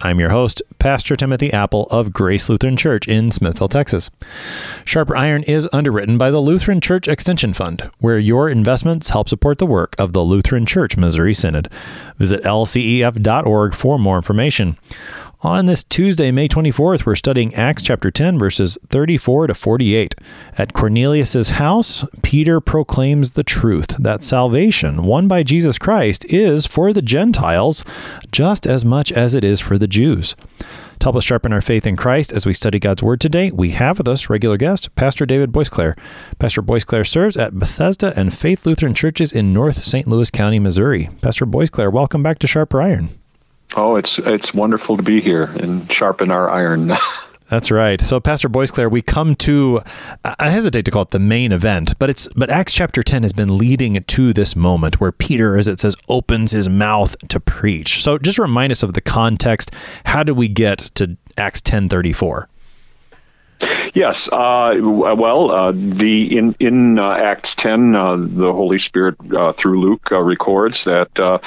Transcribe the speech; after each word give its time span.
I'm 0.00 0.18
your 0.18 0.30
host, 0.30 0.62
Pastor 0.78 1.14
Timothy 1.14 1.52
Appel 1.52 1.84
of 1.84 2.12
Grace 2.12 2.48
Lutheran 2.48 2.76
Church 2.76 3.06
in 3.06 3.30
Smithville, 3.30 3.68
Texas. 3.68 4.10
Sharper 4.84 5.16
Iron 5.16 5.44
is 5.44 5.68
underwritten 5.72 6.18
by 6.18 6.30
the 6.30 6.40
Lutheran 6.40 6.80
Church 6.80 7.06
Extension 7.06 7.54
Fund, 7.54 7.88
where 8.00 8.18
your 8.18 8.48
investments 8.48 9.10
help 9.10 9.28
support 9.28 9.58
the 9.58 9.66
work 9.66 9.94
of 9.98 10.12
the 10.12 10.22
Lutheran 10.22 10.66
Church 10.66 10.96
Missouri 10.96 11.32
Synod. 11.32 11.68
Visit 12.18 12.42
lcef.org 12.42 13.74
for 13.74 13.98
more 13.98 14.16
information. 14.16 14.76
On 15.44 15.66
this 15.66 15.84
Tuesday, 15.84 16.30
May 16.30 16.48
24th, 16.48 17.04
we're 17.04 17.14
studying 17.14 17.54
Acts 17.54 17.82
chapter 17.82 18.10
10, 18.10 18.38
verses 18.38 18.78
34 18.88 19.48
to 19.48 19.54
48. 19.54 20.14
At 20.56 20.72
Cornelius's 20.72 21.50
house, 21.50 22.02
Peter 22.22 22.62
proclaims 22.62 23.32
the 23.32 23.44
truth 23.44 23.88
that 23.98 24.24
salvation 24.24 25.02
won 25.02 25.28
by 25.28 25.42
Jesus 25.42 25.76
Christ 25.76 26.24
is 26.30 26.64
for 26.64 26.94
the 26.94 27.02
Gentiles 27.02 27.84
just 28.32 28.66
as 28.66 28.86
much 28.86 29.12
as 29.12 29.34
it 29.34 29.44
is 29.44 29.60
for 29.60 29.76
the 29.76 29.86
Jews. 29.86 30.34
To 31.00 31.04
help 31.04 31.16
us 31.16 31.24
sharpen 31.24 31.52
our 31.52 31.60
faith 31.60 31.86
in 31.86 31.94
Christ 31.94 32.32
as 32.32 32.46
we 32.46 32.54
study 32.54 32.78
God's 32.78 33.02
Word 33.02 33.20
today, 33.20 33.50
we 33.50 33.72
have 33.72 33.98
with 33.98 34.08
us 34.08 34.30
regular 34.30 34.56
guest, 34.56 34.96
Pastor 34.96 35.26
David 35.26 35.52
Boisclair. 35.52 35.94
Pastor 36.38 36.62
Boisclair 36.62 37.06
serves 37.06 37.36
at 37.36 37.58
Bethesda 37.58 38.14
and 38.16 38.32
Faith 38.32 38.64
Lutheran 38.64 38.94
Churches 38.94 39.30
in 39.30 39.52
North 39.52 39.84
St. 39.84 40.08
Louis 40.08 40.30
County, 40.30 40.58
Missouri. 40.58 41.10
Pastor 41.20 41.44
Boisclair, 41.44 41.92
welcome 41.92 42.22
back 42.22 42.38
to 42.38 42.46
Sharper 42.46 42.80
Iron. 42.80 43.10
Oh, 43.76 43.96
it's 43.96 44.18
it's 44.20 44.54
wonderful 44.54 44.96
to 44.96 45.02
be 45.02 45.20
here 45.20 45.44
and 45.44 45.90
sharpen 45.90 46.30
our 46.30 46.50
iron. 46.50 46.92
That's 47.48 47.70
right. 47.70 48.00
So, 48.00 48.20
Pastor 48.20 48.48
Boisclair, 48.48 48.90
we 48.90 49.02
come 49.02 49.34
to 49.36 49.82
I 50.24 50.48
hesitate 50.50 50.86
to 50.86 50.90
call 50.90 51.02
it 51.02 51.10
the 51.10 51.18
main 51.18 51.52
event, 51.52 51.98
but 51.98 52.08
it's 52.08 52.26
but 52.34 52.48
Acts 52.50 52.72
chapter 52.72 53.02
ten 53.02 53.22
has 53.22 53.32
been 53.32 53.58
leading 53.58 54.02
to 54.02 54.32
this 54.32 54.56
moment 54.56 55.00
where 55.00 55.12
Peter, 55.12 55.58
as 55.58 55.68
it 55.68 55.78
says, 55.78 55.94
opens 56.08 56.52
his 56.52 56.68
mouth 56.68 57.16
to 57.28 57.38
preach. 57.38 58.02
So, 58.02 58.18
just 58.18 58.38
remind 58.38 58.72
us 58.72 58.82
of 58.82 58.94
the 58.94 59.00
context. 59.00 59.70
How 60.06 60.22
did 60.22 60.32
we 60.32 60.48
get 60.48 60.78
to 60.94 61.16
Acts 61.36 61.60
ten 61.60 61.88
thirty 61.88 62.12
four? 62.12 62.48
Yes. 63.94 64.28
Uh, 64.28 64.74
well, 64.80 65.52
uh, 65.52 65.72
the 65.72 66.36
in 66.36 66.56
in 66.58 66.98
uh, 66.98 67.12
Acts 67.12 67.54
ten, 67.54 67.94
uh, 67.94 68.16
the 68.16 68.52
Holy 68.52 68.78
Spirit 68.78 69.14
uh, 69.32 69.52
through 69.52 69.80
Luke 69.80 70.10
uh, 70.10 70.20
records 70.20 70.84
that 70.84 71.40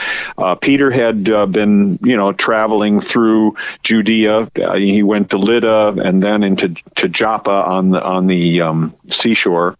Peter 0.61 0.89
had 0.89 1.25
been, 1.51 1.99
you 2.01 2.15
know, 2.15 2.31
traveling 2.31 3.01
through 3.01 3.57
Judea. 3.83 4.49
he 4.75 5.03
went 5.03 5.31
to 5.31 5.37
Lydda 5.37 5.97
and 6.01 6.23
then 6.23 6.43
into 6.43 6.69
to 6.95 7.09
Joppa 7.09 7.51
on 7.51 7.89
the 7.89 8.01
on 8.01 8.27
the 8.27 8.61
um, 8.61 8.95
seashore, 9.09 9.75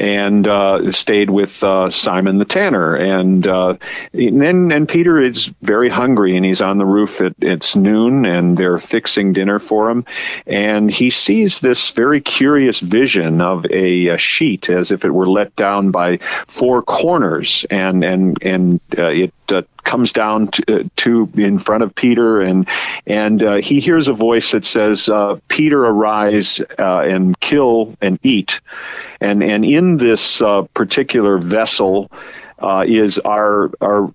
and 0.00 0.48
uh, 0.48 0.90
stayed 0.92 1.28
with 1.28 1.62
uh, 1.62 1.90
Simon 1.90 2.38
the 2.38 2.46
tanner. 2.46 2.96
And, 2.96 3.46
uh, 3.46 3.76
and 4.14 4.40
then 4.40 4.72
and 4.72 4.88
Peter 4.88 5.20
is 5.20 5.52
very 5.60 5.90
hungry, 5.90 6.36
and 6.36 6.44
he's 6.44 6.62
on 6.62 6.78
the 6.78 6.86
roof. 6.86 7.20
At, 7.20 7.34
it's 7.40 7.76
noon, 7.76 8.24
and 8.24 8.56
they're 8.56 8.78
fixing 8.78 9.34
dinner 9.34 9.58
for 9.58 9.90
him. 9.90 10.06
And 10.46 10.90
he 10.90 11.10
sees 11.10 11.60
this 11.60 11.90
very 12.00 12.22
curious 12.22 12.80
vision 12.80 13.42
of 13.42 13.66
a, 13.66 14.08
a 14.08 14.16
sheet, 14.16 14.70
as 14.70 14.90
if 14.90 15.04
it 15.04 15.10
were 15.10 15.28
let 15.28 15.54
down 15.54 15.90
by 15.90 16.18
four 16.48 16.82
corners, 16.82 17.66
and 17.68 18.02
and 18.02 18.42
and 18.42 18.80
uh, 18.96 19.08
it 19.24 19.34
uh, 19.52 19.62
comes 19.84 20.14
down 20.14 20.48
to, 20.48 20.62
uh, 20.80 20.84
to, 20.96 21.28
in 21.34 21.58
front 21.58 21.82
of 21.82 21.94
Peter, 21.94 22.40
and 22.40 22.66
and 23.06 23.42
uh, 23.42 23.56
he 23.56 23.80
hears 23.80 24.08
a 24.08 24.14
voice 24.14 24.52
that 24.52 24.64
says, 24.64 25.10
uh, 25.10 25.38
"Peter, 25.48 25.84
arise 25.84 26.62
uh, 26.78 27.00
and 27.00 27.38
kill 27.38 27.94
and 28.00 28.18
eat." 28.22 28.62
And 29.20 29.42
and 29.42 29.62
in 29.64 29.98
this 29.98 30.40
uh, 30.40 30.62
particular 30.72 31.36
vessel. 31.36 32.10
Uh, 32.60 32.84
is 32.86 33.18
our 33.18 33.70
our 33.80 34.12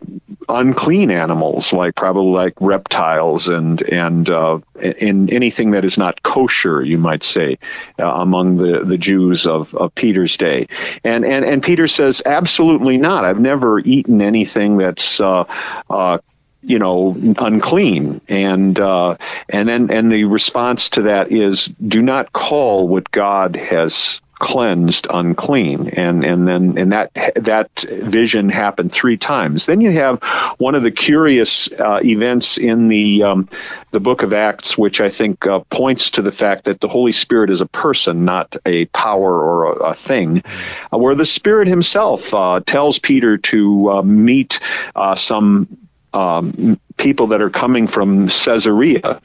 unclean 0.48 1.10
animals 1.10 1.74
like 1.74 1.96
probably 1.96 2.32
like 2.32 2.54
reptiles 2.60 3.48
and 3.48 3.82
and 3.82 4.30
uh, 4.30 4.60
anything 4.80 5.72
that 5.72 5.84
is 5.84 5.98
not 5.98 6.22
kosher 6.22 6.84
you 6.84 6.98
might 6.98 7.24
say 7.24 7.58
uh, 8.00 8.06
among 8.06 8.58
the, 8.58 8.84
the 8.86 8.98
Jews 8.98 9.48
of, 9.48 9.74
of 9.74 9.96
Peter's 9.96 10.38
day. 10.38 10.68
And 11.04 11.26
and 11.26 11.44
and 11.44 11.64
Peter 11.64 11.88
says 11.88 12.22
absolutely 12.26 12.98
not. 12.98 13.26
I've 13.26 13.40
never 13.40 13.80
eaten 13.80 14.22
anything 14.22 14.78
that's 14.78 15.20
uh, 15.20 15.46
uh, 15.90 16.20
you 16.62 16.80
know 16.80 17.16
unclean. 17.38 18.22
And 18.28 18.80
uh, 18.80 19.18
and 19.50 19.70
then 19.70 19.92
and 19.92 20.12
the 20.12 20.26
response 20.26 20.92
to 20.92 21.04
that 21.04 21.32
is 21.32 21.66
do 21.66 22.02
not 22.02 22.34
call 22.34 22.88
what 22.88 23.12
God 23.12 23.56
has 23.56 24.22
cleansed 24.40 25.08
unclean. 25.10 25.90
And 25.90 26.24
and 26.24 26.48
then 26.48 26.78
and 26.78 26.92
that 26.92 27.12
that 27.36 27.70
vision 27.80 28.50
happened 28.50 28.92
three 28.92 29.18
times. 29.18 29.66
Then 29.66 29.82
you 29.82 29.92
have 29.92 30.22
one 30.58 30.76
of 30.76 30.84
the 30.84 30.92
curious 30.92 31.72
uh, 31.72 32.00
events 32.04 32.58
in 32.58 32.88
the 32.88 33.24
um, 33.24 33.50
the 33.96 34.00
book 34.02 34.24
of 34.24 34.34
acts 34.34 34.78
which 34.78 35.00
i 35.00 35.10
think 35.10 35.48
uh, 35.48 35.60
points 35.70 36.10
to 36.10 36.22
the 36.22 36.32
fact 36.32 36.66
that 36.66 36.82
the 36.82 36.88
holy 36.90 37.14
spirit 37.14 37.50
is 37.50 37.62
a 37.62 37.66
person 37.66 38.26
not 38.26 38.58
a 38.66 38.84
power 38.88 39.32
or 39.42 39.72
a, 39.72 39.92
a 39.92 39.94
thing 39.94 40.44
uh, 40.92 40.98
where 40.98 41.16
the 41.16 41.26
spirit 41.26 41.66
himself 41.66 42.34
uh, 42.34 42.60
tells 42.66 43.00
peter 43.00 43.38
to 43.38 43.90
uh, 43.90 44.02
meet 44.02 44.60
uh, 44.98 45.16
some 45.16 45.78
um, 46.14 46.78
people 46.98 47.28
that 47.28 47.42
are 47.42 47.50
coming 47.50 47.88
from 47.88 48.28
caesarea 48.28 49.22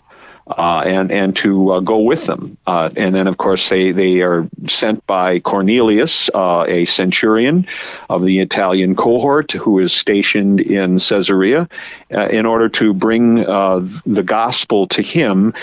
uh, 0.51 0.83
and 0.85 1.13
and 1.13 1.37
to 1.37 1.73
uh, 1.73 1.81
go 1.81 1.99
with 1.99 2.27
them. 2.27 2.59
Uh, 2.67 2.91
and 2.97 3.15
then, 3.15 3.27
of 3.27 3.37
course, 3.37 3.69
they 3.69 3.93
they 3.93 4.21
are 4.21 4.49
sent 4.69 5.07
by 5.07 5.39
Cornelius, 5.39 6.29
uh, 6.35 6.65
a 6.67 6.85
centurion 6.85 7.67
of 8.09 8.25
the 8.25 8.41
Italian 8.41 8.97
cohort 8.97 9.53
who 9.53 9.79
is 9.79 9.93
stationed 9.93 10.61
in 10.61 10.99
Caesarea, 10.99 11.69
uh, 12.13 12.29
in 12.29 12.47
order 12.47 12.69
to 12.69 12.93
bring 12.93 13.47
uh, 13.47 13.81
the 14.05 14.23
gospel 14.23 14.89
to 14.89 15.03
him 15.03 15.55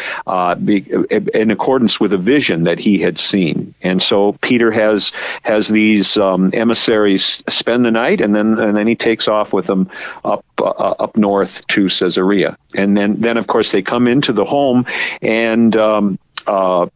be, 0.64 0.86
in 1.34 1.52
accordance 1.52 2.00
with 2.00 2.14
a 2.14 2.18
vision 2.18 2.64
that 2.64 2.80
he 2.80 3.00
had 3.00 3.18
seen. 3.18 3.74
And 3.81 4.02
so 4.02 4.34
Peter 4.42 4.72
has 4.72 5.12
has 5.42 5.68
these 5.68 6.18
um, 6.18 6.52
emissaries 6.54 7.44
spend 7.50 7.84
the 7.84 7.92
night, 7.92 8.22
and 8.22 8.34
then 8.34 8.58
and 8.59 8.78
then 8.78 8.88
he 8.88 8.96
takes 8.96 9.28
off 9.28 9.52
with 9.52 9.66
them 9.66 9.90
up 10.24 10.46
up 10.59 11.18
north 11.18 11.68
to 11.68 11.88
Caesarea. 11.88 12.58
And 12.75 12.96
then 12.96 13.19
then 13.19 13.38
of 13.38 13.48
course 13.48 13.72
they 13.72 13.81
come 13.81 14.08
into 14.08 14.34
the 14.34 14.46
home 14.46 14.76
home, 14.77 14.85
and 15.21 15.75
um, 15.75 16.19
uh, 16.45 16.88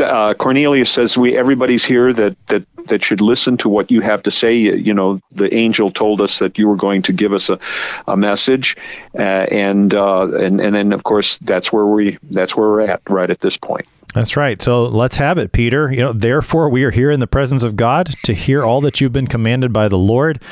uh, 0.00 0.34
Cornelius 0.34 0.90
says, 0.90 1.16
"We 1.16 1.36
everybody's 1.36 1.84
here 1.84 2.12
that 2.12 2.36
that 2.48 2.64
that 2.86 3.02
should 3.02 3.20
listen 3.20 3.56
to 3.58 3.68
what 3.68 3.90
you 3.90 4.00
have 4.00 4.22
to 4.24 4.30
say." 4.30 4.56
You 4.56 4.94
know, 4.94 5.20
the 5.32 5.52
angel 5.54 5.90
told 5.90 6.20
us 6.20 6.38
that 6.40 6.58
you 6.58 6.68
were 6.68 6.76
going 6.76 7.02
to 7.02 7.12
give 7.12 7.32
us 7.32 7.48
a, 7.48 7.58
a 8.06 8.16
message, 8.16 8.76
uh, 9.18 9.22
and 9.22 9.94
uh, 9.94 10.30
and 10.34 10.60
and 10.60 10.74
then 10.74 10.92
of 10.92 11.04
course 11.04 11.38
that's 11.38 11.72
where 11.72 11.86
we 11.86 12.18
that's 12.30 12.54
where 12.56 12.68
we're 12.68 12.80
at 12.82 13.00
right 13.08 13.30
at 13.30 13.40
this 13.40 13.56
point. 13.56 13.86
That's 14.14 14.36
right. 14.36 14.60
So 14.60 14.84
let's 14.84 15.18
have 15.18 15.38
it, 15.38 15.52
Peter. 15.52 15.90
You 15.92 15.98
know, 15.98 16.12
therefore 16.12 16.68
we 16.70 16.84
are 16.84 16.90
here 16.90 17.10
in 17.10 17.20
the 17.20 17.26
presence 17.26 17.62
of 17.62 17.76
God 17.76 18.14
to 18.24 18.32
hear 18.32 18.64
all 18.64 18.80
that 18.82 19.00
you've 19.00 19.12
been 19.12 19.26
commanded 19.26 19.72
by 19.72 19.88
the 19.88 19.98
Lord. 19.98 20.42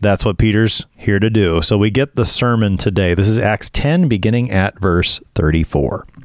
That's 0.00 0.24
what 0.24 0.38
Peter's 0.38 0.86
here 0.96 1.18
to 1.18 1.28
do. 1.28 1.60
So 1.60 1.76
we 1.76 1.90
get 1.90 2.14
the 2.14 2.24
sermon 2.24 2.76
today. 2.76 3.14
This 3.14 3.26
is 3.26 3.38
Acts 3.38 3.68
10, 3.70 4.08
beginning 4.08 4.50
at 4.52 4.78
verse 4.78 5.20
34. 5.34 6.06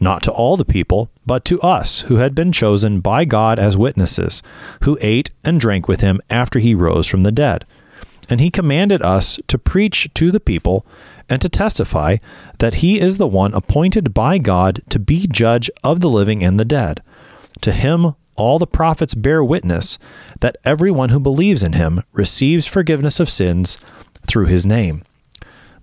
not 0.00 0.22
to 0.22 0.32
all 0.32 0.56
the 0.56 0.64
people, 0.64 1.10
but 1.26 1.44
to 1.44 1.60
us 1.60 2.02
who 2.02 2.16
had 2.16 2.34
been 2.34 2.52
chosen 2.52 3.00
by 3.00 3.24
God 3.24 3.58
as 3.58 3.76
witnesses, 3.76 4.42
who 4.82 4.98
ate 5.00 5.30
and 5.44 5.60
drank 5.60 5.86
with 5.86 6.00
him 6.00 6.20
after 6.30 6.58
he 6.58 6.74
rose 6.74 7.06
from 7.06 7.22
the 7.22 7.32
dead. 7.32 7.66
And 8.28 8.40
he 8.40 8.50
commanded 8.50 9.02
us 9.02 9.38
to 9.48 9.58
preach 9.58 10.08
to 10.14 10.30
the 10.30 10.40
people 10.40 10.86
and 11.28 11.42
to 11.42 11.48
testify 11.48 12.16
that 12.58 12.74
he 12.74 13.00
is 13.00 13.18
the 13.18 13.26
one 13.26 13.54
appointed 13.54 14.14
by 14.14 14.38
God 14.38 14.82
to 14.88 14.98
be 14.98 15.26
judge 15.26 15.70
of 15.84 16.00
the 16.00 16.10
living 16.10 16.42
and 16.42 16.58
the 16.58 16.64
dead. 16.64 17.02
To 17.62 17.72
him 17.72 18.14
all 18.36 18.58
the 18.58 18.66
prophets 18.66 19.14
bear 19.14 19.44
witness 19.44 19.98
that 20.40 20.56
everyone 20.64 21.10
who 21.10 21.20
believes 21.20 21.62
in 21.62 21.74
him 21.74 22.02
receives 22.12 22.66
forgiveness 22.66 23.20
of 23.20 23.28
sins 23.28 23.78
through 24.26 24.46
his 24.46 24.64
name. 24.64 25.02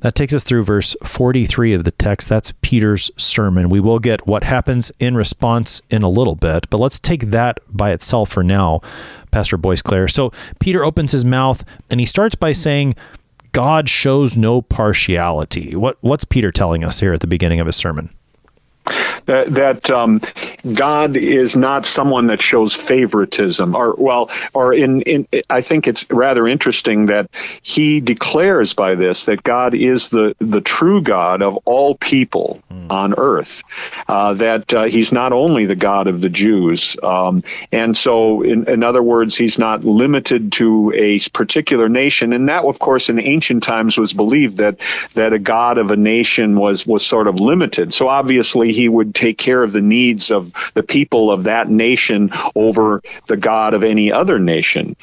That 0.02 0.14
takes 0.14 0.34
us 0.34 0.44
through 0.44 0.64
verse 0.64 0.96
43 1.04 1.74
of 1.74 1.84
the 1.84 1.92
text. 1.92 2.30
That's 2.30 2.54
Peter's 2.62 3.10
sermon. 3.18 3.70
We 3.70 3.80
will 3.80 4.00
get 4.00 4.28
what 4.28 4.44
happens 4.44 4.92
in 5.00 5.16
response 5.16 5.82
in 5.90 6.04
a 6.04 6.10
little 6.10 6.36
bit, 6.36 6.70
but 6.70 6.80
let's 6.80 7.00
take 7.00 7.32
that 7.32 7.60
by 7.70 7.92
itself 7.92 8.30
for 8.30 8.44
now, 8.44 8.82
Pastor 9.32 9.58
Boisclair. 9.58 10.10
So 10.10 10.32
Peter 10.60 10.84
opens 10.84 11.14
his 11.14 11.26
mouth 11.26 11.64
and 11.90 12.00
he 12.00 12.06
starts 12.06 12.36
by 12.36 12.52
saying, 12.52 12.94
God 13.54 13.90
shows 13.90 14.38
no 14.38 14.62
partiality. 14.62 15.76
What, 15.76 15.98
what's 16.02 16.26
Peter 16.26 16.52
telling 16.52 16.84
us 16.84 17.00
here 17.00 17.14
at 17.14 17.22
the 17.22 17.28
beginning 17.28 17.60
of 17.60 17.66
his 17.66 17.76
sermon? 17.76 18.14
That, 19.26 19.54
that 19.54 19.90
um, 19.90 20.22
God 20.74 21.18
is 21.18 21.56
not 21.56 21.86
someone 21.86 22.28
that 22.28 22.42
shows 22.42 22.74
favoritism, 22.74 23.76
or 23.76 23.96
well, 23.98 24.30
or 24.54 24.74
in, 24.74 25.02
in 25.02 25.28
I 25.50 25.62
think 25.62 25.88
it's 25.88 26.10
rather 26.10 26.48
interesting 26.48 27.08
that 27.08 27.30
he 27.62 28.00
declares 28.00 28.74
by 28.74 28.96
this 28.96 29.26
that 29.26 29.44
God 29.44 29.74
is 29.74 30.10
the 30.10 30.36
the 30.40 30.62
true 30.62 31.02
God 31.02 31.42
of 31.42 31.58
all 31.66 31.96
people 31.96 32.62
mm. 32.72 32.90
on 32.90 33.16
earth. 33.18 33.64
Uh, 34.08 34.34
that 34.36 34.74
uh, 34.74 34.84
He's 34.84 35.12
not 35.12 35.34
only 35.34 35.66
the 35.66 35.76
God 35.76 36.08
of 36.08 36.22
the 36.22 36.30
Jews, 36.30 36.96
um, 37.04 37.42
and 37.72 37.96
so 37.96 38.42
in, 38.44 38.70
in 38.70 38.84
other 38.84 39.04
words, 39.04 39.36
He's 39.36 39.60
not 39.60 39.84
limited 39.84 40.52
to 40.54 40.94
a 40.96 41.20
particular 41.34 41.90
nation, 41.90 42.34
and 42.34 42.50
that, 42.50 42.64
of 42.64 42.80
course, 42.80 43.10
in 43.10 43.20
ancient 43.20 43.64
times 43.64 43.98
was 43.98 44.14
believed 44.14 44.58
that 44.58 44.80
that 45.14 45.34
a 45.34 45.40
God 45.40 45.78
of 45.78 45.92
a 45.92 45.98
nation 45.98 46.58
was 46.58 46.86
was 46.86 47.06
sort 47.06 47.28
of 47.28 47.40
limited. 47.40 47.94
So 47.94 48.08
obviously, 48.08 48.72
He 48.72 48.88
would 48.88 49.07
take 49.14 49.38
care 49.38 49.64
of 49.64 49.72
the 49.72 49.82
needs 49.82 50.32
of 50.32 50.54
the 50.74 50.84
people 50.84 51.32
of 51.32 51.46
that 51.46 51.70
nation 51.70 52.32
over 52.56 53.02
the 53.28 53.38
God 53.38 53.74
of 53.74 53.84
any 53.84 54.12
other 54.12 54.40
nation. 54.40 54.96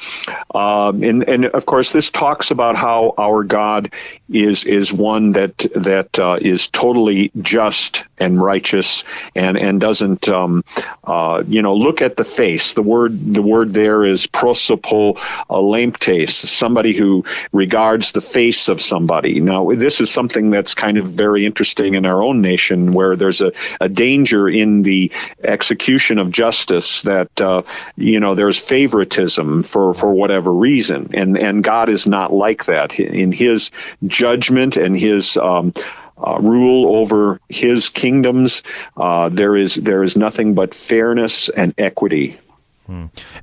Um, 0.53 1.03
and, 1.03 1.27
and 1.27 1.45
of 1.45 1.65
course, 1.65 1.91
this 1.91 2.11
talks 2.11 2.51
about 2.51 2.75
how 2.75 3.13
our 3.17 3.43
God 3.43 3.91
is 4.29 4.65
is 4.65 4.91
one 4.91 5.31
that 5.31 5.57
that 5.75 6.17
uh, 6.19 6.37
is 6.41 6.67
totally 6.67 7.31
just 7.41 8.03
and 8.17 8.41
righteous 8.41 9.03
and 9.35 9.57
and 9.57 9.79
doesn't 9.79 10.29
um, 10.29 10.63
uh, 11.03 11.43
you 11.47 11.61
know 11.61 11.75
look 11.75 12.01
at 12.01 12.17
the 12.17 12.23
face. 12.23 12.73
The 12.73 12.81
word 12.81 13.33
the 13.33 13.41
word 13.41 13.73
there 13.73 14.05
is 14.05 14.27
prosopo 14.27 15.15
lamptes, 15.49 16.29
somebody 16.29 16.93
who 16.93 17.23
regards 17.51 18.11
the 18.11 18.21
face 18.21 18.69
of 18.69 18.81
somebody. 18.81 19.39
Now, 19.39 19.71
this 19.71 20.01
is 20.01 20.09
something 20.09 20.49
that's 20.49 20.75
kind 20.75 20.97
of 20.97 21.07
very 21.07 21.45
interesting 21.45 21.95
in 21.95 22.05
our 22.05 22.21
own 22.23 22.41
nation, 22.41 22.91
where 22.91 23.15
there's 23.15 23.41
a, 23.41 23.51
a 23.79 23.89
danger 23.95 24.47
in 24.47 24.83
the 24.83 25.11
execution 25.43 26.19
of 26.19 26.29
justice 26.29 27.01
that 27.03 27.41
uh, 27.41 27.63
you 27.95 28.19
know 28.19 28.35
there's 28.35 28.59
favoritism 28.59 29.63
for 29.63 29.93
for 29.93 30.11
whatever 30.11 30.53
reason, 30.53 31.11
and 31.13 31.37
and 31.37 31.63
God 31.63 31.89
is 31.89 32.07
not 32.07 32.31
like 32.33 32.65
that 32.65 32.99
in 32.99 33.31
His 33.31 33.71
judgment 34.05 34.77
and 34.77 34.97
His 34.97 35.37
um, 35.37 35.73
uh, 36.17 36.39
rule 36.39 36.95
over 36.95 37.39
his 37.49 37.89
kingdoms. 37.89 38.63
Uh, 38.95 39.29
there 39.29 39.55
is 39.57 39.75
there 39.75 40.03
is 40.03 40.15
nothing 40.15 40.53
but 40.53 40.73
fairness 40.73 41.49
and 41.49 41.73
equity. 41.77 42.37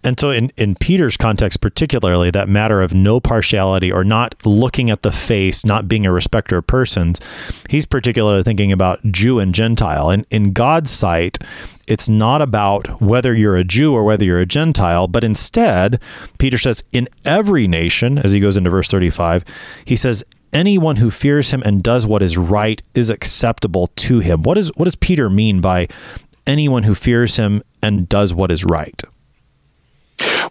And 0.04 0.18
so, 0.18 0.30
in, 0.30 0.52
in 0.56 0.74
Peter's 0.76 1.16
context, 1.16 1.60
particularly, 1.60 2.30
that 2.30 2.48
matter 2.48 2.80
of 2.80 2.94
no 2.94 3.20
partiality 3.20 3.90
or 3.90 4.04
not 4.04 4.34
looking 4.44 4.90
at 4.90 5.02
the 5.02 5.12
face, 5.12 5.64
not 5.64 5.88
being 5.88 6.06
a 6.06 6.12
respecter 6.12 6.58
of 6.58 6.66
persons, 6.66 7.20
he's 7.68 7.86
particularly 7.86 8.42
thinking 8.42 8.72
about 8.72 9.00
Jew 9.10 9.38
and 9.38 9.54
Gentile. 9.54 10.10
And 10.10 10.26
in 10.30 10.52
God's 10.52 10.90
sight, 10.90 11.38
it's 11.88 12.08
not 12.08 12.40
about 12.40 13.00
whether 13.00 13.34
you're 13.34 13.56
a 13.56 13.64
Jew 13.64 13.92
or 13.92 14.04
whether 14.04 14.24
you're 14.24 14.40
a 14.40 14.46
Gentile, 14.46 15.08
but 15.08 15.24
instead, 15.24 16.00
Peter 16.38 16.58
says, 16.58 16.84
in 16.92 17.08
every 17.24 17.66
nation, 17.66 18.18
as 18.18 18.32
he 18.32 18.40
goes 18.40 18.56
into 18.56 18.70
verse 18.70 18.88
35, 18.88 19.44
he 19.84 19.96
says, 19.96 20.24
anyone 20.52 20.96
who 20.96 21.10
fears 21.10 21.50
him 21.50 21.62
and 21.64 21.82
does 21.82 22.06
what 22.06 22.22
is 22.22 22.38
right 22.38 22.82
is 22.94 23.10
acceptable 23.10 23.88
to 23.96 24.20
him. 24.20 24.42
What, 24.42 24.58
is, 24.58 24.70
what 24.76 24.84
does 24.84 24.96
Peter 24.96 25.28
mean 25.28 25.60
by 25.60 25.88
anyone 26.46 26.84
who 26.84 26.94
fears 26.94 27.36
him 27.36 27.62
and 27.82 28.08
does 28.08 28.32
what 28.34 28.50
is 28.52 28.64
right? 28.64 29.02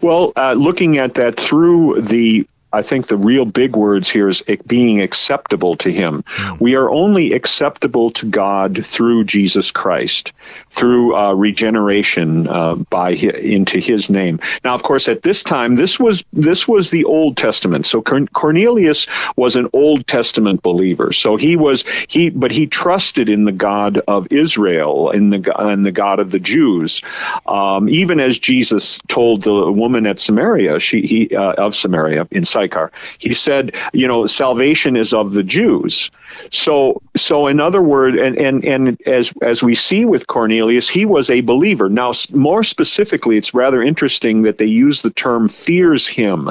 Well, 0.00 0.32
uh, 0.36 0.54
looking 0.54 0.98
at 0.98 1.14
that 1.14 1.38
through 1.38 2.02
the 2.02 2.46
I 2.72 2.82
think 2.82 3.06
the 3.06 3.16
real 3.16 3.44
big 3.44 3.76
words 3.76 4.08
here 4.08 4.28
is 4.28 4.42
being 4.66 5.00
acceptable 5.02 5.76
to 5.76 5.92
Him. 5.92 6.22
Mm. 6.22 6.60
We 6.60 6.76
are 6.76 6.90
only 6.90 7.32
acceptable 7.32 8.10
to 8.12 8.26
God 8.26 8.84
through 8.84 9.24
Jesus 9.24 9.70
Christ, 9.70 10.32
through 10.70 11.16
uh, 11.16 11.32
regeneration 11.32 12.48
uh, 12.48 12.76
by 12.76 13.14
his, 13.14 13.34
into 13.34 13.78
His 13.78 14.08
name. 14.08 14.40
Now, 14.64 14.74
of 14.74 14.82
course, 14.82 15.08
at 15.08 15.22
this 15.22 15.42
time, 15.42 15.74
this 15.74 16.00
was 16.00 16.24
this 16.32 16.66
was 16.66 16.90
the 16.90 17.04
Old 17.04 17.36
Testament. 17.36 17.86
So 17.86 18.02
Cornelius 18.02 19.06
was 19.36 19.56
an 19.56 19.68
Old 19.72 20.06
Testament 20.06 20.62
believer. 20.62 21.12
So 21.12 21.36
he 21.36 21.56
was 21.56 21.84
he, 22.08 22.30
but 22.30 22.52
he 22.52 22.66
trusted 22.66 23.28
in 23.28 23.44
the 23.44 23.52
God 23.52 23.98
of 24.08 24.32
Israel, 24.32 25.10
in 25.10 25.30
the 25.30 25.70
in 25.70 25.82
the 25.82 25.92
God 25.92 26.20
of 26.20 26.30
the 26.30 26.40
Jews. 26.40 27.02
Um, 27.46 27.88
even 27.88 28.20
as 28.20 28.38
Jesus 28.38 28.98
told 29.08 29.42
the 29.42 29.70
woman 29.70 30.06
at 30.06 30.18
Samaria, 30.18 30.80
she 30.80 31.02
he 31.02 31.36
uh, 31.36 31.52
of 31.52 31.74
Samaria 31.74 32.26
in 32.30 32.44
Sychar. 32.62 32.92
He 33.18 33.34
said, 33.34 33.76
you 33.92 34.06
know, 34.06 34.26
salvation 34.26 34.96
is 34.96 35.12
of 35.12 35.32
the 35.32 35.42
Jews. 35.42 36.10
So, 36.50 37.02
so 37.16 37.46
in 37.46 37.60
other 37.60 37.82
words, 37.82 38.16
and, 38.20 38.38
and, 38.38 38.64
and 38.64 39.00
as, 39.06 39.32
as 39.42 39.62
we 39.62 39.74
see 39.74 40.04
with 40.04 40.26
Cornelius, 40.26 40.88
he 40.88 41.04
was 41.04 41.30
a 41.30 41.40
believer. 41.40 41.88
Now, 41.88 42.12
more 42.32 42.64
specifically, 42.64 43.36
it's 43.36 43.54
rather 43.54 43.82
interesting 43.82 44.42
that 44.42 44.58
they 44.58 44.66
use 44.66 45.02
the 45.02 45.10
term 45.10 45.48
fears 45.48 46.06
him 46.06 46.50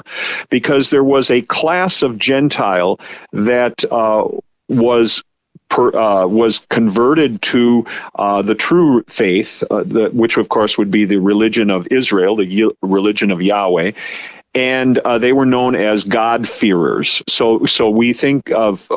because 0.49 0.89
there 0.89 1.03
was 1.03 1.31
a 1.31 1.41
class 1.41 2.03
of 2.03 2.17
Gentile 2.17 2.99
that 3.33 3.83
uh, 3.91 4.27
was 4.67 5.23
Per, 5.69 5.95
uh, 5.95 6.27
was 6.27 6.65
converted 6.69 7.41
to 7.43 7.85
uh, 8.15 8.41
the 8.41 8.55
true 8.55 9.03
faith, 9.07 9.63
uh, 9.71 9.83
the, 9.85 10.09
which 10.09 10.35
of 10.35 10.49
course 10.49 10.77
would 10.77 10.91
be 10.91 11.05
the 11.05 11.15
religion 11.15 11.69
of 11.69 11.87
Israel, 11.89 12.35
the 12.35 12.75
religion 12.81 13.31
of 13.31 13.41
Yahweh, 13.41 13.91
and 14.53 14.97
uh, 14.97 15.17
they 15.17 15.33
were 15.33 15.45
known 15.45 15.75
as 15.75 16.03
God-fearers. 16.03 17.23
So, 17.27 17.65
so 17.65 17.89
we 17.89 18.13
think 18.13 18.51
of 18.51 18.87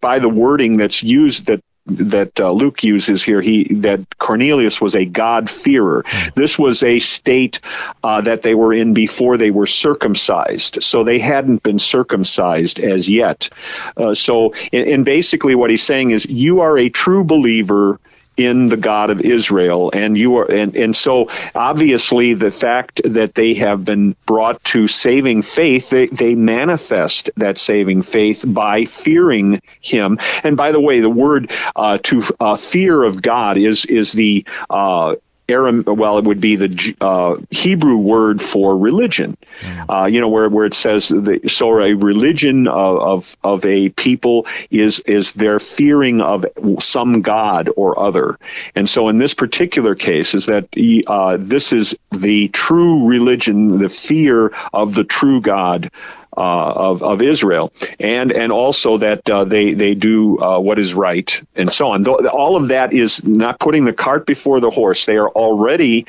by 0.00 0.18
the 0.18 0.28
wording 0.28 0.76
that's 0.76 1.02
used 1.02 1.46
that 1.46 1.62
that 1.88 2.40
uh, 2.40 2.50
Luke 2.50 2.82
uses 2.82 3.22
here, 3.22 3.40
he 3.40 3.72
that 3.74 4.18
Cornelius 4.18 4.80
was 4.80 4.96
a 4.96 5.04
God-fearer. 5.04 6.04
This 6.34 6.58
was 6.58 6.82
a 6.82 6.98
state 6.98 7.60
uh, 8.02 8.22
that 8.22 8.42
they 8.42 8.56
were 8.56 8.72
in 8.72 8.92
before 8.92 9.36
they 9.36 9.52
were 9.52 9.66
circumcised, 9.66 10.82
so 10.82 11.04
they 11.04 11.20
hadn't 11.20 11.62
been 11.62 11.78
circumcised 11.78 12.80
as 12.80 13.08
yet. 13.08 13.50
Uh, 13.96 14.14
so, 14.14 14.52
and, 14.72 14.88
and 14.88 15.04
basically, 15.04 15.54
what 15.54 15.70
he's 15.70 15.84
saying 15.84 16.10
is, 16.10 16.26
you 16.26 16.60
are 16.60 16.76
a 16.76 16.88
true 16.88 17.22
believer 17.22 18.00
in 18.36 18.68
the 18.68 18.76
God 18.76 19.10
of 19.10 19.20
Israel. 19.20 19.90
And 19.92 20.16
you 20.16 20.36
are 20.36 20.50
and, 20.50 20.76
and 20.76 20.94
so 20.94 21.28
obviously 21.54 22.34
the 22.34 22.50
fact 22.50 23.00
that 23.04 23.34
they 23.34 23.54
have 23.54 23.84
been 23.84 24.16
brought 24.26 24.62
to 24.64 24.86
saving 24.86 25.42
faith, 25.42 25.90
they, 25.90 26.06
they 26.06 26.34
manifest 26.34 27.30
that 27.36 27.58
saving 27.58 28.02
faith 28.02 28.44
by 28.46 28.84
fearing 28.84 29.60
him. 29.80 30.18
And 30.42 30.56
by 30.56 30.72
the 30.72 30.80
way, 30.80 31.00
the 31.00 31.10
word 31.10 31.50
uh, 31.74 31.98
to 32.04 32.22
uh, 32.40 32.56
fear 32.56 33.02
of 33.02 33.22
God 33.22 33.56
is 33.56 33.84
is 33.84 34.12
the 34.12 34.44
uh, 34.70 35.16
Aram, 35.48 35.84
well, 35.86 36.18
it 36.18 36.24
would 36.24 36.40
be 36.40 36.56
the 36.56 36.96
uh, 37.00 37.36
Hebrew 37.50 37.96
word 37.96 38.42
for 38.42 38.76
religion. 38.76 39.36
Mm. 39.60 39.86
Uh, 39.88 40.06
you 40.06 40.20
know, 40.20 40.28
where, 40.28 40.48
where 40.48 40.66
it 40.66 40.74
says 40.74 41.08
the, 41.08 41.40
so 41.46 41.80
a 41.80 41.94
religion 41.94 42.66
of, 42.66 42.98
of, 42.98 43.36
of 43.44 43.66
a 43.66 43.90
people 43.90 44.46
is 44.70 45.00
is 45.00 45.32
their 45.34 45.60
fearing 45.60 46.20
of 46.20 46.46
some 46.80 47.22
god 47.22 47.70
or 47.76 47.98
other. 47.98 48.38
And 48.74 48.88
so, 48.88 49.08
in 49.08 49.18
this 49.18 49.34
particular 49.34 49.94
case, 49.94 50.34
is 50.34 50.46
that 50.46 50.68
uh, 51.06 51.36
this 51.38 51.72
is 51.72 51.94
the 52.10 52.48
true 52.48 53.06
religion, 53.06 53.78
the 53.78 53.88
fear 53.88 54.52
of 54.72 54.94
the 54.94 55.04
true 55.04 55.40
God 55.40 55.90
uh, 56.36 56.72
of, 56.72 57.02
of 57.02 57.22
Israel, 57.22 57.72
and 57.98 58.32
and 58.32 58.52
also 58.52 58.98
that 58.98 59.28
uh, 59.30 59.44
they 59.44 59.74
they 59.74 59.94
do 59.94 60.38
uh, 60.40 60.58
what 60.58 60.78
is 60.78 60.94
right 60.94 61.40
and 61.54 61.72
so 61.72 61.88
on. 61.88 62.06
All 62.06 62.56
of 62.56 62.68
that 62.68 62.92
is 62.92 63.24
not 63.24 63.58
putting 63.58 63.84
the 63.84 63.92
cart 63.92 64.26
before 64.26 64.60
the 64.60 64.70
horse. 64.70 65.06
They 65.06 65.16
are 65.16 65.28
already 65.28 66.06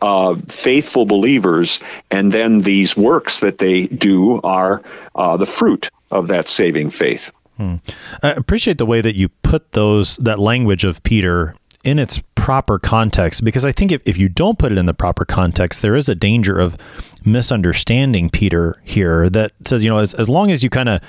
uh, 0.00 0.36
faithful 0.48 1.06
believers, 1.06 1.80
and 2.10 2.32
then 2.32 2.60
these 2.60 2.96
works 2.96 3.40
that 3.40 3.58
they 3.58 3.86
do 3.86 4.40
are 4.42 4.82
uh, 5.14 5.36
the 5.36 5.46
fruit 5.46 5.90
of 6.10 6.28
that 6.28 6.48
saving 6.48 6.90
faith. 6.90 7.30
Hmm. 7.56 7.76
I 8.22 8.30
appreciate 8.30 8.78
the 8.78 8.86
way 8.86 9.00
that 9.00 9.16
you 9.16 9.28
put 9.28 9.72
those 9.72 10.16
that 10.16 10.38
language 10.38 10.84
of 10.84 11.02
Peter 11.02 11.54
in 11.84 11.98
its 11.98 12.22
proper 12.34 12.78
context 12.78 13.44
because 13.44 13.64
I 13.64 13.72
think 13.72 13.92
if, 13.92 14.02
if 14.04 14.18
you 14.18 14.28
don't 14.28 14.58
put 14.58 14.72
it 14.72 14.78
in 14.78 14.86
the 14.86 14.94
proper 14.94 15.24
context, 15.24 15.82
there 15.82 15.94
is 15.94 16.08
a 16.08 16.14
danger 16.14 16.58
of 16.58 16.76
misunderstanding 17.24 18.30
Peter 18.30 18.80
here 18.84 19.28
that 19.30 19.52
says, 19.64 19.84
you 19.84 19.90
know, 19.90 19.98
as, 19.98 20.14
as 20.14 20.28
long 20.28 20.50
as 20.50 20.62
you 20.64 20.70
kind 20.70 20.88
of 20.88 21.00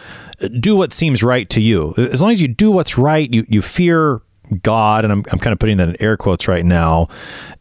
do 0.60 0.76
what 0.76 0.94
seems 0.94 1.24
right 1.24 1.50
to 1.50 1.62
you, 1.62 1.94
as 1.98 2.22
long 2.22 2.32
as 2.32 2.42
you 2.42 2.48
do 2.48 2.72
what's 2.72 2.98
right, 2.98 3.34
you, 3.34 3.46
you 3.48 3.62
fear 3.62 4.22
God, 4.62 5.06
and 5.06 5.12
I'm, 5.12 5.24
I'm 5.32 5.40
kind 5.40 5.54
of 5.54 5.60
putting 5.60 5.78
that 5.78 5.90
in 5.90 6.02
air 6.02 6.18
quotes 6.18 6.48
right 6.48 6.66
now, 6.66 7.08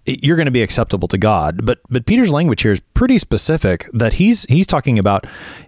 you're 0.04 0.36
going 0.36 0.46
to 0.46 0.52
be 0.52 0.62
acceptable 0.62 1.08
to 1.08 1.16
God. 1.16 1.64
But 1.64 1.80
but 1.88 2.06
Peter's 2.06 2.32
language 2.32 2.62
here 2.62 2.72
is 2.72 2.80
pretty 2.94 3.18
specific 3.18 3.88
that 3.92 4.14
he's 4.14 4.44
he's 4.44 4.66
talking 4.66 4.98
about 4.98 5.24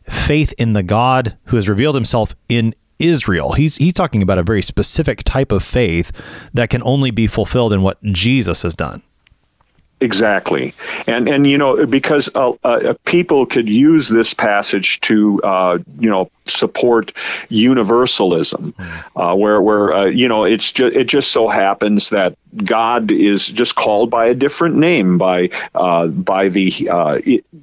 faith 0.08 0.52
in 0.58 0.72
the 0.72 0.82
God 0.82 1.36
who 1.44 1.56
has 1.56 1.68
revealed 1.68 1.94
himself 1.94 2.34
in 2.48 2.74
Israel. 2.98 3.52
He's 3.52 3.76
he's 3.76 3.92
talking 3.92 4.22
about 4.22 4.38
a 4.38 4.42
very 4.42 4.62
specific 4.62 5.22
type 5.24 5.52
of 5.52 5.62
faith 5.62 6.12
that 6.52 6.70
can 6.70 6.82
only 6.82 7.10
be 7.10 7.26
fulfilled 7.26 7.72
in 7.72 7.82
what 7.82 8.02
Jesus 8.02 8.62
has 8.62 8.74
done. 8.74 9.02
Exactly, 10.00 10.74
and 11.06 11.28
and 11.28 11.46
you 11.46 11.56
know 11.56 11.86
because 11.86 12.28
uh, 12.34 12.52
uh, 12.64 12.94
people 13.06 13.46
could 13.46 13.68
use 13.68 14.08
this 14.08 14.34
passage 14.34 15.00
to 15.00 15.40
uh, 15.42 15.78
you 15.98 16.10
know 16.10 16.30
support 16.44 17.12
universalism, 17.48 18.74
uh, 19.16 19.34
where 19.34 19.62
where 19.62 19.94
uh, 19.94 20.04
you 20.04 20.28
know 20.28 20.44
it's 20.44 20.72
just 20.72 20.94
it 20.94 21.04
just 21.04 21.30
so 21.30 21.48
happens 21.48 22.10
that 22.10 22.36
God 22.56 23.10
is 23.10 23.46
just 23.46 23.74
called 23.74 24.10
by 24.10 24.26
a 24.26 24.34
different 24.34 24.76
name 24.76 25.18
by 25.18 25.50
uh, 25.74 26.06
by 26.06 26.48
the 26.48 26.88
uh, 26.90 27.18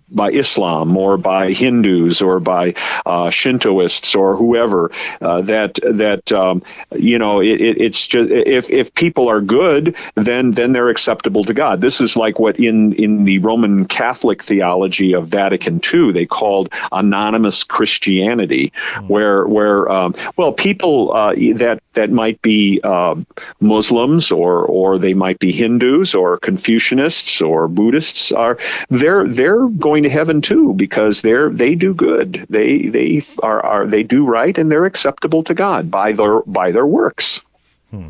by 0.09 0.31
Islam 0.31 0.95
or 0.97 1.17
by 1.17 1.51
Hindus 1.51 2.21
or 2.21 2.39
by 2.39 2.75
uh, 3.05 3.29
Shintoists 3.29 4.15
or 4.15 4.35
whoever 4.35 4.91
uh, 5.21 5.41
that 5.43 5.79
that 5.83 6.31
um, 6.31 6.63
you 6.93 7.17
know 7.17 7.39
it, 7.39 7.61
it, 7.61 7.81
it's 7.81 8.07
just 8.07 8.29
if 8.29 8.69
if 8.69 8.93
people 8.93 9.29
are 9.29 9.41
good 9.41 9.95
then 10.15 10.51
then 10.51 10.73
they're 10.73 10.89
acceptable 10.89 11.43
to 11.45 11.53
God. 11.53 11.81
This 11.81 12.01
is 12.01 12.17
like 12.17 12.39
what 12.39 12.59
in 12.59 12.93
in 12.93 13.23
the 13.23 13.39
Roman 13.39 13.85
Catholic 13.85 14.43
theology 14.43 15.13
of 15.13 15.27
Vatican 15.27 15.79
II 15.93 16.11
they 16.11 16.25
called 16.25 16.73
anonymous 16.91 17.63
Christianity, 17.63 18.73
mm-hmm. 18.93 19.07
where 19.07 19.47
where 19.47 19.89
um, 19.89 20.15
well 20.37 20.51
people 20.53 21.13
uh, 21.13 21.33
that 21.55 21.80
that 21.93 22.09
might 22.09 22.41
be 22.41 22.79
um, 22.81 23.25
Muslims 23.59 24.31
or 24.31 24.65
or 24.65 24.97
they 24.97 25.13
might 25.13 25.39
be 25.39 25.51
Hindus 25.51 26.15
or 26.15 26.39
Confucianists 26.39 27.45
or 27.45 27.67
Buddhists 27.67 28.31
are 28.31 28.57
they're 28.89 29.27
they're 29.27 29.67
going 29.67 30.03
to 30.03 30.09
heaven 30.09 30.41
too 30.41 30.73
because 30.73 31.21
they're 31.21 31.49
they 31.49 31.75
do 31.75 31.93
good 31.93 32.45
they 32.49 32.87
they 32.87 33.21
are, 33.43 33.63
are 33.65 33.87
they 33.87 34.03
do 34.03 34.25
right 34.25 34.57
and 34.57 34.71
they're 34.71 34.85
acceptable 34.85 35.43
to 35.43 35.53
God 35.53 35.91
by 35.91 36.13
their 36.13 36.41
by 36.41 36.71
their 36.71 36.85
works. 36.85 37.41
Hmm. 37.89 38.09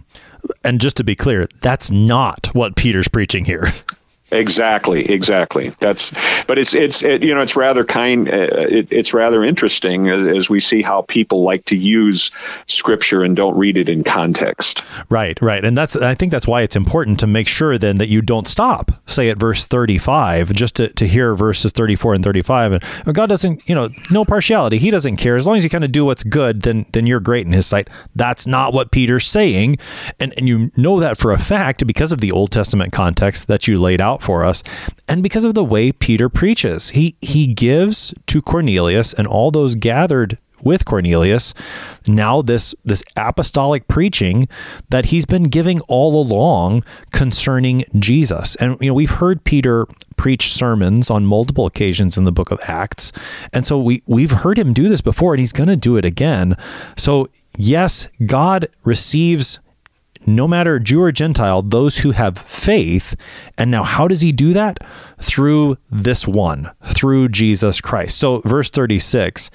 And 0.63 0.81
just 0.81 0.97
to 0.97 1.03
be 1.03 1.15
clear, 1.15 1.47
that's 1.61 1.91
not 1.91 2.47
what 2.53 2.75
Peter's 2.75 3.07
preaching 3.07 3.45
here. 3.45 3.71
Exactly, 4.31 5.09
exactly. 5.09 5.73
That's, 5.79 6.13
but 6.47 6.57
it's 6.57 6.73
it's 6.73 7.03
it, 7.03 7.21
you 7.21 7.35
know 7.35 7.41
it's 7.41 7.57
rather 7.57 7.83
kind. 7.83 8.29
Uh, 8.29 8.47
it, 8.69 8.89
it's 8.89 9.13
rather 9.13 9.43
interesting 9.43 10.09
as, 10.09 10.37
as, 10.37 10.49
we 10.49 10.59
see 10.61 10.81
how 10.81 11.01
people 11.01 11.43
like 11.43 11.65
to 11.65 11.75
use 11.75 12.31
scripture 12.67 13.23
and 13.23 13.35
don't 13.35 13.57
read 13.57 13.77
it 13.77 13.89
in 13.89 14.05
context. 14.05 14.83
Right, 15.09 15.37
right, 15.41 15.65
and 15.65 15.77
that's 15.77 15.97
I 15.97 16.15
think 16.15 16.31
that's 16.31 16.47
why 16.47 16.61
it's 16.61 16.77
important 16.77 17.19
to 17.19 17.27
make 17.27 17.49
sure 17.49 17.77
then 17.77 17.97
that 17.97 18.07
you 18.07 18.21
don't 18.21 18.47
stop, 18.47 18.91
say 19.05 19.29
at 19.29 19.37
verse 19.37 19.65
thirty-five, 19.65 20.53
just 20.53 20.75
to, 20.77 20.87
to 20.89 21.07
hear 21.07 21.35
verses 21.35 21.73
thirty-four 21.73 22.13
and 22.13 22.23
thirty-five. 22.23 22.71
And 22.71 23.13
God 23.13 23.27
doesn't, 23.27 23.67
you 23.67 23.75
know, 23.75 23.89
no 24.09 24.23
partiality. 24.23 24.77
He 24.77 24.91
doesn't 24.91 25.17
care 25.17 25.35
as 25.35 25.45
long 25.45 25.57
as 25.57 25.63
you 25.65 25.69
kind 25.69 25.83
of 25.83 25.91
do 25.91 26.05
what's 26.05 26.23
good. 26.23 26.61
Then 26.61 26.85
then 26.93 27.05
you're 27.05 27.19
great 27.19 27.45
in 27.45 27.51
His 27.51 27.65
sight. 27.65 27.89
That's 28.15 28.47
not 28.47 28.71
what 28.71 28.91
Peter's 28.91 29.27
saying, 29.27 29.77
and 30.21 30.33
and 30.37 30.47
you 30.47 30.71
know 30.77 31.01
that 31.01 31.17
for 31.17 31.33
a 31.33 31.37
fact 31.37 31.85
because 31.85 32.13
of 32.13 32.21
the 32.21 32.31
Old 32.31 32.51
Testament 32.51 32.93
context 32.93 33.47
that 33.47 33.67
you 33.67 33.77
laid 33.77 33.99
out 33.99 34.20
for 34.21 34.45
us 34.45 34.63
and 35.07 35.23
because 35.23 35.45
of 35.45 35.53
the 35.53 35.63
way 35.63 35.91
Peter 35.91 36.29
preaches. 36.29 36.89
He 36.89 37.15
he 37.21 37.47
gives 37.47 38.13
to 38.27 38.41
Cornelius 38.41 39.13
and 39.13 39.27
all 39.27 39.51
those 39.51 39.75
gathered 39.75 40.37
with 40.63 40.85
Cornelius 40.85 41.53
now 42.07 42.41
this 42.41 42.75
this 42.83 43.03
apostolic 43.15 43.87
preaching 43.87 44.47
that 44.89 45.05
he's 45.05 45.25
been 45.25 45.43
giving 45.43 45.79
all 45.81 46.21
along 46.21 46.83
concerning 47.11 47.85
Jesus. 47.97 48.55
And 48.57 48.77
you 48.79 48.89
know, 48.89 48.93
we've 48.93 49.11
heard 49.11 49.43
Peter 49.43 49.87
preach 50.17 50.53
sermons 50.53 51.09
on 51.09 51.25
multiple 51.25 51.65
occasions 51.65 52.17
in 52.17 52.23
the 52.23 52.31
book 52.31 52.51
of 52.51 52.59
Acts. 52.67 53.11
And 53.53 53.65
so 53.65 53.79
we 53.79 54.03
we've 54.05 54.31
heard 54.31 54.57
him 54.57 54.73
do 54.73 54.87
this 54.87 55.01
before 55.01 55.33
and 55.33 55.39
he's 55.39 55.53
going 55.53 55.69
to 55.69 55.75
do 55.75 55.97
it 55.97 56.05
again. 56.05 56.55
So 56.97 57.29
yes, 57.57 58.07
God 58.25 58.67
receives 58.83 59.59
no 60.25 60.47
matter 60.47 60.79
Jew 60.79 61.01
or 61.01 61.11
Gentile, 61.11 61.61
those 61.61 61.99
who 61.99 62.11
have 62.11 62.37
faith. 62.37 63.15
And 63.57 63.71
now, 63.71 63.83
how 63.83 64.07
does 64.07 64.21
he 64.21 64.31
do 64.31 64.53
that? 64.53 64.79
Through 65.19 65.77
this 65.89 66.27
one, 66.27 66.71
through 66.85 67.29
Jesus 67.29 67.81
Christ. 67.81 68.17
So, 68.17 68.41
verse 68.45 68.69
36 68.69 69.49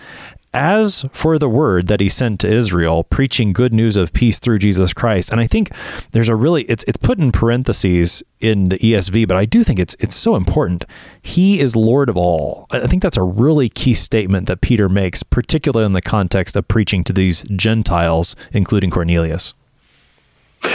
as 0.57 1.05
for 1.13 1.39
the 1.39 1.51
word 1.51 1.87
that 1.89 2.01
he 2.01 2.09
sent 2.09 2.41
to 2.41 2.49
Israel, 2.49 3.05
preaching 3.05 3.53
good 3.53 3.75
news 3.75 3.95
of 3.95 4.15
peace 4.15 4.39
through 4.39 4.59
Jesus 4.59 4.95
Christ. 4.95 5.31
And 5.31 5.39
I 5.39 5.47
think 5.47 5.71
there's 6.13 6.31
a 6.31 6.35
really 6.35 6.63
it's 6.65 6.83
it's 6.85 6.97
put 6.97 7.19
in 7.19 7.31
parentheses 7.31 8.23
in 8.41 8.71
the 8.71 8.79
ESV, 8.79 9.29
but 9.29 9.37
I 9.37 9.45
do 9.45 9.63
think 9.63 9.79
it's 9.79 9.95
it's 10.01 10.17
so 10.17 10.35
important. 10.35 10.87
He 11.21 11.61
is 11.61 11.77
Lord 11.77 12.09
of 12.09 12.17
all. 12.17 12.67
I 12.71 12.87
think 12.87 13.03
that's 13.03 13.19
a 13.19 13.23
really 13.23 13.69
key 13.69 13.93
statement 13.93 14.47
that 14.47 14.63
Peter 14.63 14.89
makes, 14.89 15.23
particularly 15.23 15.85
in 15.85 15.93
the 15.93 16.01
context 16.01 16.57
of 16.57 16.67
preaching 16.67 17.05
to 17.05 17.13
these 17.13 17.43
Gentiles, 17.55 18.35
including 18.53 18.91
Cornelius. 18.91 19.53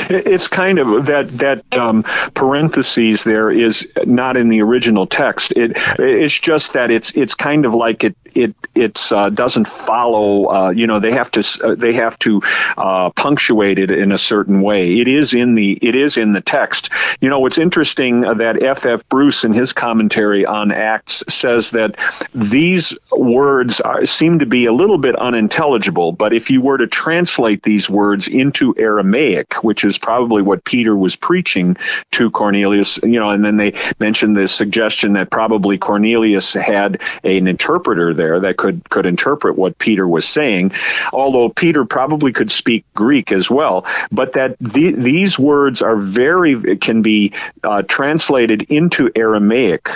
It's 0.09 0.47
kind 0.47 0.79
of 0.79 1.05
that 1.07 1.37
that 1.39 1.77
um, 1.77 2.03
parentheses 2.33 3.23
there 3.23 3.51
is 3.51 3.87
not 4.05 4.37
in 4.37 4.49
the 4.49 4.61
original 4.61 5.07
text. 5.07 5.51
It 5.55 5.73
it's 5.99 6.39
just 6.39 6.73
that 6.73 6.91
it's 6.91 7.11
it's 7.11 7.35
kind 7.35 7.65
of 7.65 7.73
like 7.73 8.03
it 8.03 8.15
it 8.33 8.55
it 8.73 9.11
uh, 9.11 9.29
doesn't 9.29 9.67
follow. 9.67 10.45
Uh, 10.45 10.69
you 10.69 10.87
know, 10.87 10.99
they 10.99 11.11
have 11.11 11.31
to 11.31 11.41
uh, 11.63 11.75
they 11.75 11.93
have 11.93 12.17
to 12.19 12.41
uh, 12.77 13.09
punctuate 13.11 13.79
it 13.79 13.91
in 13.91 14.11
a 14.11 14.17
certain 14.17 14.61
way. 14.61 14.99
It 14.99 15.07
is 15.07 15.33
in 15.33 15.55
the 15.55 15.77
it 15.81 15.95
is 15.95 16.17
in 16.17 16.33
the 16.33 16.41
text. 16.41 16.89
You 17.19 17.29
know, 17.29 17.39
what's 17.39 17.57
interesting 17.57 18.21
that 18.21 18.61
F. 18.61 18.85
F. 18.85 19.07
Bruce 19.09 19.43
in 19.43 19.53
his 19.53 19.73
commentary 19.73 20.45
on 20.45 20.71
Acts 20.71 21.23
says 21.27 21.71
that 21.71 21.95
these 22.33 22.97
words 23.11 23.81
are, 23.81 24.05
seem 24.05 24.39
to 24.39 24.45
be 24.45 24.65
a 24.65 24.73
little 24.73 24.97
bit 24.97 25.15
unintelligible. 25.15 26.11
But 26.11 26.33
if 26.33 26.49
you 26.49 26.61
were 26.61 26.77
to 26.77 26.87
translate 26.87 27.63
these 27.63 27.89
words 27.89 28.27
into 28.27 28.73
Aramaic, 28.77 29.63
which 29.63 29.80
is 29.83 29.97
probably 29.97 30.41
what 30.41 30.63
Peter 30.63 30.95
was 30.95 31.15
preaching 31.15 31.77
to 32.11 32.31
Cornelius, 32.31 32.99
you 33.03 33.19
know, 33.19 33.29
and 33.29 33.43
then 33.43 33.57
they 33.57 33.73
mentioned 33.99 34.35
the 34.37 34.47
suggestion 34.47 35.13
that 35.13 35.29
probably 35.29 35.77
Cornelius 35.77 36.53
had 36.53 37.01
an 37.23 37.47
interpreter 37.47 38.13
there 38.13 38.39
that 38.41 38.57
could 38.57 38.89
could 38.89 39.05
interpret 39.05 39.57
what 39.57 39.77
Peter 39.77 40.07
was 40.07 40.27
saying, 40.27 40.71
although 41.13 41.49
Peter 41.49 41.85
probably 41.85 42.33
could 42.33 42.51
speak 42.51 42.85
Greek 42.93 43.31
as 43.31 43.49
well. 43.49 43.85
But 44.11 44.33
that 44.33 44.57
the, 44.59 44.91
these 44.91 45.37
words 45.37 45.81
are 45.81 45.95
very 45.95 46.77
can 46.77 47.01
be 47.01 47.33
uh, 47.63 47.83
translated 47.83 48.63
into 48.63 49.11
Aramaic 49.15 49.89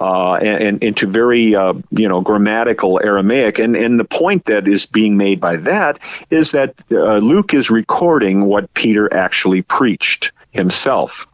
uh, 0.00 0.34
and, 0.34 0.62
and, 0.62 0.82
into 0.82 1.06
very 1.06 1.54
uh, 1.54 1.74
you 1.90 2.08
know 2.08 2.20
grammatical 2.20 3.00
Aramaic, 3.02 3.58
and 3.58 3.76
and 3.76 3.98
the 3.98 4.04
point 4.04 4.44
that 4.46 4.68
is 4.68 4.86
being 4.86 5.16
made 5.16 5.40
by 5.40 5.56
that 5.56 5.98
is 6.30 6.52
that 6.52 6.74
uh, 6.90 7.18
Luke 7.18 7.54
is 7.54 7.70
recording 7.70 8.44
what 8.44 8.72
Peter 8.74 9.12
actually 9.18 9.62
preached 9.62 10.32
himself. 10.52 11.26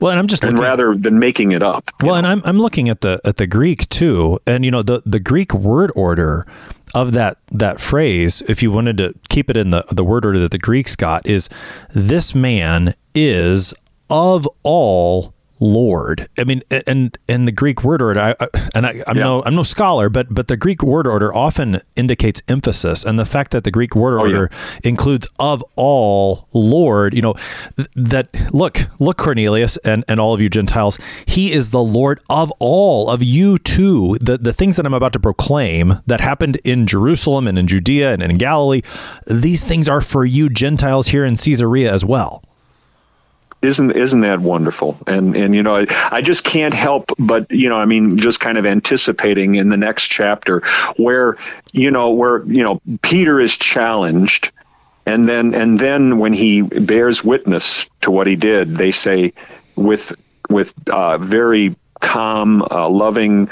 Well, 0.00 0.10
and 0.10 0.18
I'm 0.18 0.26
just 0.26 0.44
and 0.44 0.58
rather 0.58 0.94
than 0.94 1.18
making 1.18 1.52
it 1.52 1.62
up. 1.62 1.90
Well, 2.02 2.12
know? 2.12 2.18
and 2.18 2.26
I'm 2.26 2.42
I'm 2.44 2.58
looking 2.58 2.88
at 2.88 3.00
the 3.00 3.20
at 3.24 3.36
the 3.36 3.46
Greek 3.46 3.88
too, 3.88 4.38
and 4.46 4.64
you 4.64 4.70
know 4.70 4.82
the 4.82 5.02
the 5.06 5.20
Greek 5.20 5.54
word 5.54 5.92
order 5.94 6.46
of 6.94 7.12
that 7.12 7.38
that 7.52 7.80
phrase, 7.80 8.42
if 8.48 8.62
you 8.62 8.70
wanted 8.70 8.98
to 8.98 9.14
keep 9.28 9.48
it 9.48 9.56
in 9.56 9.70
the 9.70 9.84
the 9.90 10.04
word 10.04 10.24
order 10.24 10.38
that 10.40 10.50
the 10.50 10.58
Greeks 10.58 10.96
got, 10.96 11.28
is 11.28 11.48
this 11.92 12.34
man 12.34 12.94
is 13.14 13.74
of 14.10 14.48
all 14.62 15.34
Lord. 15.58 16.28
I 16.38 16.44
mean, 16.44 16.62
and 16.86 17.16
and 17.28 17.48
the 17.48 17.52
Greek 17.52 17.82
word 17.82 18.02
order, 18.02 18.20
I, 18.20 18.34
and 18.74 18.86
I, 18.86 19.02
I'm 19.06 19.16
yeah. 19.16 19.22
no 19.22 19.42
I'm 19.44 19.54
no 19.54 19.62
scholar, 19.62 20.08
but 20.08 20.32
but 20.32 20.48
the 20.48 20.56
Greek 20.56 20.82
word 20.82 21.06
order 21.06 21.34
often 21.34 21.80
indicates 21.96 22.42
emphasis, 22.48 23.04
and 23.04 23.18
the 23.18 23.24
fact 23.24 23.52
that 23.52 23.64
the 23.64 23.70
Greek 23.70 23.94
word 23.94 24.18
oh, 24.18 24.22
order 24.22 24.48
yeah. 24.50 24.80
includes 24.84 25.28
of 25.38 25.64
all 25.76 26.48
Lord, 26.52 27.14
you 27.14 27.22
know, 27.22 27.34
that 27.94 28.28
look 28.52 28.80
look 28.98 29.16
Cornelius 29.16 29.76
and 29.78 30.04
and 30.08 30.20
all 30.20 30.34
of 30.34 30.40
you 30.40 30.48
Gentiles, 30.48 30.98
he 31.24 31.52
is 31.52 31.70
the 31.70 31.82
Lord 31.82 32.20
of 32.28 32.52
all 32.58 33.08
of 33.08 33.22
you 33.22 33.58
too. 33.58 34.18
The 34.20 34.38
the 34.38 34.52
things 34.52 34.76
that 34.76 34.84
I'm 34.84 34.94
about 34.94 35.14
to 35.14 35.20
proclaim 35.20 36.02
that 36.06 36.20
happened 36.20 36.56
in 36.64 36.86
Jerusalem 36.86 37.46
and 37.46 37.58
in 37.58 37.66
Judea 37.66 38.12
and 38.12 38.22
in 38.22 38.36
Galilee, 38.36 38.82
these 39.26 39.64
things 39.64 39.88
are 39.88 40.00
for 40.00 40.24
you 40.24 40.50
Gentiles 40.50 41.08
here 41.08 41.24
in 41.24 41.36
Caesarea 41.36 41.92
as 41.92 42.04
well 42.04 42.42
isn't 43.62 43.90
isn't 43.92 44.20
that 44.20 44.40
wonderful? 44.40 44.98
And 45.06 45.36
and 45.36 45.54
you 45.54 45.62
know 45.62 45.76
I, 45.76 45.86
I 46.10 46.20
just 46.20 46.44
can't 46.44 46.74
help 46.74 47.12
but 47.18 47.50
you 47.50 47.68
know 47.68 47.76
i 47.76 47.84
mean 47.84 48.18
just 48.18 48.38
kind 48.40 48.58
of 48.58 48.66
anticipating 48.66 49.54
in 49.54 49.68
the 49.70 49.76
next 49.76 50.08
chapter 50.08 50.62
where 50.96 51.36
you 51.72 51.90
know 51.90 52.10
where 52.10 52.44
you 52.44 52.62
know 52.62 52.80
peter 53.02 53.40
is 53.40 53.56
challenged 53.56 54.52
and 55.06 55.28
then 55.28 55.54
and 55.54 55.78
then 55.78 56.18
when 56.18 56.32
he 56.32 56.62
bears 56.62 57.22
witness 57.22 57.88
to 58.02 58.10
what 58.10 58.26
he 58.26 58.34
did, 58.34 58.74
they 58.76 58.90
say 58.90 59.32
with 59.76 60.12
with 60.50 60.74
uh, 60.88 61.18
very 61.18 61.76
calm, 62.00 62.62
uh, 62.62 62.88
loving 62.88 63.48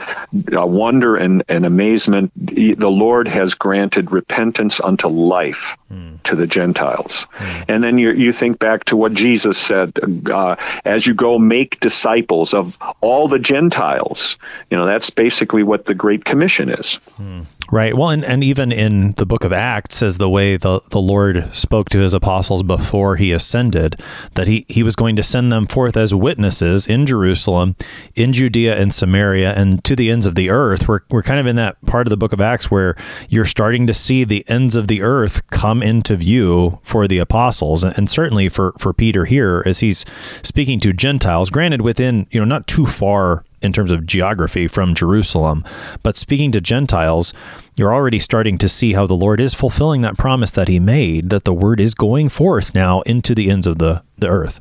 uh, 0.57 0.67
wonder 0.67 1.17
and, 1.17 1.45
and 1.49 1.67
amazement, 1.67 2.33
the 2.37 2.91
Lord 2.91 3.29
has 3.29 3.55
granted 3.55 4.13
repentance 4.13 4.81
unto 4.81 5.09
life 5.09 5.77
mm. 5.93 6.23
to 6.25 6.37
the 6.37 6.47
Gentiles. 6.47 7.27
Mm. 7.37 7.65
And 7.69 7.85
then 7.85 7.99
you, 7.99 8.13
you 8.13 8.33
think 8.33 8.59
back 8.59 8.85
to 8.85 8.97
what 8.97 9.13
Jesus 9.13 9.59
said 9.59 9.99
uh, 10.31 10.57
as 10.85 11.07
you 11.07 11.15
go, 11.15 11.39
make 11.39 11.81
disciples 11.81 12.55
of 12.55 12.79
all 13.01 13.29
the 13.29 13.39
Gentiles. 13.39 14.39
You 14.71 14.77
know, 14.77 14.87
that's 14.87 15.11
basically 15.11 15.63
what 15.63 15.85
the 15.85 15.95
Great 15.95 16.25
Commission 16.25 16.69
is. 16.71 17.01
Mm. 17.19 17.47
Right. 17.73 17.97
Well, 17.97 18.11
and, 18.11 18.25
and 18.25 18.45
even 18.45 18.71
in 18.73 19.13
the 19.13 19.25
book 19.25 19.43
of 19.43 19.53
Acts, 19.53 20.03
as 20.03 20.19
the 20.19 20.29
way 20.29 20.57
the, 20.57 20.81
the 20.91 21.01
Lord 21.01 21.49
spoke 21.57 21.89
to 21.91 21.99
his 21.99 22.13
apostles 22.13 22.63
before 22.63 23.17
he 23.17 23.33
ascended, 23.33 23.99
that 24.35 24.47
he, 24.47 24.67
he 24.69 24.83
was 24.83 24.95
going 24.95 25.17
to 25.17 25.23
send 25.23 25.51
them 25.51 25.67
forth 25.67 25.97
as 25.97 26.15
witnesses 26.15 26.87
in 26.87 27.07
Jerusalem, 27.07 27.75
in 28.15 28.33
Judea 28.33 28.77
and 28.77 28.95
Samaria, 28.95 29.55
and 29.55 29.83
to 29.85 29.97
the 29.97 30.11
ends 30.11 30.27
of 30.27 30.35
the 30.35 30.51
earth. 30.51 30.87
We're, 30.87 31.01
we're 31.11 31.23
kind 31.23 31.41
of 31.41 31.47
in 31.47 31.57
that 31.57 31.81
part 31.87 32.07
of 32.07 32.11
the 32.11 32.19
book 32.19 32.35
of 32.35 32.41
Acts 32.41 32.71
where 32.71 32.97
you're 33.31 33.47
starting 33.47 33.87
to 33.87 33.95
see 33.95 34.25
the 34.25 34.45
ends 34.49 34.77
of 34.77 34.87
the 34.87 35.01
earth 35.01 35.47
come 35.49 35.83
into 35.83 36.17
view 36.17 36.81
for 36.83 37.09
the 37.09 37.19
apostles. 37.19 37.83
And 37.83 38.11
certainly 38.11 38.51
for, 38.51 38.75
for 38.79 38.93
Peter 38.93 39.25
here, 39.25 39.63
as 39.65 39.81
he's 39.81 40.05
speaking 40.43 40.81
to 40.81 40.93
Gentiles, 40.93 41.49
granted 41.49 41.81
within, 41.81 42.27
you 42.31 42.41
know, 42.41 42.47
not 42.47 42.67
too 42.67 42.85
far 42.85 43.45
in 43.65 43.73
terms 43.73 43.91
of 43.91 44.07
geography 44.07 44.69
from 44.69 44.95
Jerusalem. 44.95 45.65
But 46.03 46.17
speaking 46.17 46.53
to 46.53 46.61
Gentiles, 46.61 47.33
you're 47.77 47.95
already 47.95 48.19
starting 48.19 48.59
to 48.59 48.69
see 48.69 48.93
how 48.93 49.07
the 49.07 49.15
Lord 49.15 49.41
is 49.41 49.55
fulfilling 49.55 50.03
that 50.03 50.19
promise 50.19 50.51
that 50.53 50.69
he 50.69 50.79
made, 50.79 51.31
that 51.31 51.45
the 51.45 51.55
word 51.55 51.81
is 51.81 51.95
going 51.95 52.29
forth 52.29 52.75
now 52.75 53.01
into 53.03 53.35
the 53.35 53.51
ends 53.51 53.67
of 53.67 53.79
the, 53.79 54.03
the 54.19 54.29
earth. 54.29 54.61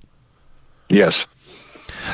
Yes. 0.90 1.28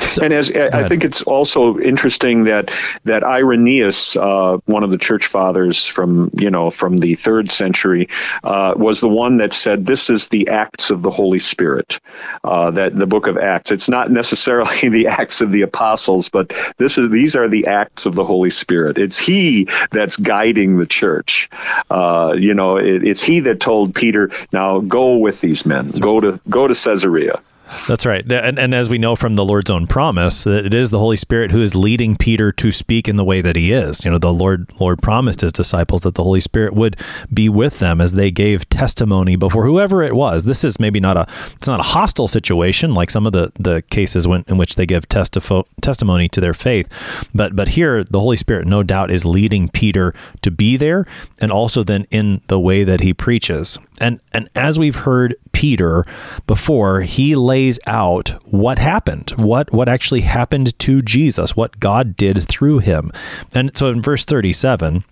So, 0.00 0.22
and 0.22 0.32
as 0.32 0.50
I 0.50 0.86
think 0.88 1.04
it's 1.04 1.22
also 1.22 1.78
interesting 1.78 2.44
that 2.44 2.70
that 3.04 3.24
Irenaeus, 3.24 4.16
uh, 4.16 4.58
one 4.66 4.84
of 4.84 4.90
the 4.90 4.98
church 4.98 5.26
fathers 5.26 5.86
from 5.86 6.30
you 6.38 6.50
know 6.50 6.70
from 6.70 6.98
the 6.98 7.14
third 7.14 7.50
century, 7.50 8.08
uh, 8.44 8.74
was 8.76 9.00
the 9.00 9.08
one 9.08 9.38
that 9.38 9.52
said 9.52 9.86
this 9.86 10.08
is 10.08 10.28
the 10.28 10.48
acts 10.48 10.90
of 10.90 11.02
the 11.02 11.10
Holy 11.10 11.38
Spirit. 11.38 12.00
Uh, 12.44 12.70
that 12.70 12.98
the 12.98 13.06
book 13.06 13.26
of 13.26 13.36
Acts. 13.36 13.70
It's 13.72 13.88
not 13.88 14.10
necessarily 14.10 14.88
the 14.88 15.08
acts 15.08 15.40
of 15.40 15.52
the 15.52 15.62
apostles, 15.62 16.28
but 16.28 16.54
this 16.78 16.96
is 16.96 17.10
these 17.10 17.36
are 17.36 17.48
the 17.48 17.66
acts 17.66 18.06
of 18.06 18.14
the 18.14 18.24
Holy 18.24 18.50
Spirit. 18.50 18.98
It's 18.98 19.18
He 19.18 19.68
that's 19.90 20.16
guiding 20.16 20.78
the 20.78 20.86
church. 20.86 21.50
Uh, 21.90 22.34
you 22.38 22.54
know, 22.54 22.76
it, 22.76 23.04
it's 23.04 23.22
He 23.22 23.40
that 23.40 23.60
told 23.60 23.94
Peter, 23.94 24.30
"Now 24.52 24.80
go 24.80 25.16
with 25.16 25.40
these 25.40 25.66
men. 25.66 25.90
Go 25.90 26.20
to 26.20 26.40
go 26.48 26.68
to 26.68 26.74
Caesarea." 26.74 27.42
That's 27.86 28.04
right. 28.06 28.30
And, 28.30 28.58
and 28.58 28.74
as 28.74 28.88
we 28.88 28.98
know 28.98 29.16
from 29.16 29.36
the 29.36 29.44
Lord's 29.44 29.70
own 29.70 29.86
promise, 29.86 30.44
that 30.44 30.66
it 30.66 30.74
is 30.74 30.90
the 30.90 30.98
Holy 30.98 31.16
Spirit 31.16 31.50
who 31.50 31.62
is 31.62 31.74
leading 31.74 32.16
Peter 32.16 32.52
to 32.52 32.72
speak 32.72 33.08
in 33.08 33.16
the 33.16 33.24
way 33.24 33.40
that 33.40 33.56
he 33.56 33.72
is. 33.72 34.04
You 34.04 34.10
know, 34.10 34.18
the 34.18 34.32
Lord 34.32 34.70
Lord 34.80 35.00
promised 35.02 35.40
his 35.40 35.52
disciples 35.52 36.02
that 36.02 36.14
the 36.14 36.24
Holy 36.24 36.40
Spirit 36.40 36.74
would 36.74 36.96
be 37.32 37.48
with 37.48 37.78
them 37.78 38.00
as 38.00 38.12
they 38.12 38.30
gave 38.30 38.68
testimony 38.68 39.36
before 39.36 39.66
whoever 39.66 40.02
it 40.02 40.14
was. 40.14 40.44
This 40.44 40.64
is 40.64 40.80
maybe 40.80 41.00
not 41.00 41.16
a 41.16 41.26
it's 41.54 41.68
not 41.68 41.80
a 41.80 41.84
hostile 41.84 42.28
situation 42.28 42.94
like 42.94 43.10
some 43.10 43.26
of 43.26 43.32
the 43.32 43.52
the 43.58 43.82
cases 43.82 44.26
when, 44.26 44.44
in 44.48 44.56
which 44.56 44.74
they 44.74 44.86
give 44.86 45.08
testifo- 45.08 45.66
testimony 45.80 46.28
to 46.28 46.40
their 46.40 46.54
faith. 46.54 46.92
But 47.34 47.54
but 47.54 47.68
here 47.68 48.04
the 48.04 48.20
Holy 48.20 48.36
Spirit 48.36 48.66
no 48.66 48.82
doubt 48.82 49.10
is 49.10 49.24
leading 49.24 49.68
Peter 49.68 50.14
to 50.42 50.50
be 50.50 50.76
there 50.76 51.06
and 51.40 51.52
also 51.52 51.82
then 51.84 52.06
in 52.10 52.40
the 52.48 52.58
way 52.58 52.84
that 52.84 53.00
he 53.00 53.14
preaches. 53.14 53.78
And 54.00 54.20
and 54.32 54.48
as 54.54 54.78
we've 54.78 54.96
heard 54.96 55.36
Peter 55.52 56.04
before, 56.46 57.02
he 57.02 57.36
lays 57.36 57.59
out 57.86 58.30
what 58.44 58.78
happened, 58.78 59.30
what 59.36 59.72
what 59.72 59.88
actually 59.88 60.22
happened 60.22 60.78
to 60.80 61.02
Jesus, 61.02 61.56
what 61.56 61.80
God 61.80 62.16
did 62.16 62.42
through 62.48 62.78
him. 62.78 63.10
And 63.54 63.76
so 63.76 63.88
in 63.88 64.02
verse 64.02 64.24
37, 64.24 65.04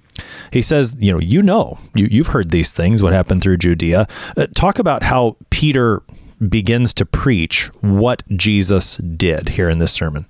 he 0.52 0.62
says, 0.62 0.96
you 0.98 1.12
know, 1.12 1.20
you 1.20 1.42
know, 1.42 1.78
you, 1.94 2.08
you've 2.10 2.28
heard 2.28 2.50
these 2.50 2.72
things, 2.72 3.02
what 3.02 3.12
happened 3.12 3.42
through 3.42 3.58
Judea. 3.58 4.08
Uh, 4.36 4.46
talk 4.54 4.78
about 4.78 5.02
how 5.02 5.36
Peter 5.50 6.02
begins 6.46 6.94
to 6.94 7.04
preach 7.04 7.66
what 7.80 8.22
Jesus 8.36 8.96
did 8.96 9.50
here 9.50 9.68
in 9.68 9.78
this 9.78 9.92
sermon. 9.92 10.26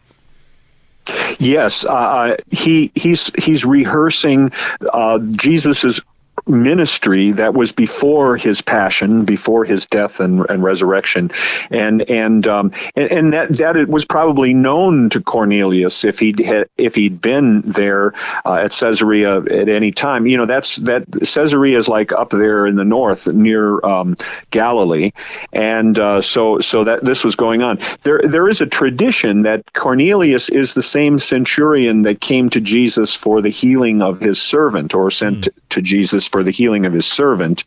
Yes, 1.38 1.84
uh, 1.86 2.36
he 2.50 2.90
he's 2.94 3.30
he's 3.42 3.64
rehearsing 3.64 4.52
uh, 4.92 5.18
Jesus's 5.30 6.02
ministry 6.46 7.32
that 7.32 7.54
was 7.54 7.72
before 7.72 8.36
his 8.36 8.62
passion, 8.62 9.24
before 9.24 9.64
his 9.64 9.86
death 9.86 10.20
and, 10.20 10.46
and 10.48 10.62
resurrection, 10.62 11.30
and 11.70 12.08
and, 12.10 12.46
um, 12.46 12.72
and 12.96 13.10
and 13.10 13.32
that 13.32 13.56
that 13.56 13.76
it 13.76 13.88
was 13.88 14.04
probably 14.04 14.54
known 14.54 15.10
to 15.10 15.20
Cornelius 15.20 16.04
if 16.04 16.18
he 16.18 16.34
had 16.44 16.68
if 16.76 16.94
he'd 16.94 17.20
been 17.20 17.62
there 17.62 18.14
uh, 18.44 18.54
at 18.54 18.72
Caesarea 18.72 19.38
at 19.38 19.68
any 19.68 19.92
time. 19.92 20.26
You 20.26 20.38
know, 20.38 20.46
that's 20.46 20.76
that 20.76 21.04
Caesarea 21.10 21.78
is 21.78 21.88
like 21.88 22.12
up 22.12 22.30
there 22.30 22.66
in 22.66 22.76
the 22.76 22.84
north 22.84 23.26
near 23.26 23.84
um, 23.84 24.16
Galilee, 24.50 25.12
and 25.52 25.98
uh, 25.98 26.20
so 26.20 26.60
so 26.60 26.84
that 26.84 27.04
this 27.04 27.24
was 27.24 27.36
going 27.36 27.62
on. 27.62 27.78
There 28.02 28.20
there 28.24 28.48
is 28.48 28.60
a 28.60 28.66
tradition 28.66 29.42
that 29.42 29.72
Cornelius 29.72 30.48
is 30.48 30.74
the 30.74 30.82
same 30.82 31.18
centurion 31.18 32.02
that 32.02 32.20
came 32.20 32.50
to 32.50 32.60
Jesus 32.60 33.14
for 33.14 33.42
the 33.42 33.48
healing 33.48 34.02
of 34.02 34.20
his 34.20 34.40
servant 34.40 34.94
or 34.94 35.10
sent 35.10 35.42
mm. 35.42 35.68
to 35.70 35.82
Jesus 35.82 36.27
for 36.28 36.44
the 36.44 36.50
healing 36.50 36.86
of 36.86 36.92
his 36.92 37.06
servant. 37.06 37.64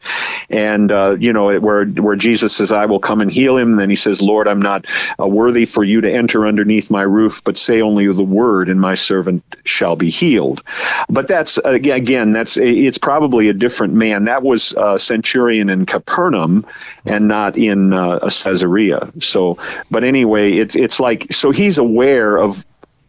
And, 0.50 0.92
uh, 0.92 1.18
you 1.20 1.34
know, 1.34 1.60
where, 1.60 1.86
where 1.86 2.16
Jesus 2.16 2.56
says, 2.56 2.72
I 2.72 2.86
will 2.86 3.00
come 3.00 3.22
and 3.22 3.32
heal 3.32 3.58
him. 3.58 3.72
And 3.72 3.80
then 3.80 3.90
he 3.90 3.96
says, 3.96 4.22
Lord, 4.22 4.48
I'm 4.48 4.62
not 4.62 4.86
uh, 5.20 5.28
worthy 5.28 5.66
for 5.66 5.84
you 5.84 6.02
to 6.02 6.12
enter 6.12 6.48
underneath 6.48 6.90
my 6.90 7.02
roof, 7.02 7.44
but 7.44 7.58
say 7.58 7.82
only 7.82 8.08
the 8.08 8.24
word, 8.24 8.70
and 8.70 8.80
my 8.80 8.96
servant 8.96 9.44
shall 9.66 9.96
be 9.96 10.10
healed. 10.10 10.64
But 11.10 11.28
that's, 11.28 11.58
again, 11.58 12.32
that's 12.32 12.58
it's 12.58 12.98
probably 12.98 13.50
a 13.50 13.54
different 13.54 13.94
man. 13.94 14.26
That 14.26 14.44
was 14.44 14.74
a 14.78 14.98
centurion 15.00 15.70
in 15.70 15.86
Capernaum 15.86 16.66
and 17.06 17.28
not 17.28 17.58
in 17.58 17.94
uh, 17.94 18.20
Caesarea. 18.30 19.12
So, 19.20 19.58
but 19.90 20.04
anyway, 20.04 20.54
it's, 20.54 20.76
it's 20.76 21.00
like, 21.00 21.34
so 21.34 21.52
he's 21.52 21.78
aware 21.78 22.38
of 22.38 22.66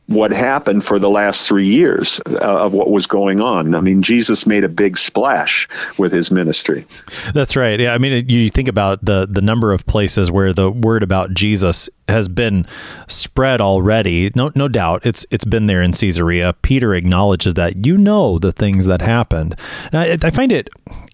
what 0.07 0.31
happened 0.31 0.85
for 0.85 0.99
the 0.99 1.09
last 1.09 1.47
three 1.47 1.67
years 1.67 2.21
uh, 2.27 2.37
of 2.37 2.75
what 2.75 2.91
was 2.91 3.07
going 3.07 3.41
on. 3.41 3.75
I 3.75 3.81
mean, 3.81 4.03
Jesus 4.03 4.47
made 4.47 4.65
a 4.65 4.69
big 4.69 4.99
splash 4.99 5.69
with 5.97 6.13
his 6.13 6.31
ministry. 6.31 6.87
That's 7.33 7.57
right. 7.57 7.79
Yeah, 7.79 7.95
I 7.95 7.99
mean, 7.99 8.29
you 8.29 8.51
think 8.51 8.69
about 8.69 9.05
the 9.05 9.27
the 9.31 9.41
number 9.41 9.73
of 9.73 9.87
places 9.87 10.31
where 10.31 10.53
the 10.53 10.71
word 10.71 11.03
about 11.03 11.33
Jesus 11.35 11.89
has 12.09 12.29
been 12.29 12.67
spread 13.07 13.61
already. 13.61 14.31
No, 14.35 14.51
no 14.55 14.69
doubt, 14.69 15.07
it's 15.07 15.25
it's 15.31 15.45
been 15.45 15.67
there 15.67 15.83
in 15.83 15.93
Caesarea. 15.93 16.55
Peter 16.63 16.95
acknowledges 16.95 17.55
that 17.55 17.87
you 17.87 17.97
know 17.97 18.39
the 18.39 18.53
things 18.53 18.87
that 18.87 19.01
happened. 19.01 19.55
I, 19.93 20.19
I 20.23 20.31
find 20.31 20.53
it 20.53 20.69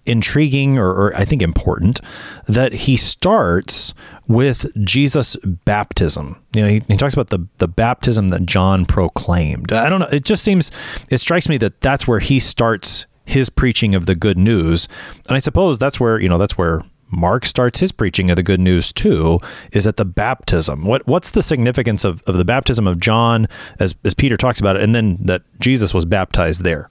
intriguing, 0.05 0.79
or, 0.79 0.89
or 0.89 1.15
I 1.15 1.25
think 1.25 1.41
important, 1.41 2.01
that 2.47 2.73
he 2.73 2.97
starts 2.97 3.93
with 4.29 4.71
Jesus' 4.85 5.35
baptism. 5.65 6.41
You 6.53 6.61
know, 6.61 6.69
he, 6.69 6.83
he 6.87 6.95
talks 6.95 7.13
about 7.13 7.31
the 7.31 7.45
the 7.57 7.67
baptism 7.67 8.29
that 8.29 8.45
John 8.45 8.85
proclaimed. 8.85 9.73
I 9.73 9.89
don't 9.89 9.99
know. 9.99 10.07
It 10.13 10.23
just 10.23 10.43
seems 10.43 10.71
it 11.09 11.17
strikes 11.17 11.49
me 11.49 11.57
that 11.57 11.81
that's 11.81 12.07
where 12.07 12.19
he 12.19 12.39
starts 12.39 13.05
his 13.25 13.49
preaching 13.49 13.93
of 13.93 14.05
the 14.05 14.15
good 14.15 14.37
news, 14.37 14.87
and 15.27 15.35
I 15.35 15.39
suppose 15.39 15.77
that's 15.77 15.99
where 15.99 16.21
you 16.21 16.29
know 16.29 16.37
that's 16.37 16.57
where 16.57 16.81
Mark 17.11 17.45
starts 17.45 17.79
his 17.79 17.91
preaching 17.91 18.29
of 18.29 18.35
the 18.35 18.43
good 18.43 18.59
news 18.59 18.93
too, 18.93 19.39
is 19.71 19.87
at 19.87 19.97
the 19.97 20.05
baptism. 20.05 20.85
What 20.85 21.05
what's 21.07 21.31
the 21.31 21.41
significance 21.41 22.05
of, 22.05 22.23
of 22.27 22.37
the 22.37 22.45
baptism 22.45 22.87
of 22.87 22.99
John 22.99 23.47
as, 23.79 23.95
as 24.05 24.13
Peter 24.13 24.37
talks 24.37 24.59
about 24.59 24.75
it, 24.75 24.83
and 24.83 24.93
then 24.93 25.17
that 25.21 25.41
Jesus 25.59 25.93
was 25.93 26.05
baptized 26.05 26.63
there? 26.63 26.89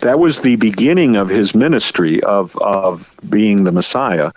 That 0.00 0.18
was 0.18 0.40
the 0.40 0.56
beginning 0.56 1.16
of 1.16 1.28
his 1.28 1.54
ministry 1.54 2.22
of 2.22 2.56
of 2.56 3.14
being 3.28 3.64
the 3.64 3.72
Messiah, 3.72 4.32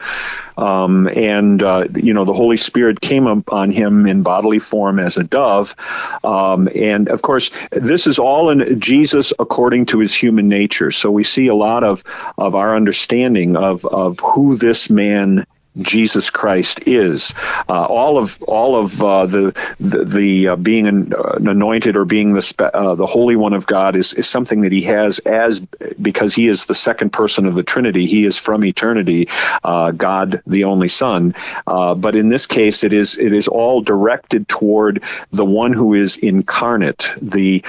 um, 0.57 1.07
and 1.07 1.61
uh, 1.61 1.85
you 1.95 2.13
know 2.13 2.23
the 2.23 2.33
Holy 2.33 2.57
Spirit 2.57 3.01
came 3.01 3.27
upon 3.27 3.71
him 3.71 4.05
in 4.05 4.21
bodily 4.21 4.59
form 4.59 4.99
as 4.99 5.17
a 5.17 5.23
dove, 5.23 5.75
um, 6.23 6.69
and 6.73 7.09
of 7.09 7.21
course 7.21 7.51
this 7.71 8.07
is 8.07 8.19
all 8.19 8.49
in 8.49 8.79
Jesus 8.79 9.33
according 9.39 9.87
to 9.87 9.99
his 9.99 10.13
human 10.13 10.49
nature. 10.49 10.91
So 10.91 11.09
we 11.11 11.23
see 11.23 11.47
a 11.47 11.55
lot 11.55 11.83
of 11.83 12.03
of 12.37 12.55
our 12.55 12.75
understanding 12.75 13.55
of 13.55 13.85
of 13.85 14.19
who 14.19 14.55
this 14.55 14.89
man 14.89 15.45
Jesus 15.77 16.29
Christ 16.29 16.87
is. 16.87 17.33
Uh, 17.67 17.85
all 17.85 18.17
of 18.17 18.41
all 18.43 18.75
of 18.75 19.03
uh, 19.03 19.25
the 19.25 19.73
the, 19.79 20.05
the 20.05 20.47
uh, 20.49 20.55
being 20.55 20.87
an, 20.87 21.13
uh, 21.13 21.33
anointed 21.33 21.95
or 21.95 22.05
being 22.05 22.33
the 22.33 22.41
spe- 22.41 22.61
uh, 22.61 22.95
the 22.95 23.05
Holy 23.05 23.35
One 23.35 23.53
of 23.53 23.65
God 23.65 23.95
is, 23.95 24.13
is 24.13 24.27
something 24.27 24.61
that 24.61 24.71
He 24.71 24.81
has 24.83 25.19
as 25.19 25.59
because 26.01 26.33
He 26.33 26.47
is 26.47 26.65
the 26.65 26.75
second 26.75 27.11
person 27.11 27.45
of 27.45 27.55
the 27.55 27.63
Trinity. 27.63 28.05
He 28.05 28.25
is 28.25 28.37
from 28.37 28.65
eternity, 28.65 29.29
uh, 29.63 29.91
God 29.91 30.41
the 30.47 30.63
only 30.65 30.87
Son. 30.87 31.35
but 31.65 32.15
in 32.15 32.29
this 32.29 32.45
case, 32.45 32.83
it 32.83 32.93
is 32.93 33.17
it 33.17 33.33
is 33.33 33.47
all 33.47 33.81
directed 33.81 34.47
toward 34.47 35.03
the 35.31 35.45
one 35.45 35.73
who 35.73 35.93
is 35.93 36.17
incarnate, 36.17 37.13
the 37.21 37.63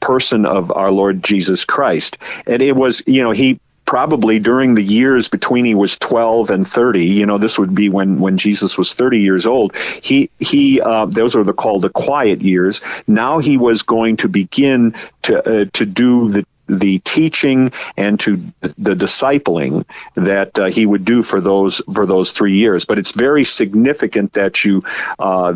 person 0.00 0.46
of 0.46 0.72
our 0.72 0.90
Lord 0.90 1.22
Jesus 1.22 1.64
Christ. 1.64 2.18
And 2.46 2.62
it 2.62 2.74
was 2.74 3.02
you 3.06 3.22
know 3.22 3.32
He 3.32 3.60
probably 3.86 4.38
during 4.38 4.74
the 4.74 4.82
years 4.82 5.28
between 5.28 5.64
he 5.64 5.74
was 5.74 5.96
12 5.98 6.50
and 6.50 6.66
30 6.66 7.04
you 7.04 7.26
know 7.26 7.38
this 7.38 7.58
would 7.58 7.74
be 7.74 7.88
when 7.88 8.20
when 8.20 8.36
jesus 8.36 8.76
was 8.76 8.94
30 8.94 9.20
years 9.20 9.46
old 9.46 9.74
he 10.02 10.28
he 10.38 10.80
uh, 10.80 11.06
those 11.06 11.34
are 11.34 11.44
the 11.44 11.52
called 11.52 11.82
the 11.82 11.90
quiet 11.90 12.40
years. 12.42 12.80
Now 13.06 13.38
he 13.38 13.56
was 13.56 13.82
going 13.82 14.16
to 14.18 14.28
begin 14.28 14.94
to 15.22 15.38
uh, 15.38 15.64
to 15.72 15.86
do 15.86 16.28
the 16.28 16.46
the 16.68 16.98
teaching 17.00 17.72
and 17.96 18.18
to 18.20 18.36
the 18.60 18.94
discipling 18.94 19.84
that 20.14 20.58
uh, 20.58 20.66
he 20.66 20.86
would 20.86 21.04
do 21.04 21.22
for 21.22 21.40
those 21.40 21.80
for 21.92 22.06
those 22.06 22.32
three 22.32 22.56
years. 22.56 22.84
But 22.84 22.98
it's 22.98 23.12
very 23.12 23.44
significant 23.44 24.32
that 24.34 24.64
you 24.64 24.84
uh, 25.18 25.54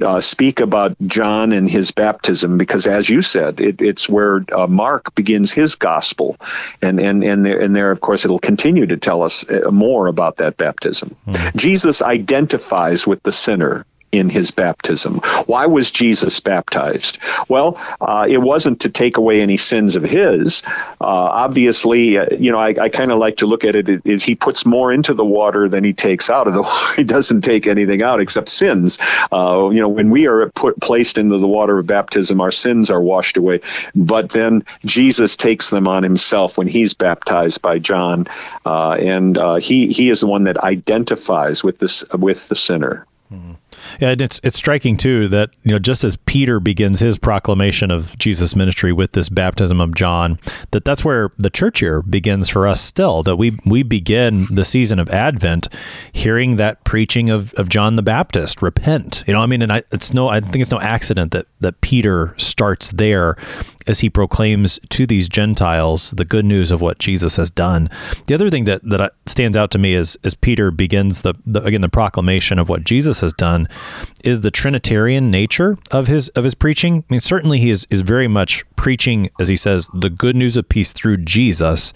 uh, 0.00 0.20
speak 0.20 0.60
about 0.60 0.96
John 1.06 1.52
and 1.52 1.70
his 1.70 1.90
baptism 1.92 2.58
because, 2.58 2.86
as 2.86 3.08
you 3.08 3.22
said, 3.22 3.60
it, 3.60 3.80
it's 3.80 4.08
where 4.08 4.44
uh, 4.52 4.66
Mark 4.66 5.14
begins 5.14 5.52
his 5.52 5.74
gospel, 5.74 6.36
and 6.80 6.98
and 7.00 7.22
and 7.22 7.44
there, 7.44 7.60
and 7.60 7.74
there, 7.74 7.90
of 7.90 8.00
course, 8.00 8.24
it'll 8.24 8.38
continue 8.38 8.86
to 8.86 8.96
tell 8.96 9.22
us 9.22 9.48
uh, 9.48 9.70
more 9.70 10.06
about 10.06 10.36
that 10.36 10.56
baptism. 10.56 11.16
Mm-hmm. 11.26 11.58
Jesus 11.58 12.02
identifies 12.02 13.06
with 13.06 13.22
the 13.22 13.32
sinner 13.32 13.86
in 14.12 14.28
his 14.28 14.50
baptism. 14.50 15.20
Why 15.46 15.66
was 15.66 15.90
Jesus 15.90 16.38
baptized? 16.38 17.18
Well, 17.48 17.80
uh, 18.00 18.26
it 18.28 18.38
wasn't 18.38 18.80
to 18.80 18.90
take 18.90 19.16
away 19.16 19.40
any 19.40 19.56
sins 19.56 19.96
of 19.96 20.02
his. 20.02 20.62
Uh, 21.00 21.06
obviously, 21.32 22.18
uh, 22.18 22.26
you 22.38 22.52
know, 22.52 22.58
I, 22.58 22.74
I 22.78 22.88
kind 22.90 23.10
of 23.10 23.18
like 23.18 23.38
to 23.38 23.46
look 23.46 23.64
at 23.64 23.74
it 23.74 24.02
is 24.04 24.22
he 24.22 24.34
puts 24.34 24.66
more 24.66 24.92
into 24.92 25.14
the 25.14 25.24
water 25.24 25.66
than 25.66 25.82
he 25.82 25.94
takes 25.94 26.28
out 26.28 26.46
of 26.46 26.52
the 26.52 26.62
water. 26.62 26.94
He 26.96 27.04
doesn't 27.04 27.40
take 27.40 27.66
anything 27.66 28.02
out 28.02 28.20
except 28.20 28.50
sins. 28.50 28.98
Uh, 29.32 29.70
you 29.72 29.80
know, 29.80 29.88
when 29.88 30.10
we 30.10 30.26
are 30.26 30.50
put 30.50 30.78
placed 30.80 31.16
into 31.16 31.38
the 31.38 31.48
water 31.48 31.78
of 31.78 31.86
baptism, 31.86 32.40
our 32.40 32.50
sins 32.50 32.90
are 32.90 33.00
washed 33.00 33.38
away. 33.38 33.60
But 33.94 34.30
then 34.30 34.64
Jesus 34.84 35.36
takes 35.36 35.70
them 35.70 35.88
on 35.88 36.02
himself 36.02 36.58
when 36.58 36.68
he's 36.68 36.92
baptized 36.92 37.62
by 37.62 37.78
John, 37.78 38.26
uh, 38.66 38.92
and 38.92 39.38
uh, 39.38 39.54
he 39.56 39.88
he 39.88 40.10
is 40.10 40.20
the 40.20 40.26
one 40.26 40.44
that 40.44 40.58
identifies 40.58 41.64
with 41.64 41.78
this 41.78 42.04
with 42.12 42.48
the 42.48 42.54
sinner. 42.54 43.06
Yeah, 44.00 44.10
and 44.10 44.20
it's 44.20 44.40
it's 44.42 44.56
striking 44.56 44.96
too 44.96 45.28
that 45.28 45.50
you 45.64 45.72
know 45.72 45.78
just 45.78 46.04
as 46.04 46.16
Peter 46.16 46.60
begins 46.60 47.00
his 47.00 47.16
proclamation 47.16 47.90
of 47.90 48.16
Jesus' 48.18 48.54
ministry 48.54 48.92
with 48.92 49.12
this 49.12 49.28
baptism 49.28 49.80
of 49.80 49.94
John, 49.94 50.38
that 50.70 50.84
that's 50.84 51.04
where 51.04 51.30
the 51.38 51.50
church 51.50 51.82
year 51.82 52.02
begins 52.02 52.48
for 52.48 52.66
us. 52.66 52.80
Still, 52.80 53.22
that 53.22 53.36
we 53.36 53.58
we 53.66 53.82
begin 53.82 54.46
the 54.50 54.64
season 54.64 54.98
of 54.98 55.08
Advent 55.10 55.68
hearing 56.12 56.56
that 56.56 56.84
preaching 56.84 57.30
of, 57.30 57.54
of 57.54 57.68
John 57.68 57.96
the 57.96 58.02
Baptist, 58.02 58.62
repent. 58.62 59.24
You 59.26 59.34
know, 59.34 59.40
I 59.40 59.46
mean, 59.46 59.62
and 59.62 59.72
I, 59.72 59.82
it's 59.90 60.12
no, 60.12 60.28
I 60.28 60.40
think 60.40 60.56
it's 60.56 60.70
no 60.70 60.80
accident 60.80 61.32
that 61.32 61.46
that 61.60 61.80
Peter 61.80 62.34
starts 62.38 62.92
there 62.92 63.36
as 63.86 64.00
he 64.00 64.10
proclaims 64.10 64.78
to 64.90 65.06
these 65.06 65.28
Gentiles 65.28 66.12
the 66.12 66.24
good 66.24 66.44
news 66.44 66.70
of 66.70 66.80
what 66.80 66.98
Jesus 66.98 67.36
has 67.36 67.50
done. 67.50 67.90
The 68.26 68.34
other 68.34 68.50
thing 68.50 68.64
that, 68.64 68.82
that 68.84 69.14
stands 69.26 69.56
out 69.56 69.70
to 69.72 69.78
me 69.78 69.94
is 69.94 70.18
as 70.24 70.34
Peter 70.34 70.70
begins 70.70 71.22
the, 71.22 71.34
the 71.46 71.62
again 71.62 71.80
the 71.80 71.88
proclamation 71.88 72.58
of 72.58 72.68
what 72.68 72.84
Jesus 72.84 73.20
has 73.20 73.32
done 73.32 73.68
is 74.24 74.40
the 74.40 74.50
Trinitarian 74.50 75.30
nature 75.30 75.78
of 75.90 76.06
his 76.06 76.28
of 76.30 76.44
his 76.44 76.54
preaching. 76.54 77.04
I 77.08 77.14
mean, 77.14 77.20
certainly 77.20 77.58
he 77.58 77.70
is 77.70 77.86
is 77.90 78.00
very 78.00 78.28
much 78.28 78.64
preaching, 78.76 79.30
as 79.38 79.48
he 79.48 79.56
says, 79.56 79.88
the 79.94 80.10
good 80.10 80.34
news 80.34 80.56
of 80.56 80.68
peace 80.68 80.92
through 80.92 81.18
Jesus, 81.18 81.92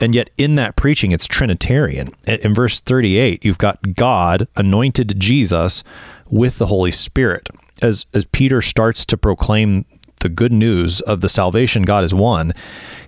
and 0.00 0.14
yet 0.14 0.30
in 0.36 0.54
that 0.54 0.76
preaching 0.76 1.12
it's 1.12 1.26
Trinitarian. 1.26 2.08
In 2.26 2.54
verse 2.54 2.80
thirty 2.80 3.18
eight, 3.18 3.44
you've 3.44 3.58
got 3.58 3.94
God 3.94 4.48
anointed 4.56 5.18
Jesus 5.18 5.82
with 6.28 6.58
the 6.58 6.66
Holy 6.66 6.90
Spirit. 6.90 7.48
As 7.82 8.06
as 8.14 8.24
Peter 8.26 8.60
starts 8.60 9.04
to 9.06 9.16
proclaim 9.16 9.84
the 10.20 10.28
good 10.28 10.52
news 10.52 11.00
of 11.02 11.20
the 11.20 11.28
salvation 11.28 11.82
God 11.82 12.02
has 12.02 12.14
won, 12.14 12.52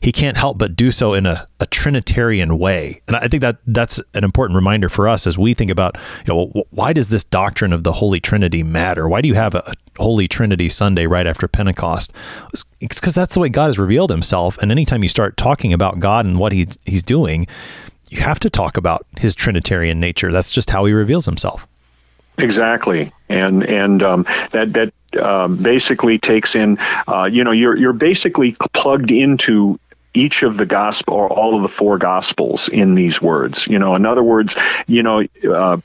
he 0.01 0.13
can't 0.13 0.37
help 0.37 0.59
but 0.59 0.77
do 0.77 0.91
so 0.91 1.15
in 1.15 1.27
a, 1.27 1.47
a 1.61 1.67
Trinitarian 1.67 2.59
way. 2.59 3.01
And 3.07 3.17
I 3.17 3.29
think 3.29 3.41
that 3.41 3.59
that's 3.67 4.01
an 4.15 4.25
important 4.25 4.57
reminder 4.57 4.89
for 4.89 5.09
us 5.09 5.27
as 5.27 5.39
we 5.39 5.55
think 5.55 5.71
about, 5.71 5.97
you 6.27 6.35
know, 6.35 6.65
why 6.71 6.93
does 6.93 7.09
this 7.09 7.25
doctrine 7.25 7.73
of 7.73 7.85
the 7.85 7.93
Holy 7.93 8.21
Trinity 8.21 8.63
matter? 8.63 9.09
Why 9.09 9.21
do 9.21 9.29
you 9.29 9.35
have 9.35 9.55
a 9.55 9.73
Holy 9.99 10.27
Trinity 10.27 10.69
Sunday 10.69 11.07
right 11.07 11.27
after 11.27 11.47
Pentecost? 11.47 12.13
It's 12.81 13.01
because 13.01 13.15
that's 13.15 13.35
the 13.35 13.41
way 13.41 13.49
God 13.49 13.67
has 13.67 13.79
revealed 13.79 14.11
himself. 14.11 14.59
And 14.59 14.71
anytime 14.71 15.03
you 15.03 15.09
start 15.09 15.37
talking 15.37 15.73
about 15.73 16.01
God 16.01 16.27
and 16.27 16.39
what 16.39 16.53
he, 16.53 16.67
he's 16.85 17.03
doing, 17.03 17.47
you 18.11 18.21
have 18.21 18.41
to 18.41 18.51
talk 18.51 18.77
about 18.77 19.07
his 19.19 19.35
Trinitarian 19.35 20.01
nature. 20.01 20.33
That's 20.33 20.53
just 20.53 20.71
how 20.71 20.85
he 20.85 20.93
reveals 20.93 21.25
himself. 21.25 21.69
Exactly, 22.39 23.13
and 23.33 23.65
and 23.65 24.03
um, 24.03 24.27
that 24.51 24.73
that 24.75 24.93
um, 25.21 25.57
basically 25.57 26.19
takes 26.19 26.55
in, 26.55 26.79
uh, 27.07 27.29
you 27.31 27.45
know, 27.45 27.53
you're 27.53 27.77
you're 27.77 27.93
basically 27.93 28.55
plugged 28.73 29.11
into 29.11 29.79
each 30.15 30.43
of 30.43 30.57
the 30.57 30.67
gospel 30.67 31.15
or 31.15 31.29
all 31.29 31.57
of 31.57 31.63
the 31.63 31.69
four 31.69 31.99
gospels 31.99 32.69
in 32.69 32.95
these 32.95 33.21
words. 33.21 33.67
You 33.67 33.79
know, 33.79 33.95
in 33.95 34.07
other 34.07 34.23
words, 34.23 34.57
you 34.87 35.03
know. 35.03 35.25
Uh, 35.49 35.79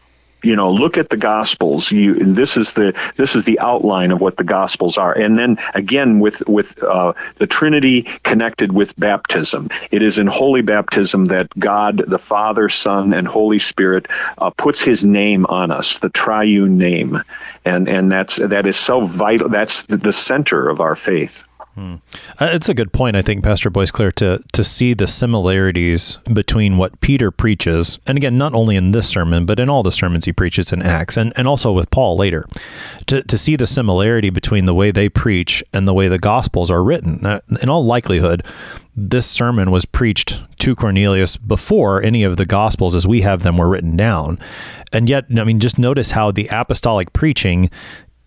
you 0.44 0.56
know 0.56 0.72
look 0.72 0.98
at 0.98 1.10
the 1.10 1.18
gospels 1.18 1.92
you 1.92 2.16
this 2.16 2.58
is 2.58 2.74
the 2.74 2.94
this 3.16 3.36
is 3.36 3.44
the 3.46 3.60
outline 3.60 4.12
of 4.12 4.22
what 4.22 4.38
the 4.38 4.44
gospels 4.44 4.98
are 4.98 5.18
and 5.18 5.38
then 5.38 5.58
again 5.74 6.20
with 6.20 6.42
with 6.48 6.82
uh, 6.84 7.14
the 7.38 7.48
trinity 7.48 8.04
connected 8.24 8.72
with 8.72 8.98
baptism 9.00 9.70
it 9.92 10.02
is 10.02 10.20
in 10.20 10.28
holy 10.28 10.62
baptism 10.62 11.26
that 11.26 11.48
god 11.60 12.04
the 12.08 12.20
father 12.20 12.70
son 12.70 13.14
and 13.14 13.28
holy 13.28 13.60
spirit 13.60 14.08
uh, 14.38 14.50
puts 14.52 14.82
his 14.82 15.04
name 15.04 15.46
on 15.48 15.72
us 15.72 16.00
the 16.00 16.10
triune 16.10 16.78
name 16.78 17.22
and 17.68 17.88
and 17.88 18.12
that's 18.12 18.38
that 18.38 18.66
is 18.66 18.78
so 18.78 19.02
vital. 19.02 19.50
That's 19.50 19.84
the 19.84 20.14
center 20.14 20.70
of 20.70 20.80
our 20.80 20.96
faith. 20.96 21.44
Hmm. 21.78 21.98
Uh, 22.40 22.50
it's 22.54 22.70
a 22.70 22.74
good 22.74 22.92
point, 22.92 23.16
I 23.16 23.22
think, 23.22 23.44
Pastor 23.44 23.70
Boyce 23.70 23.92
Boisclair, 23.92 24.12
to 24.14 24.44
to 24.52 24.64
see 24.64 24.96
the 24.96 25.06
similarities 25.06 26.18
between 26.34 26.80
what 26.80 27.00
Peter 27.02 27.30
preaches, 27.30 28.00
and 28.08 28.18
again, 28.18 28.36
not 28.36 28.56
only 28.56 28.76
in 28.76 28.90
this 28.90 29.08
sermon, 29.08 29.46
but 29.46 29.60
in 29.60 29.70
all 29.70 29.84
the 29.84 29.92
sermons 29.92 30.26
he 30.26 30.34
preaches 30.34 30.74
in 30.74 30.82
Acts, 30.82 31.18
and, 31.18 31.34
and 31.38 31.48
also 31.48 31.72
with 31.72 31.92
Paul 31.92 32.18
later, 32.18 32.48
to, 33.06 33.22
to 33.22 33.38
see 33.38 33.56
the 33.56 33.68
similarity 33.68 34.32
between 34.32 34.66
the 34.66 34.74
way 34.74 34.90
they 34.90 35.08
preach 35.08 35.64
and 35.72 35.88
the 35.88 35.94
way 35.94 36.08
the 36.08 36.18
Gospels 36.18 36.72
are 36.72 36.84
written. 36.84 37.24
Uh, 37.24 37.42
in 37.62 37.70
all 37.70 37.86
likelihood, 37.86 38.44
this 38.96 39.28
sermon 39.28 39.70
was 39.70 39.86
preached 39.86 40.42
to 40.58 40.74
Cornelius 40.74 41.38
before 41.38 42.02
any 42.02 42.24
of 42.24 42.38
the 42.38 42.46
Gospels 42.48 42.96
as 42.96 43.06
we 43.06 43.22
have 43.22 43.44
them 43.44 43.56
were 43.56 43.70
written 43.70 43.96
down. 43.96 44.40
And 44.92 45.08
yet, 45.08 45.26
I 45.38 45.44
mean, 45.44 45.60
just 45.60 45.78
notice 45.78 46.12
how 46.12 46.32
the 46.32 46.48
apostolic 46.52 47.14
preaching 47.14 47.70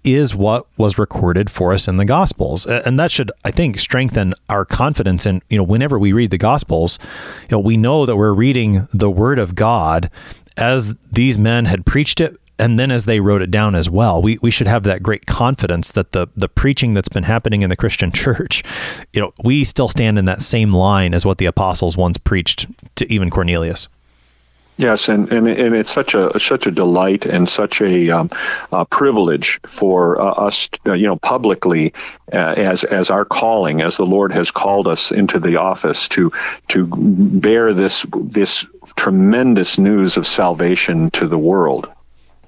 is 0.04 0.34
what 0.34 0.66
was 0.76 0.98
recorded 0.98 1.50
for 1.50 1.72
us 1.72 1.86
in 1.86 1.96
the 1.96 2.04
gospels. 2.04 2.66
And 2.66 2.98
that 2.98 3.10
should 3.10 3.30
i 3.44 3.50
think 3.50 3.78
strengthen 3.78 4.34
our 4.48 4.64
confidence 4.64 5.26
in 5.26 5.42
you 5.48 5.56
know 5.56 5.62
whenever 5.64 5.98
we 5.98 6.12
read 6.12 6.30
the 6.30 6.38
gospels 6.38 6.98
you 7.42 7.48
know 7.50 7.58
we 7.58 7.76
know 7.76 8.06
that 8.06 8.16
we're 8.16 8.32
reading 8.32 8.88
the 8.92 9.10
word 9.10 9.38
of 9.38 9.54
god 9.54 10.10
as 10.56 10.94
these 11.10 11.38
men 11.38 11.64
had 11.64 11.86
preached 11.86 12.20
it 12.20 12.36
and 12.60 12.78
then 12.78 12.92
as 12.92 13.06
they 13.06 13.20
wrote 13.20 13.40
it 13.40 13.50
down 13.50 13.74
as 13.74 13.88
well. 13.88 14.20
We, 14.20 14.38
we 14.42 14.50
should 14.50 14.66
have 14.66 14.82
that 14.82 15.02
great 15.02 15.24
confidence 15.26 15.90
that 15.92 16.12
the 16.12 16.28
the 16.36 16.48
preaching 16.48 16.92
that's 16.94 17.08
been 17.08 17.24
happening 17.24 17.62
in 17.62 17.70
the 17.70 17.76
christian 17.76 18.12
church 18.24 18.62
you 19.12 19.20
know 19.20 19.32
we 19.42 19.64
still 19.64 19.88
stand 19.88 20.18
in 20.18 20.26
that 20.26 20.42
same 20.42 20.70
line 20.70 21.14
as 21.14 21.24
what 21.24 21.38
the 21.38 21.46
apostles 21.46 21.96
once 21.96 22.18
preached 22.18 22.66
to 22.96 23.10
even 23.12 23.30
cornelius 23.30 23.88
Yes, 24.81 25.11
and, 25.11 25.31
and, 25.31 25.47
and 25.47 25.75
it's 25.77 25.93
such 25.93 26.14
a 26.14 26.40
such 26.40 26.66
a 26.66 26.71
delight 26.71 27.27
and 27.27 27.47
such 27.47 27.83
a, 27.83 28.09
um, 28.09 28.31
a 28.73 28.87
privilege 28.87 29.61
for 29.66 30.19
uh, 30.19 30.25
us, 30.25 30.71
uh, 30.87 30.95
you 30.95 31.07
know, 31.07 31.16
publicly 31.16 31.93
uh, 32.33 32.37
as 32.37 32.85
as 32.85 33.11
our 33.11 33.27
calling, 33.27 33.83
as 33.83 33.99
the 33.99 34.07
Lord 34.07 34.33
has 34.33 34.51
called 34.51 34.88
us 34.88 35.12
into 35.12 35.38
the 35.38 35.57
office 35.57 36.09
to 36.09 36.33
to 36.69 36.87
bear 36.87 37.75
this 37.75 38.07
this 38.14 38.64
tremendous 38.97 39.77
news 39.79 40.16
of 40.16 40.27
salvation 40.27 41.11
to 41.11 41.29
the 41.29 41.37
world. 41.37 41.90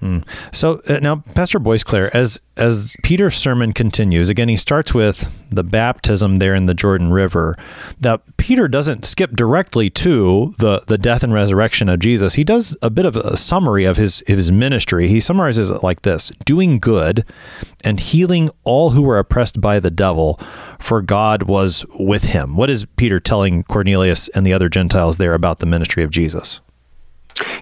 Mm. 0.03 0.27
So 0.51 0.83
uh, 0.89 0.99
now, 0.99 1.23
Pastor 1.35 1.61
Boisclair, 1.61 2.11
as 2.13 2.41
as 2.57 2.97
Peter's 3.05 3.37
sermon 3.37 3.73
continues, 3.73 4.31
again 4.31 4.49
he 4.49 4.57
starts 4.57 4.93
with 4.93 5.31
the 5.49 5.63
baptism 5.63 6.39
there 6.39 6.57
in 6.57 6.67
the 6.67 6.75
Jordan 6.75 7.13
River. 7.13 7.57
Now 8.03 8.19
Peter 8.37 8.67
doesn't 8.67 9.05
skip 9.05 9.31
directly 9.31 9.91
to 9.91 10.55
the 10.59 10.83
the 10.89 10.99
death 10.99 11.23
and 11.23 11.33
resurrection 11.33 11.89
of 11.89 12.01
Jesus. 12.01 12.35
He 12.35 12.43
does 12.43 12.77
a 12.83 12.91
bit 12.91 13.07
of 13.07 13.17
a 13.17 13.37
summary 13.37 13.85
of 13.85 13.97
his 13.97 14.25
his 14.27 14.51
ministry. 14.51 15.07
He 15.07 15.21
summarizes 15.21 15.71
it 15.71 15.85
like 15.85 16.03
this: 16.03 16.33
doing 16.45 16.81
good 16.81 17.25
and 17.85 18.01
healing 18.01 18.51
all 18.65 18.91
who 18.91 19.03
were 19.03 19.21
oppressed 19.21 19.61
by 19.61 19.79
the 19.79 19.91
devil, 19.91 20.41
for 20.81 21.01
God 21.01 21.45
was 21.45 21.87
with 21.97 22.25
him. 22.25 22.57
What 22.57 22.71
is 22.71 22.87
Peter 22.97 23.21
telling 23.21 23.63
Cornelius 23.63 24.27
and 24.31 24.45
the 24.45 24.53
other 24.53 24.69
Gentiles 24.69 25.19
there 25.19 25.35
about 25.35 25.61
the 25.61 25.67
ministry 25.67 26.03
of 26.03 26.11
Jesus? 26.11 26.61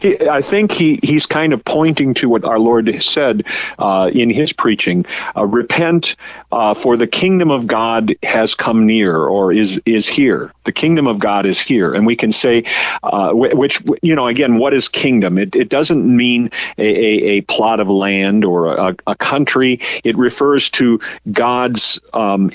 He, 0.00 0.28
I 0.28 0.40
think 0.42 0.72
he, 0.72 0.98
he's 1.02 1.26
kind 1.26 1.52
of 1.52 1.64
pointing 1.64 2.14
to 2.14 2.28
what 2.28 2.44
our 2.44 2.58
Lord 2.58 3.02
said 3.02 3.46
uh, 3.78 4.10
in 4.12 4.30
his 4.30 4.52
preaching 4.52 5.06
uh, 5.36 5.44
repent, 5.46 6.16
uh, 6.50 6.74
for 6.74 6.96
the 6.96 7.06
kingdom 7.06 7.50
of 7.50 7.66
God 7.66 8.14
has 8.22 8.54
come 8.54 8.86
near 8.86 9.16
or 9.16 9.52
is, 9.52 9.80
is 9.84 10.06
here. 10.06 10.52
The 10.64 10.72
kingdom 10.72 11.06
of 11.06 11.18
God 11.18 11.46
is 11.46 11.60
here. 11.60 11.94
And 11.94 12.06
we 12.06 12.16
can 12.16 12.32
say, 12.32 12.64
uh, 13.02 13.32
which, 13.32 13.82
you 14.02 14.14
know, 14.14 14.26
again, 14.26 14.58
what 14.58 14.74
is 14.74 14.88
kingdom? 14.88 15.38
It, 15.38 15.54
it 15.54 15.68
doesn't 15.68 16.04
mean 16.04 16.50
a, 16.78 16.82
a, 16.82 17.24
a 17.36 17.40
plot 17.42 17.80
of 17.80 17.88
land 17.88 18.44
or 18.44 18.74
a, 18.74 18.96
a 19.06 19.16
country, 19.16 19.80
it 20.04 20.16
refers 20.16 20.70
to 20.70 21.00
God's. 21.30 22.00
Um, 22.12 22.50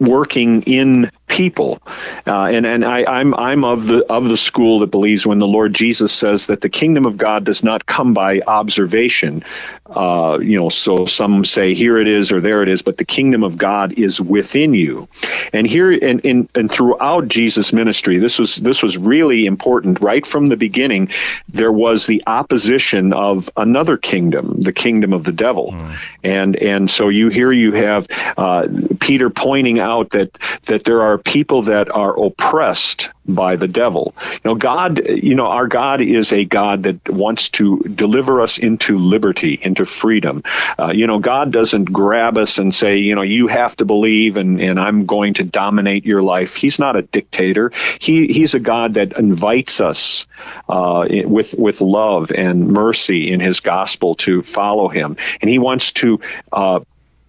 working 0.00 0.62
in 0.62 1.10
people. 1.30 1.80
Uh, 2.26 2.46
and 2.46 2.66
and 2.66 2.84
I, 2.84 3.04
I'm 3.04 3.34
I'm 3.34 3.64
of 3.64 3.86
the 3.86 4.04
of 4.12 4.28
the 4.28 4.36
school 4.36 4.80
that 4.80 4.88
believes 4.88 5.26
when 5.26 5.38
the 5.38 5.46
Lord 5.46 5.72
Jesus 5.72 6.12
says 6.12 6.48
that 6.48 6.60
the 6.60 6.68
kingdom 6.68 7.06
of 7.06 7.16
God 7.16 7.44
does 7.44 7.62
not 7.62 7.86
come 7.86 8.12
by 8.12 8.40
observation. 8.46 9.44
Uh, 9.86 10.38
you 10.40 10.58
know, 10.58 10.68
so 10.68 11.04
some 11.06 11.44
say 11.44 11.74
here 11.74 11.98
it 11.98 12.06
is 12.06 12.30
or 12.30 12.40
there 12.40 12.62
it 12.62 12.68
is, 12.68 12.82
but 12.82 12.96
the 12.96 13.04
kingdom 13.04 13.42
of 13.42 13.58
God 13.58 13.98
is 13.98 14.20
within 14.20 14.72
you. 14.72 15.08
And 15.52 15.66
here 15.66 15.90
and, 15.90 16.24
and, 16.24 16.48
and 16.54 16.70
throughout 16.70 17.26
Jesus' 17.26 17.72
ministry, 17.72 18.18
this 18.18 18.38
was 18.38 18.56
this 18.56 18.82
was 18.82 18.96
really 18.96 19.46
important. 19.46 20.00
Right 20.00 20.24
from 20.24 20.46
the 20.46 20.56
beginning, 20.56 21.10
there 21.48 21.72
was 21.72 22.06
the 22.06 22.22
opposition 22.26 23.12
of 23.12 23.50
another 23.56 23.96
kingdom, 23.96 24.60
the 24.60 24.72
kingdom 24.72 25.12
of 25.12 25.24
the 25.24 25.32
devil. 25.32 25.72
Mm. 25.72 25.98
And 26.22 26.56
and 26.56 26.90
so 26.90 27.08
you 27.08 27.28
here 27.28 27.52
you 27.52 27.72
have 27.72 28.06
uh, 28.36 28.68
Peter 29.00 29.30
pointing 29.30 29.80
out 29.80 30.10
that 30.10 30.38
that 30.66 30.84
there 30.84 31.02
are 31.02 31.18
people 31.24 31.62
that 31.62 31.90
are 31.90 32.18
oppressed 32.24 33.10
by 33.26 33.56
the 33.56 33.68
devil. 33.68 34.14
You 34.32 34.40
know, 34.50 34.54
God, 34.54 35.06
you 35.08 35.34
know, 35.34 35.46
our 35.46 35.68
God 35.68 36.00
is 36.00 36.32
a 36.32 36.44
God 36.44 36.84
that 36.84 37.08
wants 37.08 37.50
to 37.50 37.78
deliver 37.80 38.40
us 38.40 38.58
into 38.58 38.96
liberty, 38.96 39.58
into 39.60 39.84
freedom. 39.84 40.42
Uh, 40.78 40.92
you 40.92 41.06
know, 41.06 41.18
God 41.18 41.52
doesn't 41.52 41.84
grab 41.84 42.38
us 42.38 42.58
and 42.58 42.74
say, 42.74 42.98
you 42.98 43.14
know, 43.14 43.22
you 43.22 43.46
have 43.46 43.76
to 43.76 43.84
believe 43.84 44.36
and, 44.36 44.60
and 44.60 44.80
I'm 44.80 45.06
going 45.06 45.34
to 45.34 45.44
dominate 45.44 46.04
your 46.04 46.22
life. 46.22 46.56
He's 46.56 46.78
not 46.78 46.96
a 46.96 47.02
dictator. 47.02 47.72
He, 48.00 48.26
he's 48.28 48.54
a 48.54 48.60
God 48.60 48.94
that 48.94 49.16
invites 49.16 49.80
us 49.80 50.26
uh, 50.68 51.06
with, 51.08 51.54
with 51.54 51.80
love 51.80 52.30
and 52.32 52.68
mercy 52.68 53.30
in 53.30 53.40
his 53.40 53.60
gospel 53.60 54.14
to 54.16 54.42
follow 54.42 54.88
him. 54.88 55.16
And 55.40 55.48
he 55.48 55.58
wants 55.58 55.92
to 55.92 56.20
uh, 56.52 56.80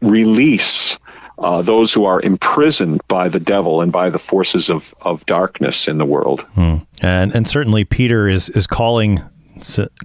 release 0.02 0.98
uh, 1.42 1.62
those 1.62 1.94
who 1.94 2.06
are 2.06 2.22
imprisoned 2.22 3.02
by 3.08 3.28
the 3.28 3.40
devil 3.40 3.82
and 3.82 3.92
by 3.92 4.10
the 4.10 4.20
forces 4.20 4.70
of, 4.70 4.94
of 5.02 5.26
darkness 5.26 5.88
in 5.88 5.98
the 5.98 6.06
world. 6.06 6.42
Hmm. 6.56 6.78
And 7.02 7.34
and 7.36 7.48
certainly 7.48 7.84
Peter 7.84 8.28
is 8.28 8.50
is 8.50 8.68
calling 8.68 9.22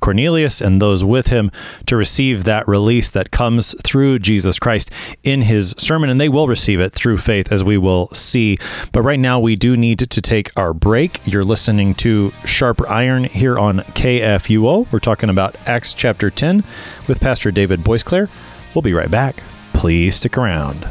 Cornelius 0.00 0.60
and 0.60 0.80
those 0.80 1.04
with 1.04 1.28
him 1.28 1.50
to 1.86 1.96
receive 1.96 2.44
that 2.44 2.66
release 2.68 3.10
that 3.10 3.30
comes 3.30 3.74
through 3.82 4.18
Jesus 4.18 4.58
Christ 4.58 4.90
in 5.22 5.42
his 5.42 5.74
sermon, 5.78 6.10
and 6.10 6.20
they 6.20 6.28
will 6.28 6.48
receive 6.48 6.80
it 6.80 6.94
through 6.94 7.18
faith, 7.18 7.50
as 7.50 7.64
we 7.64 7.78
will 7.78 8.08
see. 8.12 8.58
But 8.92 9.02
right 9.02 9.18
now, 9.18 9.38
we 9.40 9.56
do 9.56 9.76
need 9.76 9.98
to 9.98 10.20
take 10.20 10.52
our 10.58 10.72
break. 10.72 11.20
You're 11.26 11.44
listening 11.44 11.94
to 11.96 12.32
Sharper 12.44 12.86
Iron 12.88 13.24
here 13.24 13.58
on 13.58 13.78
KFUO. 13.78 14.92
We're 14.92 14.98
talking 14.98 15.30
about 15.30 15.56
Acts 15.66 15.94
chapter 15.94 16.30
10 16.30 16.64
with 17.08 17.20
Pastor 17.20 17.50
David 17.50 17.80
Boisclair. 17.80 18.28
We'll 18.74 18.82
be 18.82 18.94
right 18.94 19.10
back. 19.10 19.42
Please 19.72 20.16
stick 20.16 20.36
around. 20.36 20.90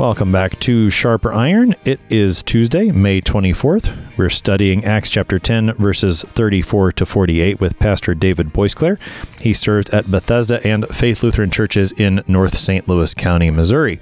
Welcome 0.00 0.32
back 0.32 0.58
to 0.60 0.88
Sharper 0.88 1.30
Iron. 1.30 1.76
It 1.84 2.00
is 2.08 2.42
Tuesday, 2.42 2.90
May 2.90 3.20
24th. 3.20 3.94
We're 4.20 4.28
studying 4.28 4.84
Acts 4.84 5.08
chapter 5.08 5.38
10, 5.38 5.76
verses 5.76 6.22
34 6.24 6.92
to 6.92 7.06
48 7.06 7.58
with 7.58 7.78
Pastor 7.78 8.14
David 8.14 8.52
Boisclair. 8.52 8.98
He 9.40 9.54
serves 9.54 9.88
at 9.88 10.10
Bethesda 10.10 10.62
and 10.62 10.86
Faith 10.88 11.22
Lutheran 11.22 11.50
churches 11.50 11.90
in 11.92 12.22
North 12.26 12.54
St. 12.54 12.86
Louis 12.86 13.14
County, 13.14 13.50
Missouri. 13.50 13.98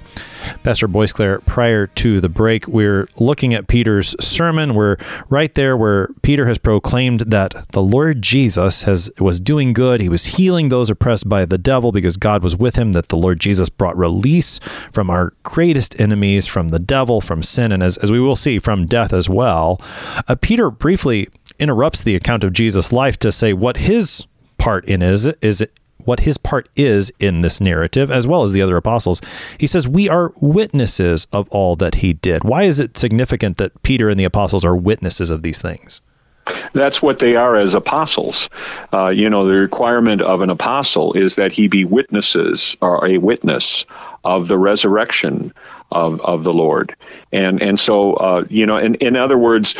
Pastor 0.63 0.87
Boisclair, 0.87 1.45
prior 1.45 1.87
to 1.87 2.19
the 2.19 2.29
break, 2.29 2.67
we're 2.67 3.07
looking 3.17 3.53
at 3.53 3.67
Peter's 3.67 4.15
sermon. 4.19 4.73
We're 4.73 4.97
right 5.29 5.53
there 5.53 5.75
where 5.77 6.09
Peter 6.21 6.47
has 6.47 6.57
proclaimed 6.57 7.21
that 7.21 7.69
the 7.69 7.81
Lord 7.81 8.21
Jesus 8.21 8.83
has 8.83 9.11
was 9.19 9.39
doing 9.39 9.73
good. 9.73 10.01
He 10.01 10.09
was 10.09 10.25
healing 10.25 10.69
those 10.69 10.89
oppressed 10.89 11.27
by 11.27 11.45
the 11.45 11.57
devil 11.57 11.91
because 11.91 12.17
God 12.17 12.43
was 12.43 12.57
with 12.57 12.75
him, 12.75 12.93
that 12.93 13.09
the 13.09 13.17
Lord 13.17 13.39
Jesus 13.39 13.69
brought 13.69 13.97
release 13.97 14.59
from 14.91 15.09
our 15.09 15.33
greatest 15.43 15.99
enemies, 15.99 16.47
from 16.47 16.69
the 16.69 16.79
devil, 16.79 17.21
from 17.21 17.43
sin, 17.43 17.71
and 17.71 17.83
as, 17.83 17.97
as 17.97 18.11
we 18.11 18.19
will 18.19 18.35
see, 18.35 18.59
from 18.59 18.85
death 18.85 19.13
as 19.13 19.29
well. 19.29 19.79
Uh, 20.27 20.35
Peter 20.39 20.69
briefly 20.69 21.29
interrupts 21.59 22.03
the 22.03 22.15
account 22.15 22.43
of 22.43 22.53
Jesus' 22.53 22.91
life 22.91 23.17
to 23.19 23.31
say 23.31 23.53
what 23.53 23.77
his 23.77 24.25
part 24.57 24.85
in 24.85 25.01
is 25.01 25.27
is 25.41 25.65
what 26.05 26.21
his 26.21 26.37
part 26.37 26.69
is 26.75 27.11
in 27.19 27.41
this 27.41 27.59
narrative, 27.59 28.09
as 28.09 28.25
well 28.25 28.43
as 28.43 28.51
the 28.51 28.61
other 28.61 28.77
apostles. 28.77 29.21
He 29.57 29.67
says, 29.67 29.87
We 29.87 30.09
are 30.09 30.33
witnesses 30.41 31.27
of 31.31 31.47
all 31.49 31.75
that 31.75 31.95
he 31.95 32.13
did. 32.13 32.43
Why 32.43 32.63
is 32.63 32.79
it 32.79 32.97
significant 32.97 33.57
that 33.57 33.81
Peter 33.83 34.09
and 34.09 34.19
the 34.19 34.23
apostles 34.23 34.65
are 34.65 34.75
witnesses 34.75 35.29
of 35.29 35.43
these 35.43 35.61
things? 35.61 36.01
That's 36.73 37.01
what 37.01 37.19
they 37.19 37.35
are 37.35 37.59
as 37.59 37.73
apostles. 37.73 38.49
Uh, 38.91 39.09
you 39.09 39.29
know, 39.29 39.45
the 39.45 39.53
requirement 39.53 40.21
of 40.21 40.41
an 40.41 40.49
apostle 40.49 41.13
is 41.13 41.35
that 41.35 41.51
he 41.51 41.67
be 41.67 41.85
witnesses 41.85 42.75
or 42.81 43.05
a 43.05 43.17
witness 43.17 43.85
of 44.23 44.47
the 44.47 44.57
resurrection 44.57 45.53
of, 45.91 46.21
of 46.21 46.43
the 46.43 46.53
Lord. 46.53 46.95
And 47.31 47.61
and 47.61 47.79
so 47.79 48.13
uh, 48.13 48.45
you 48.49 48.65
know, 48.65 48.77
in, 48.77 48.95
in 48.95 49.15
other 49.15 49.37
words, 49.37 49.75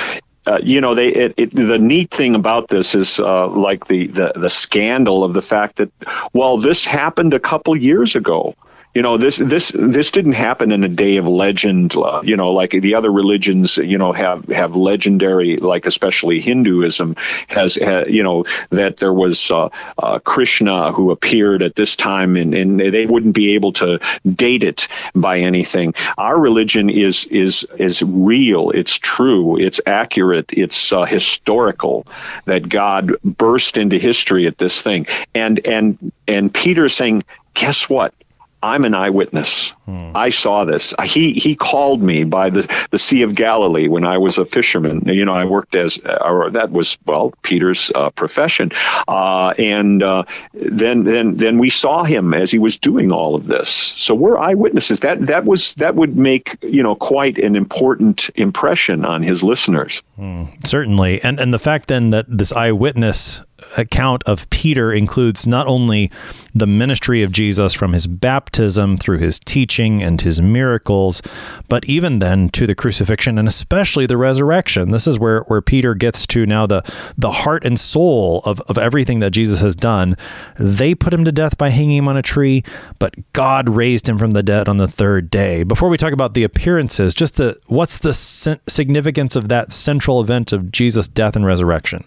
uh, 0.47 0.59
you 0.63 0.81
know, 0.81 0.95
they 0.95 1.09
it, 1.09 1.33
it, 1.37 1.55
the 1.55 1.77
neat 1.77 2.11
thing 2.11 2.35
about 2.35 2.67
this 2.67 2.95
is 2.95 3.19
uh, 3.19 3.47
like 3.47 3.87
the, 3.87 4.07
the 4.07 4.33
the 4.35 4.49
scandal 4.49 5.23
of 5.23 5.33
the 5.33 5.41
fact 5.41 5.77
that 5.77 5.91
well, 6.33 6.57
this 6.57 6.85
happened 6.85 7.33
a 7.33 7.39
couple 7.39 7.75
years 7.75 8.15
ago 8.15 8.55
you 8.99 9.03
know 9.03 9.15
this 9.15 9.37
this 9.37 9.71
this 9.73 10.11
didn't 10.11 10.33
happen 10.33 10.73
in 10.73 10.83
a 10.83 10.89
day 10.89 11.15
of 11.15 11.25
legend 11.25 11.95
uh, 11.95 12.19
you 12.21 12.35
know 12.35 12.51
like 12.51 12.71
the 12.71 12.95
other 12.95 13.09
religions 13.09 13.77
you 13.77 13.97
know 13.97 14.11
have 14.11 14.43
have 14.49 14.75
legendary 14.75 15.55
like 15.55 15.85
especially 15.85 16.41
hinduism 16.41 17.15
has 17.47 17.77
you 17.77 18.23
know 18.23 18.43
that 18.71 18.97
there 18.97 19.13
was 19.13 19.51
uh, 19.51 19.69
uh, 19.97 20.19
krishna 20.19 20.91
who 20.91 21.11
appeared 21.11 21.61
at 21.63 21.75
this 21.75 21.95
time 21.95 22.35
and, 22.35 22.53
and 22.53 22.77
they 22.81 23.05
wouldn't 23.05 23.33
be 23.33 23.53
able 23.55 23.71
to 23.71 24.01
date 24.35 24.65
it 24.65 24.89
by 25.15 25.39
anything. 25.39 25.93
Our 26.17 26.37
religion 26.37 26.89
is 26.89 27.23
is 27.25 27.65
is 27.77 28.01
real. 28.03 28.71
It's 28.71 28.97
true. 28.97 29.57
It's 29.57 29.79
accurate. 29.85 30.51
It's 30.51 30.91
uh, 30.91 31.05
historical 31.05 32.05
that 32.43 32.67
god 32.67 33.13
burst 33.23 33.77
into 33.77 33.97
history 33.97 34.45
at 34.45 34.57
this 34.57 34.83
thing. 34.83 35.07
And 35.33 35.65
and 35.65 36.11
and 36.27 36.53
peter 36.53 36.89
saying 36.89 37.23
guess 37.53 37.87
what 37.89 38.13
I'm 38.61 38.83
an 38.85 38.93
eyewitness. 38.93 39.71
Hmm. 39.85 40.11
I 40.15 40.29
saw 40.29 40.65
this. 40.65 40.93
He 41.05 41.33
he 41.33 41.55
called 41.55 42.01
me 42.01 42.25
by 42.25 42.49
the 42.49 42.67
the 42.91 42.99
Sea 42.99 43.21
of 43.21 43.35
Galilee 43.35 43.87
when 43.87 44.03
I 44.03 44.17
was 44.17 44.37
a 44.37 44.45
fisherman. 44.45 45.03
You 45.05 45.23
know, 45.25 45.33
I 45.33 45.45
worked 45.45 45.75
as 45.75 45.99
or 45.99 46.49
that 46.51 46.71
was 46.71 46.97
well 47.05 47.33
Peter's 47.41 47.91
uh, 47.95 48.09
profession, 48.09 48.71
uh, 49.07 49.53
and 49.57 50.03
uh, 50.03 50.23
then 50.53 51.05
then 51.05 51.37
then 51.37 51.57
we 51.57 51.69
saw 51.69 52.03
him 52.03 52.33
as 52.33 52.51
he 52.51 52.59
was 52.59 52.77
doing 52.77 53.11
all 53.11 53.35
of 53.35 53.45
this. 53.45 53.69
So 53.69 54.13
we're 54.13 54.37
eyewitnesses. 54.37 54.99
That 54.99 55.27
that 55.27 55.45
was 55.45 55.73
that 55.75 55.95
would 55.95 56.17
make 56.17 56.57
you 56.61 56.83
know 56.83 56.95
quite 56.95 57.37
an 57.37 57.55
important 57.55 58.29
impression 58.35 59.05
on 59.05 59.23
his 59.23 59.41
listeners. 59.41 60.03
Hmm. 60.17 60.45
Certainly, 60.65 61.21
and 61.23 61.39
and 61.39 61.53
the 61.53 61.59
fact 61.59 61.87
then 61.87 62.09
that 62.09 62.25
this 62.27 62.51
eyewitness 62.51 63.41
account 63.77 64.23
of 64.23 64.49
Peter 64.49 64.91
includes 64.91 65.45
not 65.45 65.67
only 65.67 66.11
the 66.53 66.67
ministry 66.67 67.23
of 67.23 67.31
Jesus 67.31 67.73
from 67.73 67.93
his 67.93 68.07
baptism 68.07 68.97
through 68.97 69.19
his 69.19 69.39
teaching 69.39 70.01
and 70.03 70.21
his 70.21 70.41
miracles, 70.41 71.21
but 71.67 71.85
even 71.85 72.19
then 72.19 72.49
to 72.49 72.65
the 72.65 72.75
crucifixion 72.75 73.37
and 73.37 73.47
especially 73.47 74.05
the 74.05 74.17
resurrection. 74.17 74.91
This 74.91 75.07
is 75.07 75.19
where, 75.19 75.41
where 75.43 75.61
Peter 75.61 75.93
gets 75.93 76.25
to 76.27 76.45
now 76.45 76.65
the, 76.65 76.81
the 77.17 77.31
heart 77.31 77.63
and 77.63 77.79
soul 77.79 78.41
of, 78.45 78.59
of 78.61 78.77
everything 78.77 79.19
that 79.19 79.31
Jesus 79.31 79.59
has 79.61 79.75
done. 79.75 80.15
They 80.57 80.95
put 80.95 81.13
him 81.13 81.25
to 81.25 81.31
death 81.31 81.57
by 81.57 81.69
hanging 81.69 81.97
him 81.97 82.07
on 82.07 82.17
a 82.17 82.21
tree, 82.21 82.63
but 82.97 83.15
God 83.33 83.69
raised 83.69 84.09
him 84.09 84.17
from 84.17 84.31
the 84.31 84.43
dead 84.43 84.67
on 84.67 84.77
the 84.77 84.87
third 84.87 85.29
day. 85.29 85.63
Before 85.63 85.89
we 85.89 85.97
talk 85.97 86.13
about 86.13 86.33
the 86.33 86.43
appearances, 86.43 87.13
just 87.13 87.37
the 87.37 87.57
what's 87.67 87.97
the 87.97 88.13
significance 88.13 89.35
of 89.35 89.47
that 89.49 89.71
central 89.71 90.21
event 90.21 90.51
of 90.51 90.71
Jesus' 90.71 91.07
death 91.07 91.35
and 91.35 91.45
resurrection? 91.45 92.03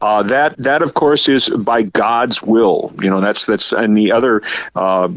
Uh, 0.00 0.22
that 0.22 0.56
that 0.58 0.82
of 0.82 0.94
course 0.94 1.28
is 1.28 1.48
by 1.50 1.82
God's 1.82 2.42
will. 2.42 2.92
You 3.00 3.10
know 3.10 3.20
that's 3.20 3.46
that's 3.46 3.72
in 3.72 3.94
the 3.94 4.12
other 4.12 4.42
uh, 4.74 5.08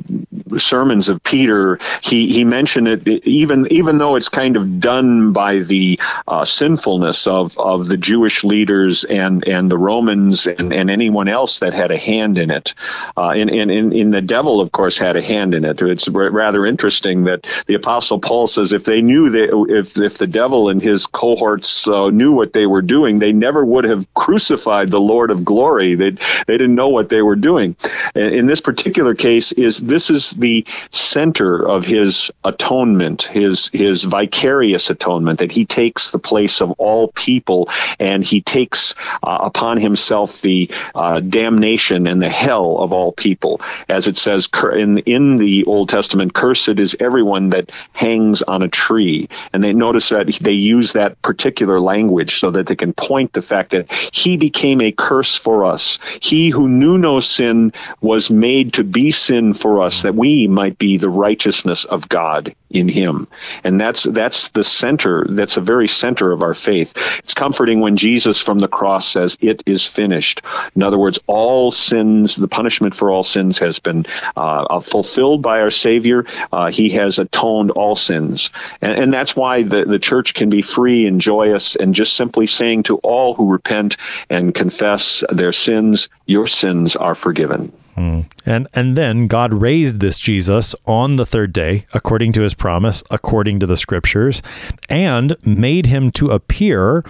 sermons 0.57 1.09
of 1.09 1.23
Peter. 1.23 1.79
He 2.01 2.31
he 2.31 2.43
mentioned 2.43 2.87
it 2.87 3.07
even 3.25 3.67
even 3.71 3.97
though 3.97 4.15
it's 4.15 4.29
kind 4.29 4.55
of 4.57 4.79
done 4.79 5.33
by 5.33 5.59
the 5.59 5.99
uh, 6.27 6.45
sinfulness 6.45 7.27
of, 7.27 7.57
of 7.57 7.87
the 7.87 7.97
Jewish 7.97 8.43
leaders 8.43 9.03
and, 9.03 9.45
and 9.47 9.71
the 9.71 9.77
Romans 9.77 10.47
and, 10.47 10.73
and 10.73 10.89
anyone 10.89 11.27
else 11.27 11.59
that 11.59 11.73
had 11.73 11.91
a 11.91 11.97
hand 11.97 12.37
in 12.37 12.51
it. 12.51 12.73
Uh, 13.17 13.29
and, 13.29 13.49
and, 13.49 13.71
and, 13.71 13.93
and 13.93 14.13
the 14.13 14.21
devil 14.21 14.61
of 14.61 14.71
course 14.71 14.97
had 14.97 15.15
a 15.15 15.21
hand 15.21 15.53
in 15.53 15.65
it. 15.65 15.81
It's 15.81 16.07
rather 16.07 16.65
interesting 16.65 17.25
that 17.25 17.47
the 17.67 17.75
Apostle 17.75 18.19
Paul 18.19 18.47
says 18.47 18.73
if 18.73 18.83
they 18.83 19.01
knew 19.01 19.29
that 19.29 19.65
if 19.69 19.97
if 19.97 20.17
the 20.17 20.27
devil 20.27 20.69
and 20.69 20.81
his 20.81 21.07
cohorts 21.07 21.87
uh, 21.87 22.09
knew 22.09 22.31
what 22.31 22.53
they 22.53 22.65
were 22.65 22.81
doing, 22.81 23.19
they 23.19 23.33
never 23.33 23.65
would 23.65 23.85
have 23.85 24.12
crucified 24.13 24.91
the 24.91 24.99
Lord 24.99 25.31
of 25.31 25.43
glory. 25.45 25.95
They 25.95 26.11
they 26.11 26.57
didn't 26.57 26.75
know 26.75 26.89
what 26.89 27.09
they 27.09 27.21
were 27.21 27.35
doing. 27.35 27.75
In 28.15 28.45
this 28.45 28.61
particular 28.61 29.15
case, 29.15 29.51
is 29.51 29.79
this 29.79 30.09
is 30.09 30.31
the 30.31 30.65
center 30.91 31.67
of 31.67 31.85
his 31.85 32.31
atonement, 32.43 33.23
his 33.23 33.69
his 33.69 34.03
vicarious 34.03 34.89
atonement 34.89 35.39
that 35.39 35.51
he 35.51 35.65
takes 35.65 36.11
the 36.11 36.19
place 36.19 36.61
of 36.61 36.71
all 36.71 37.11
people 37.11 37.69
and 37.99 38.23
he 38.23 38.41
takes 38.41 38.95
uh, 39.23 39.39
upon 39.41 39.77
himself 39.77 40.41
the 40.41 40.69
uh, 40.95 41.19
damnation 41.19 42.07
and 42.07 42.21
the 42.21 42.29
hell 42.29 42.77
of 42.79 42.93
all 42.93 43.11
people, 43.11 43.61
as 43.89 44.07
it 44.07 44.17
says 44.17 44.47
in 44.73 44.99
in 44.99 45.37
the 45.37 45.65
Old 45.65 45.89
Testament. 45.89 46.33
Cursed 46.33 46.79
is 46.79 46.95
everyone 46.99 47.49
that 47.49 47.71
hangs 47.93 48.41
on 48.41 48.61
a 48.61 48.67
tree, 48.67 49.29
and 49.51 49.63
they 49.63 49.73
notice 49.73 50.09
that 50.09 50.27
they 50.41 50.51
use 50.51 50.93
that 50.93 51.21
particular 51.21 51.79
language 51.79 52.39
so 52.39 52.51
that 52.51 52.67
they 52.67 52.75
can 52.75 52.93
point 52.93 53.33
the 53.33 53.41
fact 53.41 53.71
that 53.71 53.91
he 54.11 54.37
became 54.37 54.81
a 54.81 54.91
curse 54.91 55.35
for 55.35 55.65
us. 55.65 55.99
He 56.21 56.49
who 56.49 56.67
knew 56.67 56.97
no 56.97 57.19
sin 57.19 57.73
was 58.01 58.29
made 58.29 58.73
to 58.73 58.83
be 58.83 59.11
sin 59.11 59.53
for 59.53 59.81
us, 59.81 60.03
that 60.03 60.15
we 60.15 60.47
might 60.47 60.77
be 60.77 60.97
the 60.97 61.09
righteousness 61.09 61.85
of 61.85 62.09
God 62.09 62.55
in 62.69 62.89
him. 62.89 63.27
And 63.63 63.79
that's 63.79 64.03
that's 64.03 64.49
the 64.49 64.63
center, 64.63 65.25
that's 65.29 65.55
the 65.55 65.61
very 65.61 65.87
center 65.87 66.31
of 66.31 66.43
our 66.43 66.53
faith. 66.53 66.93
It's 67.19 67.33
comforting 67.33 67.79
when 67.79 67.97
Jesus 67.97 68.39
from 68.39 68.59
the 68.59 68.67
cross 68.67 69.07
says, 69.07 69.37
It 69.41 69.63
is 69.65 69.85
finished. 69.85 70.41
In 70.75 70.83
other 70.83 70.97
words, 70.97 71.19
all 71.27 71.71
sins, 71.71 72.35
the 72.35 72.47
punishment 72.47 72.95
for 72.95 73.11
all 73.11 73.23
sins 73.23 73.59
has 73.59 73.79
been 73.79 74.05
uh, 74.35 74.79
fulfilled 74.79 75.41
by 75.41 75.61
our 75.61 75.71
Savior. 75.71 76.25
Uh, 76.51 76.71
he 76.71 76.89
has 76.91 77.19
atoned 77.19 77.71
all 77.71 77.95
sins. 77.95 78.49
And, 78.81 78.93
and 78.93 79.13
that's 79.13 79.35
why 79.35 79.63
the, 79.63 79.85
the 79.85 79.99
church 79.99 80.33
can 80.33 80.49
be 80.49 80.61
free 80.61 81.05
and 81.05 81.21
joyous 81.21 81.75
and 81.75 81.93
just 81.93 82.15
simply 82.15 82.47
saying 82.47 82.83
to 82.83 82.97
all 82.97 83.35
who 83.35 83.51
repent 83.51 83.82
and 84.29 84.53
confess 84.53 85.23
their 85.31 85.51
sins, 85.51 86.09
Your 86.25 86.47
sins 86.47 86.95
are 86.95 87.15
forgiven. 87.15 87.71
Mm. 87.95 88.25
And 88.45 88.67
and 88.73 88.97
then 88.97 89.27
God 89.27 89.53
raised 89.53 89.99
this 89.99 90.17
Jesus 90.17 90.75
on 90.85 91.15
the 91.15 91.25
third 91.25 91.53
day, 91.53 91.85
according 91.93 92.33
to 92.33 92.41
his 92.41 92.53
promise, 92.53 93.03
according 93.11 93.59
to 93.59 93.67
the 93.67 93.77
scriptures, 93.77 94.41
and 94.89 95.35
made 95.45 95.85
him 95.85 96.11
to 96.13 96.31
appear 96.31 97.05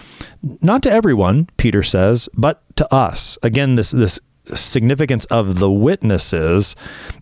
not 0.62 0.84
to 0.84 0.92
everyone, 0.92 1.48
Peter 1.58 1.84
says, 1.84 2.28
but 2.36 2.64
to 2.76 2.94
us. 2.94 3.38
Again, 3.44 3.76
this 3.76 3.92
this 3.92 4.20
significance 4.56 5.26
of 5.26 5.60
the 5.60 5.72
witnesses 5.72 6.76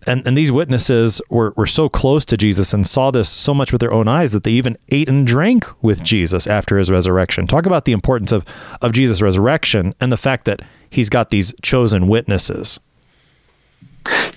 and, 0.06 0.26
and 0.26 0.36
these 0.36 0.50
witnesses 0.50 1.22
were, 1.30 1.52
were 1.56 1.66
so 1.66 1.88
close 1.88 2.24
to 2.24 2.36
jesus 2.36 2.74
and 2.74 2.86
saw 2.86 3.10
this 3.10 3.28
so 3.28 3.54
much 3.54 3.70
with 3.70 3.80
their 3.80 3.94
own 3.94 4.08
eyes 4.08 4.32
that 4.32 4.42
they 4.42 4.50
even 4.50 4.76
ate 4.88 5.08
and 5.08 5.26
drank 5.26 5.64
with 5.82 6.02
jesus 6.02 6.46
after 6.48 6.78
his 6.78 6.90
resurrection 6.90 7.46
talk 7.46 7.64
about 7.64 7.84
the 7.84 7.92
importance 7.92 8.32
of, 8.32 8.44
of 8.80 8.92
jesus 8.92 9.22
resurrection 9.22 9.94
and 10.00 10.10
the 10.10 10.16
fact 10.16 10.44
that 10.44 10.62
he's 10.90 11.08
got 11.08 11.30
these 11.30 11.54
chosen 11.62 12.08
witnesses 12.08 12.80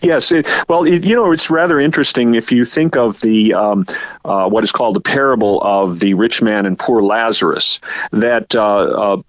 Yes, 0.02 0.32
it, 0.32 0.48
well, 0.67 0.84
it, 0.84 1.04
you 1.04 1.15
know, 1.15 1.32
it's 1.32 1.50
rather 1.50 1.80
interesting 1.80 2.36
if 2.36 2.52
you 2.52 2.65
think 2.65 2.95
of 2.95 3.19
the 3.21 3.54
um, 3.54 3.86
uh, 4.24 4.48
what 4.48 4.63
is 4.63 4.71
called 4.71 4.95
the 4.95 5.02
parable 5.02 5.62
of 5.63 6.00
the 6.00 6.13
rich 6.13 6.41
man 6.41 6.65
and 6.65 6.78
poor 6.78 7.02
Lazarus. 7.02 7.80
That 8.12 8.56
uh, 8.56 8.62
uh, 8.62 9.21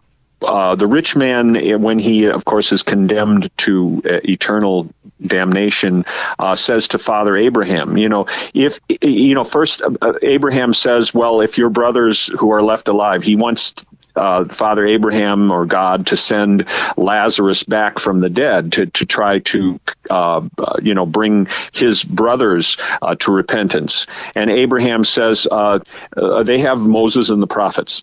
uh 0.42 0.74
the 0.74 0.86
rich 0.86 1.16
man, 1.16 1.56
eh, 1.56 1.74
when 1.74 1.98
he, 1.98 2.26
of 2.26 2.44
course, 2.44 2.72
is 2.72 2.82
condemned 2.82 3.50
to 3.58 4.02
uh, 4.04 4.20
eternal 4.24 4.88
damnation, 5.24 6.04
uh, 6.38 6.54
says 6.54 6.88
to 6.88 6.98
Father 6.98 7.36
Abraham, 7.36 7.96
you 7.96 8.08
know, 8.08 8.26
if 8.54 8.80
you 9.00 9.34
know, 9.34 9.44
first 9.44 9.82
Abraham 10.22 10.74
says, 10.74 11.14
well, 11.14 11.40
if 11.40 11.58
your 11.58 11.70
brothers 11.70 12.26
who 12.26 12.52
are 12.52 12.62
left 12.62 12.88
alive, 12.88 13.22
he 13.22 13.36
wants 13.36 13.74
uh, 14.16 14.46
Father 14.46 14.86
Abraham 14.86 15.50
or 15.50 15.66
God 15.66 16.06
to 16.08 16.16
send 16.16 16.66
Lazarus 16.96 17.62
back 17.62 17.98
from 17.98 18.20
the 18.20 18.30
dead 18.30 18.72
to, 18.72 18.86
to 18.86 19.04
try 19.04 19.40
to, 19.40 19.78
uh, 20.10 20.40
uh, 20.58 20.76
you 20.82 20.94
know, 20.94 21.06
bring 21.06 21.48
his 21.72 22.02
brothers 22.02 22.78
uh, 23.02 23.14
to 23.16 23.32
repentance. 23.32 24.06
And 24.34 24.50
Abraham 24.50 25.04
says, 25.04 25.46
uh, 25.50 25.80
uh, 26.16 26.42
they 26.42 26.58
have 26.60 26.78
Moses 26.78 27.30
and 27.30 27.42
the 27.42 27.46
prophets. 27.46 28.02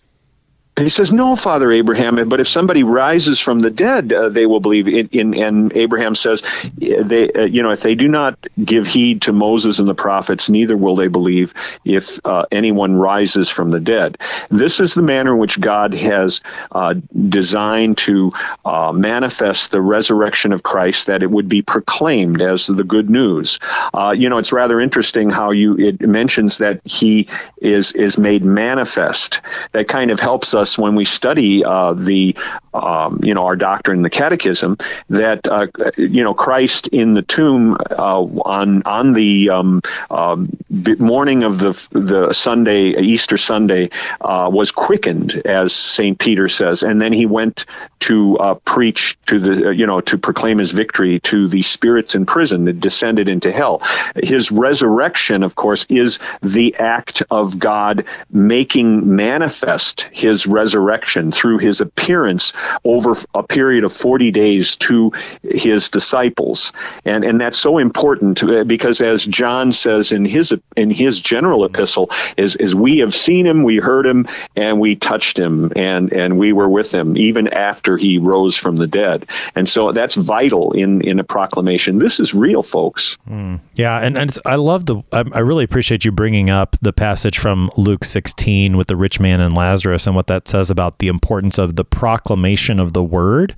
He 0.76 0.88
says, 0.88 1.12
"No, 1.12 1.36
Father 1.36 1.70
Abraham. 1.70 2.28
But 2.28 2.40
if 2.40 2.48
somebody 2.48 2.82
rises 2.82 3.38
from 3.38 3.60
the 3.60 3.70
dead, 3.70 4.12
uh, 4.12 4.28
they 4.28 4.44
will 4.44 4.58
believe." 4.58 4.88
In, 4.88 5.08
in, 5.12 5.34
and 5.34 5.72
Abraham 5.76 6.16
says, 6.16 6.42
"They, 6.78 7.30
uh, 7.30 7.42
you 7.42 7.62
know, 7.62 7.70
if 7.70 7.82
they 7.82 7.94
do 7.94 8.08
not 8.08 8.36
give 8.64 8.86
heed 8.88 9.22
to 9.22 9.32
Moses 9.32 9.78
and 9.78 9.86
the 9.86 9.94
prophets, 9.94 10.50
neither 10.50 10.76
will 10.76 10.96
they 10.96 11.06
believe 11.06 11.54
if 11.84 12.18
uh, 12.24 12.46
anyone 12.50 12.96
rises 12.96 13.48
from 13.48 13.70
the 13.70 13.78
dead." 13.78 14.18
This 14.50 14.80
is 14.80 14.94
the 14.94 15.02
manner 15.02 15.34
in 15.34 15.38
which 15.38 15.60
God 15.60 15.94
has 15.94 16.40
uh, 16.72 16.94
designed 17.28 17.98
to 17.98 18.32
uh, 18.64 18.90
manifest 18.92 19.70
the 19.70 19.80
resurrection 19.80 20.52
of 20.52 20.64
Christ, 20.64 21.06
that 21.06 21.22
it 21.22 21.30
would 21.30 21.48
be 21.48 21.62
proclaimed 21.62 22.42
as 22.42 22.66
the 22.66 22.84
good 22.84 23.08
news. 23.08 23.60
Uh, 23.92 24.10
you 24.10 24.28
know, 24.28 24.38
it's 24.38 24.52
rather 24.52 24.80
interesting 24.80 25.30
how 25.30 25.52
you 25.52 25.76
it 25.78 26.00
mentions 26.00 26.58
that 26.58 26.80
He 26.84 27.28
is 27.58 27.92
is 27.92 28.18
made 28.18 28.44
manifest. 28.44 29.40
That 29.70 29.86
kind 29.86 30.10
of 30.10 30.18
helps 30.18 30.52
us 30.52 30.63
us 30.64 30.78
when 30.78 30.94
we 30.94 31.04
study 31.04 31.62
uh, 31.62 31.92
the, 31.92 32.34
um, 32.72 33.20
you 33.22 33.34
know, 33.34 33.44
our 33.44 33.54
doctrine, 33.54 34.00
the 34.00 34.08
Catechism, 34.08 34.78
that 35.10 35.46
uh, 35.46 35.66
you 35.98 36.24
know 36.24 36.32
Christ 36.32 36.88
in 36.88 37.12
the 37.12 37.20
tomb 37.22 37.76
uh, 37.90 38.20
on 38.56 38.82
on 38.84 39.12
the 39.12 39.50
um, 39.50 39.82
um 40.10 40.56
morning 40.98 41.44
of 41.44 41.58
the 41.58 41.72
the 41.92 42.32
Sunday 42.32 42.98
Easter 43.00 43.36
Sunday 43.36 43.90
uh, 44.22 44.48
was 44.50 44.70
quickened, 44.70 45.42
as 45.44 45.74
Saint 45.74 46.18
Peter 46.18 46.48
says, 46.48 46.82
and 46.82 47.00
then 47.00 47.12
he 47.12 47.26
went 47.26 47.66
to 48.00 48.36
uh, 48.38 48.54
preach 48.54 49.18
to 49.26 49.38
the 49.38 49.70
you 49.70 49.86
know 49.86 50.00
to 50.00 50.16
proclaim 50.18 50.58
his 50.58 50.72
victory 50.72 51.20
to 51.20 51.48
the 51.48 51.62
spirits 51.62 52.14
in 52.14 52.24
prison 52.24 52.64
that 52.64 52.80
descended 52.80 53.28
into 53.28 53.52
hell. 53.52 53.82
His 54.16 54.50
resurrection, 54.50 55.42
of 55.42 55.54
course, 55.54 55.86
is 55.88 56.18
the 56.42 56.74
act 56.76 57.22
of 57.30 57.58
God 57.58 58.04
making 58.30 59.14
manifest 59.14 60.08
his 60.12 60.46
resurrection 60.54 61.32
through 61.32 61.58
his 61.58 61.80
appearance 61.80 62.52
over 62.84 63.14
a 63.34 63.42
period 63.42 63.84
of 63.84 63.92
40 63.92 64.30
days 64.30 64.76
to 64.76 65.12
his 65.42 65.90
disciples. 65.90 66.72
And, 67.04 67.24
and 67.24 67.40
that's 67.40 67.58
so 67.58 67.78
important 67.78 68.42
uh, 68.42 68.64
because 68.64 69.00
as 69.00 69.24
John 69.26 69.72
says 69.72 70.12
in 70.12 70.24
his, 70.24 70.54
in 70.76 70.90
his 70.90 71.20
general 71.20 71.64
epistle 71.64 72.10
is, 72.36 72.56
is 72.56 72.74
we 72.74 72.98
have 72.98 73.14
seen 73.14 73.46
him, 73.46 73.62
we 73.64 73.76
heard 73.76 74.06
him, 74.06 74.26
and 74.56 74.80
we 74.80 74.96
touched 74.96 75.38
him 75.38 75.72
and, 75.76 76.12
and 76.12 76.38
we 76.38 76.52
were 76.52 76.68
with 76.68 76.92
him 76.92 77.16
even 77.16 77.48
after 77.48 77.96
he 77.96 78.18
rose 78.18 78.56
from 78.56 78.76
the 78.76 78.86
dead. 78.86 79.28
And 79.54 79.68
so 79.68 79.92
that's 79.92 80.14
vital 80.14 80.72
in, 80.72 81.00
in 81.02 81.18
a 81.18 81.24
proclamation. 81.24 81.98
This 81.98 82.20
is 82.20 82.34
real, 82.34 82.62
folks. 82.62 83.18
Mm. 83.28 83.60
Yeah. 83.74 83.98
And, 83.98 84.16
and 84.16 84.36
I 84.46 84.54
love 84.56 84.86
the, 84.86 85.02
I, 85.12 85.24
I 85.32 85.40
really 85.40 85.64
appreciate 85.64 86.04
you 86.04 86.12
bringing 86.12 86.50
up 86.50 86.76
the 86.80 86.92
passage 86.92 87.38
from 87.38 87.70
Luke 87.76 88.04
16 88.04 88.76
with 88.76 88.88
the 88.88 88.96
rich 88.96 89.18
man 89.20 89.40
and 89.40 89.56
Lazarus 89.56 90.06
and 90.06 90.14
what 90.14 90.26
that 90.28 90.43
says 90.46 90.70
about 90.70 90.98
the 90.98 91.08
importance 91.08 91.58
of 91.58 91.76
the 91.76 91.84
proclamation 91.84 92.78
of 92.78 92.92
the 92.92 93.02
word, 93.02 93.54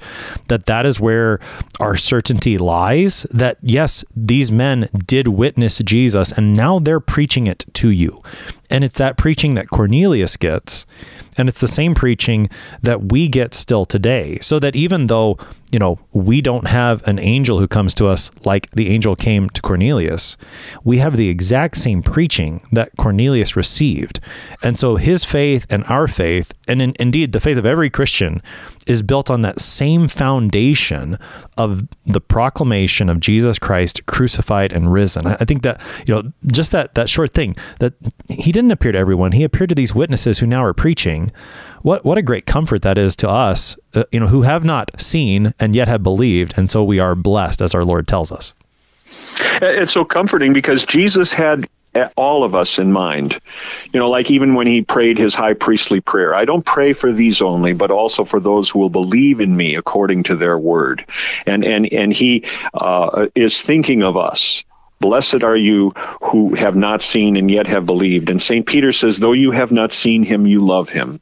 that 0.49 0.66
that 0.66 0.87
is 0.87 1.01
where 1.01 1.40
our 1.81 1.96
certainty 1.96 2.59
lies 2.59 3.25
that 3.31 3.59
yes, 3.62 4.05
these 4.14 4.53
men 4.53 4.88
did 5.06 5.29
witness 5.29 5.79
Jesus 5.79 6.33
and 6.33 6.54
now 6.54 6.79
they're 6.79 7.00
preaching 7.00 7.46
it 7.46 7.65
to 7.75 7.90
you. 7.90 8.23
And 8.71 8.85
it's 8.85 8.98
that 8.98 9.17
preaching 9.17 9.54
that 9.54 9.69
Cornelius 9.69 10.37
gets. 10.37 10.87
And 11.38 11.48
it's 11.48 11.60
the 11.60 11.69
same 11.69 11.94
preaching 11.94 12.48
that 12.83 13.12
we 13.12 13.29
get 13.29 13.54
still 13.54 13.85
today. 13.85 14.38
So 14.40 14.58
that 14.58 14.75
even 14.75 15.06
though, 15.06 15.38
you 15.71 15.79
know, 15.79 15.98
we 16.12 16.40
don't 16.40 16.67
have 16.67 17.06
an 17.06 17.19
angel 17.19 17.58
who 17.58 17.69
comes 17.69 17.92
to 17.94 18.06
us 18.06 18.31
like 18.44 18.71
the 18.71 18.88
angel 18.88 19.14
came 19.17 19.50
to 19.50 19.60
Cornelius, 19.60 20.37
we 20.83 20.98
have 20.98 21.17
the 21.17 21.29
exact 21.29 21.77
same 21.77 22.02
preaching 22.02 22.67
that 22.73 22.96
Cornelius 22.96 23.54
received. 23.54 24.19
And 24.62 24.79
so 24.79 24.96
his 24.96 25.25
faith 25.25 25.67
and 25.69 25.85
our 25.85 26.08
faith, 26.08 26.54
and 26.67 26.81
in, 26.81 26.94
indeed 26.98 27.33
the 27.33 27.40
faith 27.40 27.58
of 27.58 27.67
every 27.67 27.90
Christian, 27.90 28.42
is 28.87 29.03
built 29.03 29.31
on 29.31 29.43
that 29.43 29.61
same 29.61 30.09
foundation 30.09 31.19
of 31.57 31.87
the 32.05 32.21
proclamation 32.21 33.09
of 33.09 33.21
Jesus 33.21 33.59
Christ 33.59 34.07
crucified 34.07 34.73
and 34.73 34.93
risen. 34.93 35.27
I 35.27 35.45
think 35.45 35.63
that, 35.63 35.81
you 36.07 36.15
know, 36.15 36.33
just 36.47 36.73
that 36.73 36.95
that 36.95 37.11
short 37.11 37.35
thing 37.35 37.57
that 37.81 37.95
he 38.29 38.53
didn't 38.53 38.71
appear 38.71 38.93
to 38.93 38.99
everyone. 38.99 39.33
He 39.33 39.45
appeared 39.45 39.71
to 39.71 39.75
these 39.75 39.95
witnesses 39.95 40.39
who 40.39 40.47
now 40.47 40.65
are 40.65 40.75
preaching. 40.75 41.33
What 41.83 42.05
what 42.05 42.19
a 42.19 42.23
great 42.23 42.47
comfort 42.47 42.83
that 42.83 42.99
is 42.99 43.15
to 43.17 43.29
us, 43.29 43.77
uh, 43.95 44.05
you 44.11 44.21
know, 44.21 44.29
who 44.29 44.43
have 44.43 44.65
not 44.65 45.01
seen 45.01 45.55
and 45.61 45.75
yet 45.75 45.89
have 45.89 46.03
believed, 46.03 46.55
and 46.57 46.71
so 46.71 46.83
we 46.83 46.99
are 46.99 47.15
blessed, 47.15 47.61
as 47.61 47.75
our 47.75 47.85
Lord 47.85 48.09
tells 48.09 48.33
us. 48.33 48.55
It's 49.63 49.93
so 49.93 50.05
comforting 50.05 50.53
because 50.53 50.85
Jesus 50.85 51.33
had 51.33 51.69
all 52.17 52.44
of 52.44 52.55
us 52.55 52.79
in 52.79 52.92
mind. 52.92 53.38
You 53.92 54.01
know, 54.01 54.11
like 54.11 54.31
even 54.31 54.55
when 54.55 54.67
he 54.67 54.83
prayed 54.83 55.19
his 55.19 55.35
high 55.35 55.55
priestly 55.55 56.01
prayer, 56.01 56.35
I 56.35 56.44
don't 56.44 56.65
pray 56.65 56.92
for 56.92 57.13
these 57.13 57.42
only, 57.42 57.73
but 57.73 57.90
also 57.90 58.25
for 58.25 58.40
those 58.40 58.71
who 58.71 58.79
will 58.79 58.90
believe 58.90 59.40
in 59.40 59.57
me 59.57 59.77
according 59.77 60.25
to 60.25 60.37
their 60.37 60.59
word. 60.59 61.05
And 61.47 61.65
and 61.65 61.92
and 61.92 62.13
he 62.13 62.44
uh, 62.75 63.27
is 63.35 63.61
thinking 63.63 64.03
of 64.03 64.17
us. 64.17 64.65
Blessed 64.99 65.44
are 65.44 65.57
you 65.57 65.92
who 66.23 66.55
have 66.55 66.75
not 66.75 67.03
seen 67.03 67.37
and 67.37 67.51
yet 67.51 67.67
have 67.67 67.85
believed. 67.85 68.31
And 68.31 68.40
St. 68.40 68.67
Peter 68.67 68.92
says, 68.92 69.19
though 69.19 69.33
you 69.33 69.51
have 69.51 69.71
not 69.71 69.92
seen 69.92 70.23
him, 70.23 70.47
you 70.47 70.65
love 70.65 70.88
him 70.88 71.21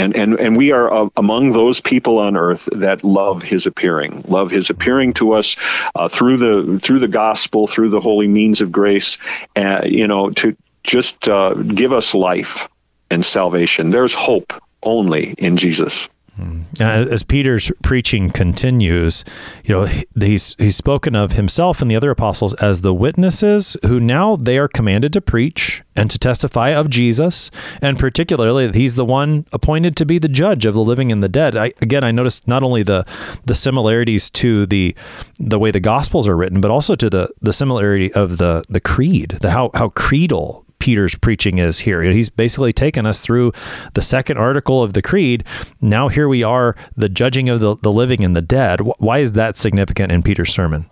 and 0.00 0.16
and 0.16 0.40
and 0.40 0.56
we 0.56 0.72
are 0.72 0.92
uh, 0.92 1.08
among 1.16 1.52
those 1.52 1.80
people 1.80 2.18
on 2.18 2.36
earth 2.36 2.68
that 2.72 3.04
love 3.04 3.42
his 3.42 3.66
appearing 3.66 4.22
love 4.26 4.50
his 4.50 4.70
appearing 4.70 5.12
to 5.12 5.32
us 5.32 5.56
uh, 5.94 6.08
through 6.08 6.38
the 6.38 6.78
through 6.78 6.98
the 6.98 7.08
gospel 7.08 7.66
through 7.66 7.90
the 7.90 8.00
holy 8.00 8.28
means 8.28 8.60
of 8.60 8.72
grace 8.72 9.18
uh, 9.56 9.82
you 9.84 10.06
know 10.06 10.30
to 10.30 10.56
just 10.82 11.28
uh, 11.28 11.52
give 11.52 11.92
us 11.92 12.14
life 12.14 12.66
and 13.10 13.24
salvation. 13.24 13.90
There's 13.90 14.14
hope 14.14 14.54
only 14.82 15.34
in 15.36 15.58
jesus 15.58 16.08
Mm. 16.40 16.80
Uh, 16.80 17.10
as 17.10 17.22
Peter's 17.22 17.70
preaching 17.82 18.30
continues, 18.30 19.24
you 19.64 19.74
know, 19.74 19.86
he's 20.18 20.54
he's 20.58 20.76
spoken 20.76 21.14
of 21.14 21.32
himself 21.32 21.82
and 21.82 21.90
the 21.90 21.96
other 21.96 22.10
apostles 22.10 22.54
as 22.54 22.80
the 22.80 22.94
witnesses 22.94 23.76
who 23.86 24.00
now 24.00 24.36
they 24.36 24.56
are 24.58 24.68
commanded 24.68 25.12
to 25.12 25.20
preach 25.20 25.82
and 25.94 26.10
to 26.10 26.18
testify 26.18 26.70
of 26.70 26.88
Jesus, 26.88 27.50
and 27.82 27.98
particularly 27.98 28.66
that 28.66 28.74
he's 28.74 28.94
the 28.94 29.04
one 29.04 29.46
appointed 29.52 29.96
to 29.96 30.06
be 30.06 30.18
the 30.18 30.28
judge 30.28 30.64
of 30.64 30.74
the 30.74 30.80
living 30.80 31.12
and 31.12 31.22
the 31.22 31.28
dead. 31.28 31.56
I, 31.56 31.72
again, 31.82 32.04
I 32.04 32.10
noticed 32.10 32.48
not 32.48 32.62
only 32.62 32.82
the 32.82 33.04
the 33.44 33.54
similarities 33.54 34.30
to 34.30 34.66
the 34.66 34.94
the 35.38 35.58
way 35.58 35.70
the 35.70 35.80
Gospels 35.80 36.26
are 36.26 36.36
written, 36.36 36.60
but 36.60 36.70
also 36.70 36.94
to 36.94 37.10
the 37.10 37.28
the 37.40 37.52
similarity 37.52 38.12
of 38.14 38.38
the 38.38 38.64
the 38.68 38.80
creed, 38.80 39.36
the 39.42 39.50
how 39.50 39.70
how 39.74 39.90
creedal 39.90 40.64
Peter's 40.80 41.14
preaching 41.14 41.58
is 41.58 41.80
here. 41.80 42.02
He's 42.02 42.28
basically 42.28 42.72
taken 42.72 43.06
us 43.06 43.20
through 43.20 43.52
the 43.94 44.02
second 44.02 44.38
article 44.38 44.82
of 44.82 44.94
the 44.94 45.02
Creed. 45.02 45.44
Now 45.80 46.08
here 46.08 46.28
we 46.28 46.42
are, 46.42 46.74
the 46.96 47.08
judging 47.08 47.48
of 47.48 47.60
the, 47.60 47.76
the 47.76 47.92
living 47.92 48.24
and 48.24 48.34
the 48.34 48.42
dead. 48.42 48.80
Why 48.98 49.18
is 49.18 49.34
that 49.34 49.56
significant 49.56 50.10
in 50.10 50.22
Peter's 50.22 50.52
sermon? 50.52 50.90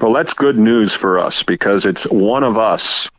Well, 0.00 0.12
that's 0.12 0.34
good 0.34 0.58
news 0.58 0.94
for 0.94 1.18
us 1.18 1.42
because 1.42 1.86
it's 1.86 2.04
one 2.04 2.44
of 2.44 2.58
us 2.58 3.10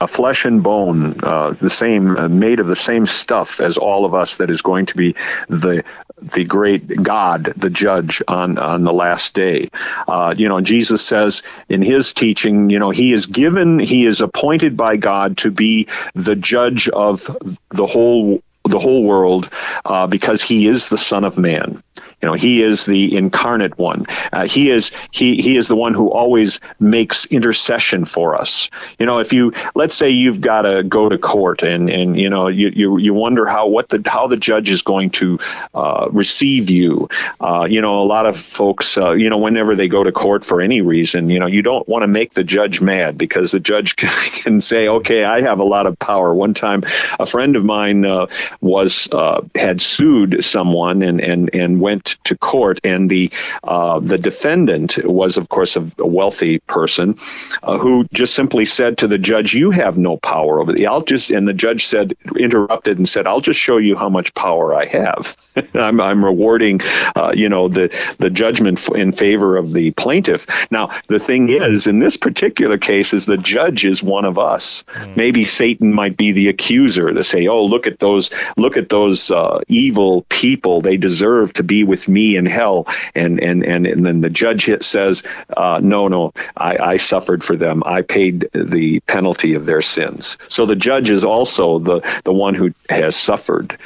a 0.00 0.06
flesh 0.06 0.44
and 0.44 0.62
bone, 0.62 1.20
uh, 1.22 1.50
the 1.52 1.70
same, 1.70 2.16
uh, 2.16 2.28
made 2.28 2.60
of 2.60 2.66
the 2.66 2.76
same 2.76 3.06
stuff 3.06 3.60
as 3.60 3.78
all 3.78 4.04
of 4.04 4.14
us, 4.14 4.36
that 4.36 4.50
is 4.50 4.62
going 4.62 4.86
to 4.86 4.96
be 4.96 5.14
the 5.48 5.82
the 6.22 6.44
great 6.44 7.02
God, 7.02 7.52
the 7.56 7.68
judge 7.68 8.22
on 8.26 8.58
on 8.58 8.82
the 8.82 8.92
last 8.92 9.34
day. 9.34 9.68
Uh, 10.08 10.34
you 10.36 10.48
know, 10.48 10.60
Jesus 10.60 11.04
says 11.04 11.42
in 11.68 11.82
his 11.82 12.14
teaching, 12.14 12.70
you 12.70 12.78
know, 12.78 12.90
he 12.90 13.12
is 13.12 13.26
given, 13.26 13.78
he 13.78 14.06
is 14.06 14.20
appointed 14.20 14.76
by 14.76 14.96
God 14.96 15.36
to 15.38 15.50
be 15.50 15.88
the 16.14 16.34
judge 16.34 16.88
of 16.88 17.30
the 17.70 17.86
whole 17.86 18.42
the 18.64 18.78
whole 18.78 19.04
world 19.04 19.48
uh, 19.84 20.06
because 20.06 20.42
he 20.42 20.66
is 20.66 20.88
the 20.88 20.98
Son 20.98 21.24
of 21.24 21.38
Man. 21.38 21.82
You 22.22 22.28
know, 22.28 22.34
he 22.34 22.62
is 22.62 22.86
the 22.86 23.14
incarnate 23.14 23.76
one. 23.78 24.06
Uh, 24.32 24.48
he 24.48 24.70
is 24.70 24.90
he 25.10 25.36
he 25.36 25.58
is 25.58 25.68
the 25.68 25.76
one 25.76 25.92
who 25.92 26.10
always 26.10 26.60
makes 26.80 27.26
intercession 27.26 28.06
for 28.06 28.36
us. 28.36 28.70
You 28.98 29.04
know, 29.04 29.18
if 29.18 29.34
you 29.34 29.52
let's 29.74 29.94
say 29.94 30.08
you've 30.08 30.40
got 30.40 30.62
to 30.62 30.82
go 30.82 31.10
to 31.10 31.18
court 31.18 31.62
and 31.62 31.90
and 31.90 32.18
you 32.18 32.30
know 32.30 32.48
you 32.48 32.70
you, 32.74 32.96
you 32.96 33.12
wonder 33.12 33.46
how 33.46 33.66
what 33.68 33.90
the 33.90 34.02
how 34.06 34.28
the 34.28 34.38
judge 34.38 34.70
is 34.70 34.80
going 34.80 35.10
to 35.10 35.38
uh, 35.74 36.08
receive 36.10 36.70
you. 36.70 37.10
Uh, 37.38 37.66
you 37.68 37.82
know, 37.82 38.00
a 38.00 38.06
lot 38.06 38.24
of 38.24 38.38
folks, 38.38 38.96
uh, 38.96 39.12
you 39.12 39.28
know, 39.28 39.36
whenever 39.36 39.76
they 39.76 39.86
go 39.86 40.02
to 40.02 40.10
court 40.10 40.42
for 40.42 40.62
any 40.62 40.80
reason, 40.80 41.28
you 41.28 41.38
know, 41.38 41.46
you 41.46 41.60
don't 41.60 41.86
want 41.86 42.02
to 42.02 42.08
make 42.08 42.32
the 42.32 42.44
judge 42.44 42.80
mad 42.80 43.18
because 43.18 43.52
the 43.52 43.60
judge 43.60 43.94
can 43.96 44.62
say, 44.62 44.88
okay, 44.88 45.22
I 45.22 45.42
have 45.42 45.58
a 45.58 45.64
lot 45.64 45.86
of 45.86 45.98
power. 45.98 46.32
One 46.32 46.54
time, 46.54 46.82
a 47.20 47.26
friend 47.26 47.56
of 47.56 47.64
mine 47.64 48.06
uh, 48.06 48.28
was 48.62 49.06
uh, 49.12 49.42
had 49.54 49.82
sued 49.82 50.42
someone 50.42 51.02
and 51.02 51.20
and 51.20 51.50
and 51.52 51.78
went 51.78 52.05
to 52.24 52.36
court, 52.36 52.80
and 52.84 53.10
the 53.10 53.30
uh, 53.64 54.00
the 54.00 54.18
defendant 54.18 54.98
was, 55.04 55.36
of 55.36 55.48
course, 55.48 55.76
a, 55.76 55.86
a 55.98 56.06
wealthy 56.06 56.58
person 56.60 57.16
uh, 57.62 57.78
who 57.78 58.06
just 58.12 58.34
simply 58.34 58.64
said 58.64 58.98
to 58.98 59.08
the 59.08 59.18
judge, 59.18 59.54
"You 59.54 59.70
have 59.70 59.96
no 59.98 60.16
power 60.16 60.60
over 60.60 60.72
the." 60.72 60.86
I'll 60.86 61.02
just 61.02 61.30
and 61.30 61.46
the 61.46 61.52
judge 61.52 61.86
said, 61.86 62.14
interrupted 62.38 62.98
and 62.98 63.08
said, 63.08 63.26
"I'll 63.26 63.40
just 63.40 63.60
show 63.60 63.76
you 63.76 63.96
how 63.96 64.08
much 64.08 64.34
power 64.34 64.74
I 64.74 64.86
have." 64.86 65.36
I'm, 65.74 66.00
I'm 66.00 66.24
rewarding, 66.24 66.80
uh, 67.14 67.32
you 67.34 67.48
know, 67.48 67.68
the 67.68 67.94
the 68.18 68.30
judgment 68.30 68.86
in 68.90 69.12
favor 69.12 69.56
of 69.56 69.72
the 69.72 69.90
plaintiff. 69.92 70.46
Now, 70.70 70.98
the 71.08 71.18
thing 71.18 71.48
is, 71.48 71.86
in 71.86 71.98
this 71.98 72.16
particular 72.16 72.78
case, 72.78 73.12
is 73.12 73.26
the 73.26 73.36
judge 73.36 73.84
is 73.84 74.02
one 74.02 74.24
of 74.24 74.38
us. 74.38 74.84
Mm. 74.94 75.16
Maybe 75.16 75.44
Satan 75.44 75.92
might 75.92 76.16
be 76.16 76.32
the 76.32 76.48
accuser 76.48 77.12
to 77.12 77.24
say, 77.24 77.46
"Oh, 77.46 77.64
look 77.64 77.86
at 77.86 77.98
those, 77.98 78.30
look 78.56 78.76
at 78.76 78.88
those 78.88 79.30
uh, 79.30 79.60
evil 79.68 80.22
people. 80.28 80.80
They 80.80 80.96
deserve 80.96 81.52
to 81.54 81.62
be 81.62 81.84
with 81.84 82.08
me 82.08 82.36
in 82.36 82.46
hell." 82.46 82.86
And 83.14 83.40
and 83.40 83.64
and, 83.64 83.86
and 83.86 84.04
then 84.04 84.20
the 84.20 84.30
judge 84.30 84.70
says, 84.82 85.22
uh, 85.56 85.80
"No, 85.82 86.08
no, 86.08 86.32
I, 86.56 86.76
I 86.76 86.96
suffered 86.96 87.42
for 87.42 87.56
them. 87.56 87.82
I 87.86 88.02
paid 88.02 88.48
the 88.52 89.00
penalty 89.00 89.54
of 89.54 89.66
their 89.66 89.82
sins." 89.82 90.38
So 90.48 90.66
the 90.66 90.76
judge 90.76 91.10
is 91.10 91.24
also 91.24 91.78
the 91.78 92.20
the 92.24 92.32
one 92.32 92.54
who 92.54 92.72
has 92.90 93.16
suffered 93.16 93.78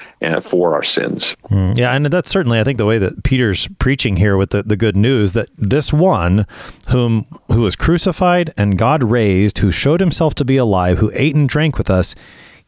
for 0.42 0.74
our 0.74 0.82
sins. 0.82 1.36
Mm, 1.50 1.76
yeah, 1.76 1.92
and 1.92 2.06
that's 2.06 2.30
certainly 2.30 2.60
I 2.60 2.64
think 2.64 2.78
the 2.78 2.86
way 2.86 2.98
that 2.98 3.24
Peter's 3.24 3.66
preaching 3.78 4.16
here 4.16 4.36
with 4.36 4.50
the, 4.50 4.62
the 4.62 4.76
good 4.76 4.96
news 4.96 5.32
that 5.32 5.48
this 5.56 5.92
one 5.92 6.46
whom 6.90 7.26
who 7.48 7.62
was 7.62 7.76
crucified 7.76 8.52
and 8.56 8.78
God 8.78 9.02
raised, 9.02 9.58
who 9.58 9.70
showed 9.70 10.00
himself 10.00 10.34
to 10.36 10.44
be 10.44 10.56
alive, 10.56 10.98
who 10.98 11.10
ate 11.14 11.34
and 11.34 11.48
drank 11.48 11.78
with 11.78 11.90
us, 11.90 12.14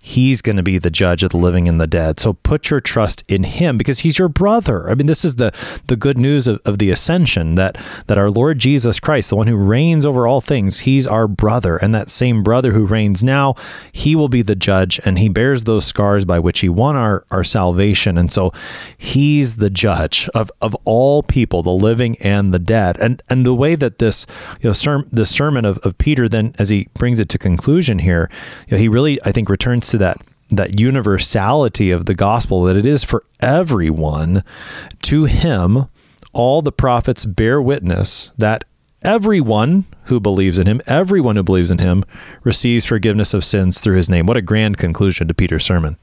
He's 0.04 0.42
going 0.42 0.56
to 0.56 0.62
be 0.64 0.78
the 0.78 0.90
judge 0.90 1.22
of 1.22 1.30
the 1.30 1.36
living 1.36 1.68
and 1.68 1.80
the 1.80 1.86
dead. 1.86 2.18
So 2.18 2.32
put 2.32 2.70
your 2.70 2.80
trust 2.80 3.22
in 3.28 3.44
him 3.44 3.78
because 3.78 4.00
he's 4.00 4.18
your 4.18 4.28
brother. 4.28 4.90
I 4.90 4.94
mean, 4.94 5.06
this 5.06 5.24
is 5.24 5.36
the, 5.36 5.54
the 5.86 5.96
good 5.96 6.18
news 6.18 6.48
of, 6.48 6.60
of 6.64 6.78
the 6.78 6.90
ascension 6.90 7.54
that, 7.54 7.78
that 8.08 8.18
our 8.18 8.28
Lord 8.28 8.58
Jesus 8.58 8.98
Christ, 8.98 9.30
the 9.30 9.36
one 9.36 9.46
who 9.46 9.56
reigns 9.56 10.04
over 10.04 10.26
all 10.26 10.40
things, 10.40 10.80
he's 10.80 11.06
our 11.06 11.28
brother. 11.28 11.76
And 11.76 11.94
that 11.94 12.10
same 12.10 12.42
brother 12.42 12.72
who 12.72 12.84
reigns 12.84 13.22
now, 13.22 13.54
he 13.92 14.16
will 14.16 14.28
be 14.28 14.42
the 14.42 14.56
judge 14.56 15.00
and 15.04 15.20
he 15.20 15.28
bears 15.28 15.64
those 15.64 15.86
scars 15.86 16.24
by 16.24 16.40
which 16.40 16.60
he 16.60 16.68
won 16.68 16.96
our, 16.96 17.24
our 17.30 17.44
salvation. 17.44 18.18
And 18.18 18.32
so 18.32 18.52
he's 18.98 19.56
the 19.56 19.70
judge 19.70 20.28
of, 20.34 20.50
of 20.60 20.76
all 20.84 21.22
people, 21.22 21.62
the 21.62 21.70
living 21.70 22.16
and 22.20 22.52
the 22.52 22.58
dead. 22.58 22.98
And 22.98 23.22
and 23.28 23.46
the 23.46 23.54
way 23.54 23.76
that 23.76 23.98
this, 23.98 24.26
you 24.60 24.68
know, 24.68 25.04
the 25.10 25.26
sermon 25.26 25.64
of, 25.64 25.78
of 25.78 25.96
Peter 25.98 26.28
then, 26.28 26.54
as 26.58 26.70
he 26.70 26.88
brings 26.94 27.20
it 27.20 27.28
to 27.30 27.38
conclusion 27.38 28.00
here, 28.00 28.28
you 28.66 28.76
know, 28.76 28.80
he 28.80 28.88
really, 28.88 29.22
I 29.24 29.32
think, 29.32 29.48
returns 29.48 29.91
to 29.92 29.98
that 29.98 30.20
that 30.50 30.78
universality 30.78 31.90
of 31.90 32.04
the 32.04 32.14
gospel 32.14 32.64
that 32.64 32.76
it 32.76 32.84
is 32.84 33.02
for 33.02 33.24
everyone. 33.40 34.44
To 35.02 35.24
him 35.24 35.86
all 36.34 36.60
the 36.60 36.72
prophets 36.72 37.24
bear 37.24 37.62
witness 37.62 38.32
that 38.36 38.64
everyone 39.02 39.86
who 40.04 40.20
believes 40.20 40.58
in 40.58 40.66
him 40.66 40.80
everyone 40.86 41.36
who 41.36 41.42
believes 41.42 41.70
in 41.70 41.78
him 41.78 42.04
receives 42.42 42.84
forgiveness 42.84 43.32
of 43.32 43.44
sins 43.44 43.80
through 43.80 43.96
his 43.96 44.10
name. 44.10 44.26
What 44.26 44.36
a 44.36 44.42
grand 44.42 44.76
conclusion 44.76 45.28
to 45.28 45.34
peter's 45.34 45.64
sermon 45.64 45.96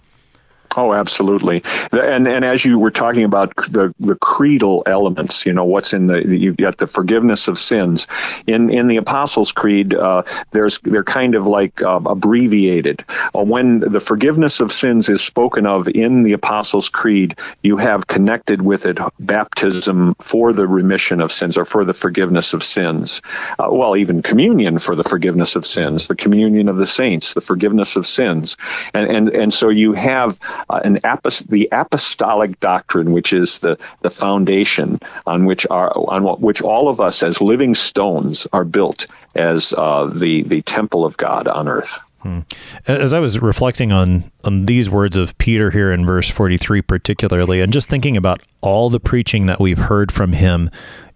Oh, 0.77 0.93
absolutely. 0.93 1.63
And 1.91 2.27
and 2.27 2.45
as 2.45 2.63
you 2.63 2.77
were 2.77 2.91
talking 2.91 3.23
about 3.23 3.55
the 3.55 3.93
the 3.99 4.15
creedal 4.15 4.83
elements, 4.85 5.45
you 5.45 5.53
know, 5.53 5.65
what's 5.65 5.93
in 5.93 6.05
the 6.05 6.23
you've 6.27 6.57
got 6.57 6.77
the 6.77 6.85
forgiveness 6.85 7.47
of 7.47 7.57
sins 7.57 8.07
in 8.45 8.69
in 8.69 8.87
the 8.87 8.97
Apostles' 8.97 9.51
Creed. 9.51 9.95
Uh, 9.95 10.23
there's 10.51 10.79
they're 10.81 11.03
kind 11.03 11.33
of 11.33 11.47
like 11.47 11.81
uh, 11.81 11.99
abbreviated. 12.05 13.03
Uh, 13.35 13.43
when 13.43 13.79
the 13.79 13.99
forgiveness 13.99 14.59
of 14.59 14.71
sins 14.71 15.09
is 15.09 15.23
spoken 15.23 15.65
of 15.65 15.87
in 15.87 16.21
the 16.21 16.33
Apostles' 16.33 16.89
Creed, 16.89 17.37
you 17.63 17.77
have 17.77 18.05
connected 18.05 18.61
with 18.61 18.85
it 18.85 18.99
baptism 19.19 20.13
for 20.21 20.53
the 20.53 20.67
remission 20.67 21.19
of 21.19 21.31
sins 21.31 21.57
or 21.57 21.65
for 21.65 21.83
the 21.83 21.93
forgiveness 21.95 22.53
of 22.53 22.63
sins. 22.63 23.21
Uh, 23.57 23.69
well, 23.71 23.97
even 23.97 24.21
communion 24.21 24.77
for 24.77 24.95
the 24.95 25.03
forgiveness 25.03 25.55
of 25.55 25.65
sins, 25.65 26.07
the 26.07 26.15
communion 26.15 26.69
of 26.69 26.77
the 26.77 26.85
saints, 26.87 27.33
the 27.33 27.41
forgiveness 27.41 27.95
of 27.95 28.05
sins, 28.05 28.55
and 28.93 29.09
and 29.09 29.29
and 29.29 29.51
so 29.51 29.69
you 29.69 29.93
have 29.93 30.37
uh, 30.69 30.81
an 30.83 30.99
apost- 31.03 31.47
the 31.49 31.69
apostolic 31.71 32.59
doctrine, 32.59 33.11
which 33.11 33.33
is 33.33 33.59
the, 33.59 33.77
the 34.01 34.09
foundation 34.09 34.99
on 35.25 35.45
which 35.45 35.65
our 35.69 35.91
on 36.09 36.23
what, 36.23 36.41
which 36.41 36.61
all 36.61 36.89
of 36.89 36.99
us 36.99 37.23
as 37.23 37.41
living 37.41 37.75
stones 37.75 38.47
are 38.53 38.65
built 38.65 39.05
as 39.35 39.73
uh, 39.77 40.05
the 40.13 40.43
the 40.43 40.61
temple 40.63 41.05
of 41.05 41.17
God 41.17 41.47
on 41.47 41.67
earth. 41.67 41.99
Hmm. 42.21 42.39
As 42.85 43.13
I 43.13 43.19
was 43.19 43.39
reflecting 43.39 43.93
on 43.93 44.29
on 44.43 44.65
these 44.65 44.89
words 44.89 45.15
of 45.15 45.37
Peter 45.37 45.71
here 45.71 45.91
in 45.91 46.05
verse 46.05 46.29
43 46.29 46.81
particularly 46.81 47.61
and 47.61 47.71
just 47.71 47.87
thinking 47.87 48.17
about 48.17 48.41
all 48.59 48.89
the 48.89 48.99
preaching 48.99 49.45
that 49.45 49.59
we've 49.59 49.77
heard 49.77 50.11
from 50.11 50.33
him 50.33 50.69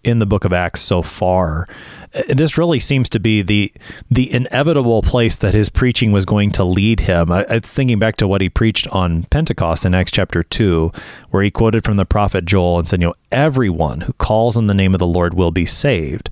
in 0.03 0.19
the 0.19 0.25
book 0.25 0.45
of 0.45 0.53
Acts 0.53 0.81
so 0.81 1.01
far. 1.01 1.67
Uh, 2.13 2.21
this 2.29 2.57
really 2.57 2.79
seems 2.79 3.09
to 3.09 3.19
be 3.19 3.41
the 3.41 3.73
the 4.09 4.31
inevitable 4.33 5.01
place 5.01 5.37
that 5.37 5.53
his 5.53 5.69
preaching 5.69 6.11
was 6.11 6.25
going 6.25 6.51
to 6.51 6.63
lead 6.63 7.01
him. 7.01 7.31
I, 7.31 7.41
it's 7.49 7.73
thinking 7.73 7.99
back 7.99 8.17
to 8.17 8.27
what 8.27 8.41
he 8.41 8.49
preached 8.49 8.87
on 8.89 9.23
Pentecost 9.25 9.85
in 9.85 9.95
Acts 9.95 10.11
chapter 10.11 10.43
two, 10.43 10.91
where 11.31 11.43
he 11.43 11.49
quoted 11.49 11.83
from 11.83 11.97
the 11.97 12.05
prophet 12.05 12.45
Joel 12.45 12.79
and 12.79 12.89
said, 12.89 13.01
"You 13.01 13.07
know, 13.07 13.15
everyone 13.31 14.01
who 14.01 14.13
calls 14.13 14.55
on 14.57 14.67
the 14.67 14.73
name 14.73 14.93
of 14.93 14.99
the 14.99 15.07
Lord 15.07 15.33
will 15.33 15.51
be 15.51 15.65
saved." 15.65 16.29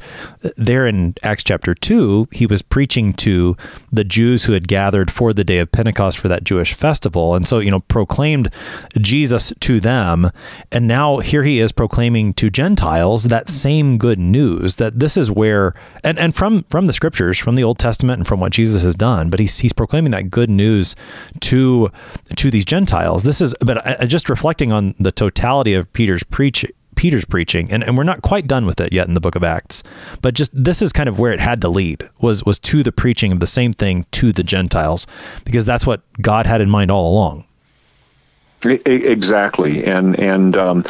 There 0.56 0.86
in 0.86 1.16
Acts 1.24 1.44
chapter 1.44 1.74
two, 1.74 2.28
he 2.32 2.46
was 2.46 2.62
preaching 2.62 3.14
to 3.14 3.58
the 3.92 4.04
Jews 4.04 4.46
who 4.46 4.54
had 4.54 4.68
gathered 4.68 5.10
for 5.10 5.34
the 5.34 5.44
day 5.44 5.58
of 5.58 5.72
Pentecost 5.72 6.20
for 6.20 6.28
that 6.28 6.44
Jewish 6.44 6.74
festival, 6.74 7.34
and 7.34 7.48
so 7.48 7.60
you 7.60 7.72
know 7.72 7.80
proclaimed 7.82 8.50
Jesus 9.00 9.52
to 9.62 9.80
them, 9.80 10.30
and 10.72 10.88
now 10.88 11.20
here 11.20 11.44
he 11.44 11.60
is 11.60 11.72
proclaiming 11.72 12.34
to 12.36 12.50
Gentiles 12.50 13.26
that 13.26 13.50
same 13.62 13.98
good 13.98 14.20
news 14.20 14.76
that 14.76 15.00
this 15.00 15.18
is 15.18 15.30
where 15.30 15.74
and 16.04 16.18
and 16.20 16.36
from 16.36 16.64
from 16.70 16.86
the 16.86 16.94
scriptures 16.94 17.38
from 17.38 17.56
the 17.56 17.64
Old 17.64 17.80
Testament 17.80 18.20
and 18.20 18.28
from 18.28 18.40
what 18.40 18.52
Jesus 18.52 18.82
has 18.84 18.96
done 18.96 19.30
but 19.30 19.40
he's 19.40 19.60
he's 19.60 19.74
proclaiming 19.74 20.12
that 20.12 20.30
good 20.30 20.50
news 20.50 20.96
to 21.42 21.92
to 22.36 22.52
these 22.52 22.66
Gentiles. 22.66 23.24
This 23.24 23.42
is 23.42 23.56
but 23.62 23.86
I, 23.86 24.06
just 24.06 24.30
reflecting 24.30 24.72
on 24.72 24.96
the 25.00 25.12
totality 25.12 25.74
of 25.74 25.92
Peter's 25.94 26.24
preach 26.24 26.66
Peter's 26.96 27.26
preaching 27.26 27.72
and, 27.72 27.84
and 27.84 27.98
we're 27.98 28.04
not 28.04 28.22
quite 28.22 28.48
done 28.48 28.66
with 28.66 28.80
it 28.80 28.94
yet 28.94 29.08
in 29.08 29.14
the 29.14 29.22
book 29.22 29.36
of 29.36 29.44
Acts 29.44 29.82
but 30.22 30.34
just 30.34 30.52
this 30.54 30.82
is 30.82 30.92
kind 30.92 31.10
of 31.10 31.20
where 31.20 31.32
it 31.32 31.40
had 31.40 31.62
to 31.62 31.70
lead 31.70 32.08
was 32.20 32.44
was 32.46 32.60
to 32.60 32.84
the 32.84 32.92
preaching 32.92 33.32
of 33.32 33.40
the 33.40 33.48
same 33.48 33.74
thing 33.74 34.06
to 34.12 34.32
the 34.32 34.44
Gentiles 34.44 35.08
because 35.46 35.66
that's 35.66 35.88
what 35.88 36.02
God 36.22 36.46
had 36.46 36.62
in 36.62 36.70
mind 36.70 36.92
all 36.92 37.12
along 37.12 37.46
Exactly, 38.64 39.86
and 39.86 40.20
and 40.20 40.56
um, 40.56 40.84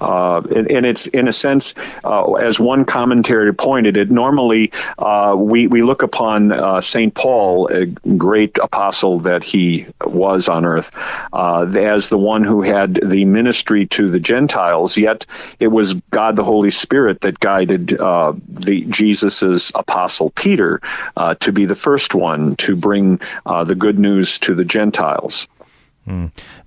uh, 0.00 0.40
and, 0.40 0.70
and, 0.70 0.86
it's 0.86 1.06
in 1.08 1.28
a 1.28 1.32
sense, 1.32 1.74
uh, 2.02 2.32
as 2.34 2.58
one 2.58 2.86
commentary 2.86 3.52
pointed 3.54 3.98
it. 3.98 4.10
Normally, 4.10 4.72
uh, 4.98 5.34
we 5.36 5.66
we 5.66 5.82
look 5.82 6.02
upon 6.02 6.52
uh, 6.52 6.80
Saint 6.80 7.14
Paul, 7.14 7.68
a 7.68 7.86
great 8.16 8.56
apostle 8.58 9.18
that 9.20 9.42
he 9.42 9.86
was 10.06 10.48
on 10.48 10.64
earth, 10.64 10.90
uh, 11.32 11.66
as 11.76 12.08
the 12.08 12.16
one 12.16 12.44
who 12.44 12.62
had 12.62 12.98
the 13.04 13.26
ministry 13.26 13.86
to 13.88 14.08
the 14.08 14.20
Gentiles. 14.20 14.96
Yet 14.96 15.26
it 15.60 15.68
was 15.68 15.94
God 16.10 16.34
the 16.36 16.44
Holy 16.44 16.70
Spirit 16.70 17.20
that 17.20 17.40
guided 17.40 17.98
uh, 18.00 18.32
the 18.48 18.86
Jesus's 18.86 19.70
apostle 19.74 20.30
Peter 20.30 20.80
to 21.40 21.52
be 21.52 21.66
the 21.66 21.74
first 21.74 22.14
one 22.14 22.56
to 22.56 22.74
bring 22.74 23.20
the 23.44 23.76
good 23.78 23.98
news 23.98 24.38
to 24.40 24.54
the 24.54 24.64
Gentiles. 24.64 25.46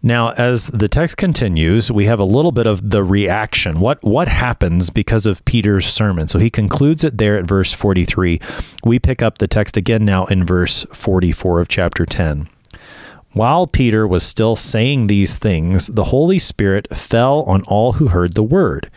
Now, 0.03 0.31
as 0.31 0.67
the 0.67 0.87
text 0.87 1.17
continues, 1.17 1.91
we 1.91 2.05
have 2.05 2.19
a 2.19 2.25
little 2.25 2.51
bit 2.51 2.67
of 2.67 2.91
the 2.91 3.03
reaction. 3.03 3.79
What 3.79 4.03
what 4.03 4.27
happens 4.27 4.89
because 4.89 5.25
of 5.25 5.43
Peter's 5.45 5.87
sermon? 5.87 6.27
So 6.27 6.37
he 6.37 6.49
concludes 6.49 7.03
it 7.03 7.17
there 7.17 7.37
at 7.37 7.45
verse 7.45 7.73
43. 7.73 8.39
We 8.83 8.99
pick 8.99 9.21
up 9.21 9.39
the 9.39 9.47
text 9.47 9.77
again 9.77 10.05
now 10.05 10.25
in 10.25 10.45
verse 10.45 10.85
44 10.93 11.59
of 11.59 11.67
chapter 11.67 12.05
10. 12.05 12.49
While 13.33 13.65
Peter 13.65 14.07
was 14.07 14.23
still 14.23 14.55
saying 14.55 15.07
these 15.07 15.39
things, 15.39 15.87
the 15.87 16.05
Holy 16.05 16.37
Spirit 16.37 16.87
fell 16.95 17.43
on 17.43 17.63
all 17.63 17.93
who 17.93 18.09
heard 18.09 18.33
the 18.33 18.43
word. 18.43 18.91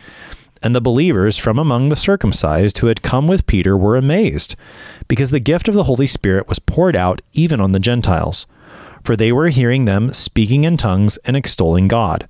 And 0.61 0.75
the 0.75 0.81
believers 0.81 1.37
from 1.37 1.57
among 1.57 1.89
the 1.89 1.95
circumcised 1.95 2.79
who 2.79 2.87
had 2.87 3.01
come 3.01 3.27
with 3.27 3.47
Peter 3.47 3.77
were 3.77 3.95
amazed, 3.95 4.55
because 5.07 5.29
the 5.29 5.39
gift 5.39 5.67
of 5.67 5.75
the 5.75 5.83
Holy 5.83 6.07
Spirit 6.07 6.49
was 6.49 6.59
poured 6.59 6.95
out 6.95 7.21
even 7.33 7.61
on 7.61 7.71
the 7.71 7.79
Gentiles 7.79 8.45
for 9.05 9.15
they 9.15 9.31
were 9.31 9.49
hearing 9.49 9.85
them 9.85 10.11
speaking 10.11 10.63
in 10.63 10.75
tongues 10.75 11.17
and 11.19 11.37
extolling 11.37 11.87
God. 11.87 12.27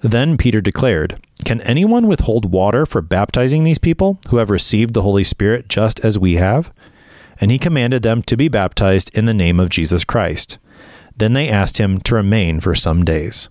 Then 0.00 0.36
Peter 0.36 0.60
declared, 0.60 1.18
Can 1.44 1.60
anyone 1.62 2.06
withhold 2.06 2.52
water 2.52 2.84
for 2.84 3.00
baptizing 3.00 3.64
these 3.64 3.78
people 3.78 4.20
who 4.28 4.36
have 4.36 4.50
received 4.50 4.94
the 4.94 5.02
Holy 5.02 5.24
Spirit 5.24 5.68
just 5.68 6.04
as 6.04 6.18
we 6.18 6.34
have? 6.34 6.72
And 7.40 7.50
he 7.50 7.58
commanded 7.58 8.02
them 8.02 8.22
to 8.22 8.36
be 8.36 8.48
baptized 8.48 9.16
in 9.16 9.24
the 9.24 9.34
name 9.34 9.58
of 9.58 9.70
Jesus 9.70 10.04
Christ. 10.04 10.58
Then 11.16 11.32
they 11.32 11.48
asked 11.48 11.78
him 11.78 12.00
to 12.00 12.14
remain 12.14 12.60
for 12.60 12.74
some 12.74 13.04
days. 13.04 13.48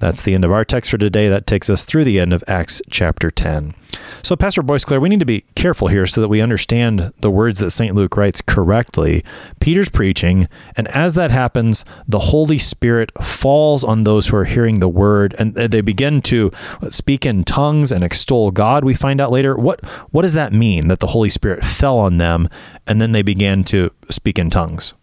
That's 0.00 0.22
the 0.22 0.34
end 0.34 0.44
of 0.44 0.50
our 0.50 0.64
text 0.64 0.90
for 0.90 0.98
today. 0.98 1.28
That 1.28 1.46
takes 1.46 1.68
us 1.68 1.84
through 1.84 2.04
the 2.04 2.18
end 2.18 2.32
of 2.32 2.42
Acts 2.48 2.80
chapter 2.90 3.30
10. 3.30 3.74
So, 4.22 4.34
Pastor 4.34 4.62
Boisclair, 4.62 5.00
we 5.00 5.10
need 5.10 5.20
to 5.20 5.26
be 5.26 5.44
careful 5.54 5.88
here 5.88 6.06
so 6.06 6.20
that 6.22 6.28
we 6.28 6.40
understand 6.40 7.12
the 7.20 7.30
words 7.30 7.58
that 7.58 7.70
St. 7.70 7.94
Luke 7.94 8.16
writes 8.16 8.40
correctly. 8.40 9.22
Peter's 9.60 9.90
preaching, 9.90 10.48
and 10.74 10.88
as 10.88 11.14
that 11.14 11.30
happens, 11.30 11.84
the 12.08 12.18
Holy 12.18 12.58
Spirit 12.58 13.12
falls 13.22 13.84
on 13.84 14.02
those 14.02 14.28
who 14.28 14.36
are 14.36 14.44
hearing 14.44 14.80
the 14.80 14.88
word, 14.88 15.34
and 15.38 15.54
they 15.54 15.82
begin 15.82 16.22
to 16.22 16.50
speak 16.88 17.26
in 17.26 17.44
tongues 17.44 17.92
and 17.92 18.02
extol 18.02 18.50
God. 18.50 18.84
We 18.84 18.94
find 18.94 19.20
out 19.20 19.30
later 19.30 19.56
what 19.56 19.84
what 20.10 20.22
does 20.22 20.34
that 20.34 20.52
mean 20.52 20.88
that 20.88 21.00
the 21.00 21.08
Holy 21.08 21.28
Spirit 21.28 21.62
fell 21.62 21.98
on 21.98 22.16
them, 22.16 22.48
and 22.86 23.02
then 23.02 23.12
they 23.12 23.22
began 23.22 23.64
to 23.64 23.90
speak 24.08 24.38
in 24.38 24.48
tongues. 24.48 24.94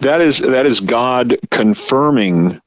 That 0.00 0.20
is 0.20 0.38
that 0.38 0.66
is 0.66 0.80
God 0.80 1.38
confirming 1.50 2.60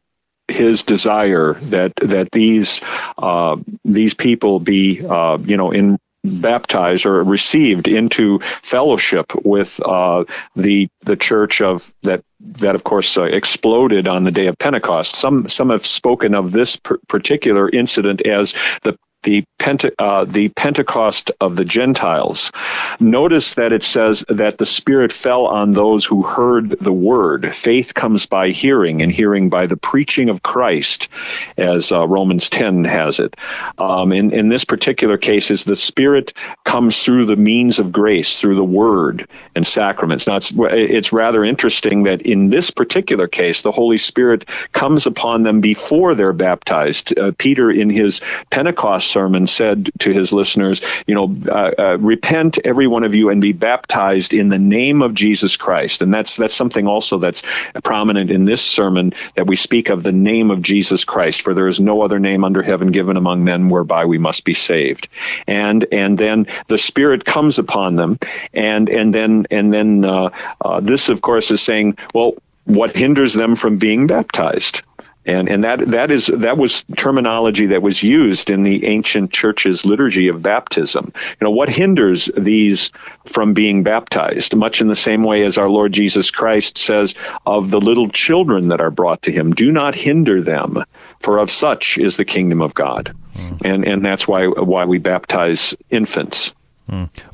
his 0.48 0.84
desire 0.84 1.54
that 1.64 1.94
that 1.98 2.32
these 2.32 2.82
uh, 3.18 3.56
these 3.86 4.14
people 4.14 4.60
be 4.60 5.06
uh, 5.06 5.38
you 5.38 5.58
know 5.58 5.72
in 5.72 5.98
baptized 6.24 7.06
or 7.06 7.24
received 7.24 7.88
into 7.88 8.40
fellowship 8.62 9.34
with 9.44 9.80
uh, 9.84 10.24
the 10.56 10.88
the 11.02 11.16
church 11.16 11.62
of 11.62 11.92
that 12.04 12.24
that 12.40 12.76
of 12.76 12.84
course 12.84 13.18
uh, 13.18 13.24
exploded 13.24 14.08
on 14.08 14.24
the 14.24 14.32
day 14.32 14.48
of 14.48 14.58
Pentecost. 14.58 15.16
Some 15.16 15.48
some 15.48 15.70
have 15.70 15.86
spoken 15.86 16.36
of 16.36 16.52
this 16.52 16.80
particular 17.08 17.70
incident 17.70 18.22
as 18.22 18.54
the 18.84 18.98
the, 19.24 19.44
Pente- 19.60 19.94
uh, 20.00 20.26
the 20.26 20.50
Pentecost 20.50 21.32
of 21.40 21.56
the 21.56 21.66
Gentiles. 21.66 22.52
Notice 23.00 23.56
that 23.56 23.72
it 23.74 23.84
says 23.84 24.26
that 24.30 24.58
the 24.58 24.66
Spirit 24.66 25.12
fell 25.12 25.46
on 25.46 25.72
those 25.72 26.06
who 26.06 26.24
heard 26.24 26.78
the 26.80 26.94
word. 26.94 27.54
Faith 27.54 27.94
comes 27.94 28.26
by 28.26 28.50
hearing, 28.50 29.02
and 29.02 29.12
hearing 29.12 29.50
by 29.50 29.68
the 29.68 29.78
preaching 29.78 30.30
of 30.30 30.42
Christ, 30.42 31.10
as 31.58 31.92
uh, 31.92 32.08
Romans 32.08 32.50
10 32.50 32.84
has 32.86 33.20
it. 33.20 33.36
Um, 33.78 34.12
in, 34.12 34.32
in 34.32 34.50
this 34.50 34.66
particular 34.66 35.18
case, 35.18 35.52
is 35.52 35.64
the 35.64 35.76
Spirit 35.76 36.34
comes 36.64 37.04
through 37.04 37.26
the 37.26 37.36
means 37.36 37.80
of 37.80 37.92
grace, 37.92 38.42
through 38.42 38.56
the 38.56 38.64
word 38.64 39.28
and 39.56 39.66
sacraments. 39.66 40.28
Now, 40.28 40.38
it's, 40.38 40.52
it's 40.56 41.14
rather 41.14 41.44
interesting 41.44 42.04
that 42.04 42.24
in 42.24 42.50
this 42.50 42.72
particular 42.72 43.28
case, 43.28 43.62
the 43.62 43.72
Holy 43.72 43.98
Spirit 43.98 44.50
comes 44.72 45.06
upon 45.06 45.44
them 45.44 45.62
before 45.62 46.16
they're 46.16 46.34
baptized. 46.34 47.18
Uh, 47.18 47.32
Peter, 47.38 47.70
in 47.70 47.90
his 47.90 48.22
Pentecost 48.50 49.11
sermon 49.12 49.48
said 49.48 49.90
to 50.00 50.14
his 50.14 50.32
listeners, 50.32 50.82
you 51.06 51.16
know, 51.16 51.36
uh, 51.48 51.72
uh, 51.78 51.98
repent 51.98 52.60
every 52.64 52.88
one 52.88 53.04
of 53.04 53.14
you 53.14 53.30
and 53.30 53.42
be 53.42 53.54
baptized 53.54 54.34
in 54.34 54.50
the 54.50 54.58
name 54.58 55.02
of 55.02 55.14
Jesus 55.14 55.58
Christ. 55.58 56.02
And 56.02 56.14
that's 56.14 56.38
that's 56.38 56.56
something 56.56 56.88
also 56.88 57.18
that's 57.20 57.44
prominent 57.84 58.32
in 58.32 58.46
this 58.46 58.62
sermon 58.62 59.14
that 59.36 59.48
we 59.48 59.56
speak 59.56 59.90
of 59.90 60.04
the 60.04 60.12
name 60.12 60.52
of 60.52 60.62
Jesus 60.62 61.06
Christ, 61.06 61.42
for 61.42 61.54
there 61.54 61.68
is 61.68 61.80
no 61.80 62.02
other 62.02 62.20
name 62.20 62.44
under 62.44 62.64
heaven 62.64 62.92
given 62.92 63.18
among 63.18 63.44
men 63.44 63.70
whereby 63.70 64.06
we 64.06 64.18
must 64.18 64.46
be 64.46 64.54
saved. 64.54 65.08
And 65.48 65.86
and 65.92 66.18
then 66.18 66.48
the 66.68 66.78
Spirit 66.78 67.26
comes 67.26 67.60
upon 67.60 67.96
them, 67.96 68.20
and 68.54 68.90
and 68.90 69.14
then 69.14 69.48
and 69.52 69.74
then 69.74 70.06
uh, 70.06 70.30
uh 70.62 70.80
this, 70.80 71.10
of 71.10 71.22
course, 71.22 71.52
is 71.52 71.62
saying, 71.62 71.98
well, 72.14 72.36
what 72.66 72.96
hinders 72.96 73.34
them 73.34 73.56
from 73.56 73.78
being 73.78 74.08
baptized? 74.08 74.84
And, 75.26 75.50
and 75.50 75.64
that, 75.64 75.92
that, 75.92 76.10
is, 76.10 76.28
that 76.28 76.58
was 76.58 76.84
terminology 76.98 77.68
that 77.68 77.82
was 77.82 78.02
used 78.02 78.50
in 78.50 78.64
the 78.64 78.86
ancient 78.86 79.32
church's 79.32 79.86
liturgy 79.86 80.30
of 80.30 80.42
baptism. 80.42 81.14
You 81.16 81.46
know, 81.46 81.52
what 81.52 81.70
hinders 81.70 82.30
these 82.36 82.92
from 83.26 83.54
being 83.54 83.84
baptized? 83.84 84.56
Much 84.56 84.82
in 84.82 84.88
the 84.88 84.96
same 84.96 85.24
way 85.24 85.46
as 85.46 85.60
our 85.60 85.70
Lord 85.70 85.94
Jesus 85.94 86.32
Christ 86.32 86.78
says 86.78 87.14
of 87.46 87.70
the 87.70 87.80
little 87.80 88.10
children 88.10 88.70
that 88.70 88.82
are 88.82 88.90
brought 88.92 89.22
to 89.24 89.32
him, 89.32 89.54
do 89.54 89.72
not 89.72 89.94
hinder 89.94 90.42
them, 90.42 90.84
for 91.20 91.38
of 91.38 91.52
such 91.52 92.00
is 92.00 92.18
the 92.18 92.26
kingdom 92.26 92.62
of 92.62 92.74
God. 92.74 93.16
Mm. 93.36 93.62
And, 93.64 93.88
and 93.88 94.06
that's 94.06 94.28
why, 94.28 94.48
why 94.48 94.86
we 94.86 94.98
baptize 94.98 95.76
infants. 95.92 96.56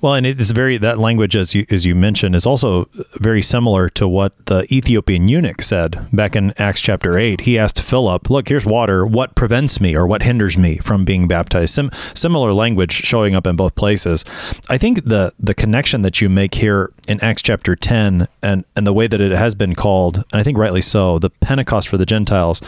Well, 0.01 0.13
and 0.13 0.25
it's 0.25 0.51
very 0.51 0.77
that 0.77 0.99
language, 0.99 1.35
as 1.35 1.55
you 1.55 1.65
as 1.69 1.85
you 1.85 1.95
mentioned, 1.95 2.35
is 2.35 2.45
also 2.45 2.89
very 3.15 3.41
similar 3.41 3.89
to 3.89 4.07
what 4.07 4.45
the 4.45 4.71
Ethiopian 4.71 5.27
eunuch 5.27 5.61
said 5.61 6.07
back 6.13 6.35
in 6.35 6.53
Acts 6.57 6.81
chapter 6.81 7.17
eight. 7.17 7.41
He 7.41 7.57
asked 7.57 7.81
Philip, 7.81 8.29
"Look, 8.29 8.49
here's 8.49 8.65
water. 8.65 9.05
What 9.05 9.35
prevents 9.35 9.81
me, 9.81 9.95
or 9.95 10.05
what 10.05 10.21
hinders 10.21 10.57
me 10.57 10.77
from 10.77 11.05
being 11.05 11.27
baptized?" 11.27 11.73
Sim- 11.73 11.91
similar 12.13 12.53
language 12.53 12.91
showing 12.91 13.33
up 13.35 13.47
in 13.47 13.55
both 13.55 13.75
places. 13.75 14.23
I 14.69 14.77
think 14.77 15.05
the 15.05 15.33
the 15.39 15.53
connection 15.53 16.03
that 16.03 16.21
you 16.21 16.29
make 16.29 16.55
here 16.55 16.91
in 17.07 17.19
Acts 17.21 17.41
chapter 17.41 17.75
ten 17.75 18.27
and 18.43 18.63
and 18.75 18.85
the 18.85 18.93
way 18.93 19.07
that 19.07 19.21
it 19.21 19.31
has 19.31 19.55
been 19.55 19.73
called, 19.73 20.17
and 20.31 20.39
I 20.39 20.43
think 20.43 20.57
rightly 20.57 20.81
so, 20.81 21.17
the 21.17 21.29
Pentecost 21.29 21.87
for 21.87 21.97
the 21.97 22.05
Gentiles, 22.05 22.61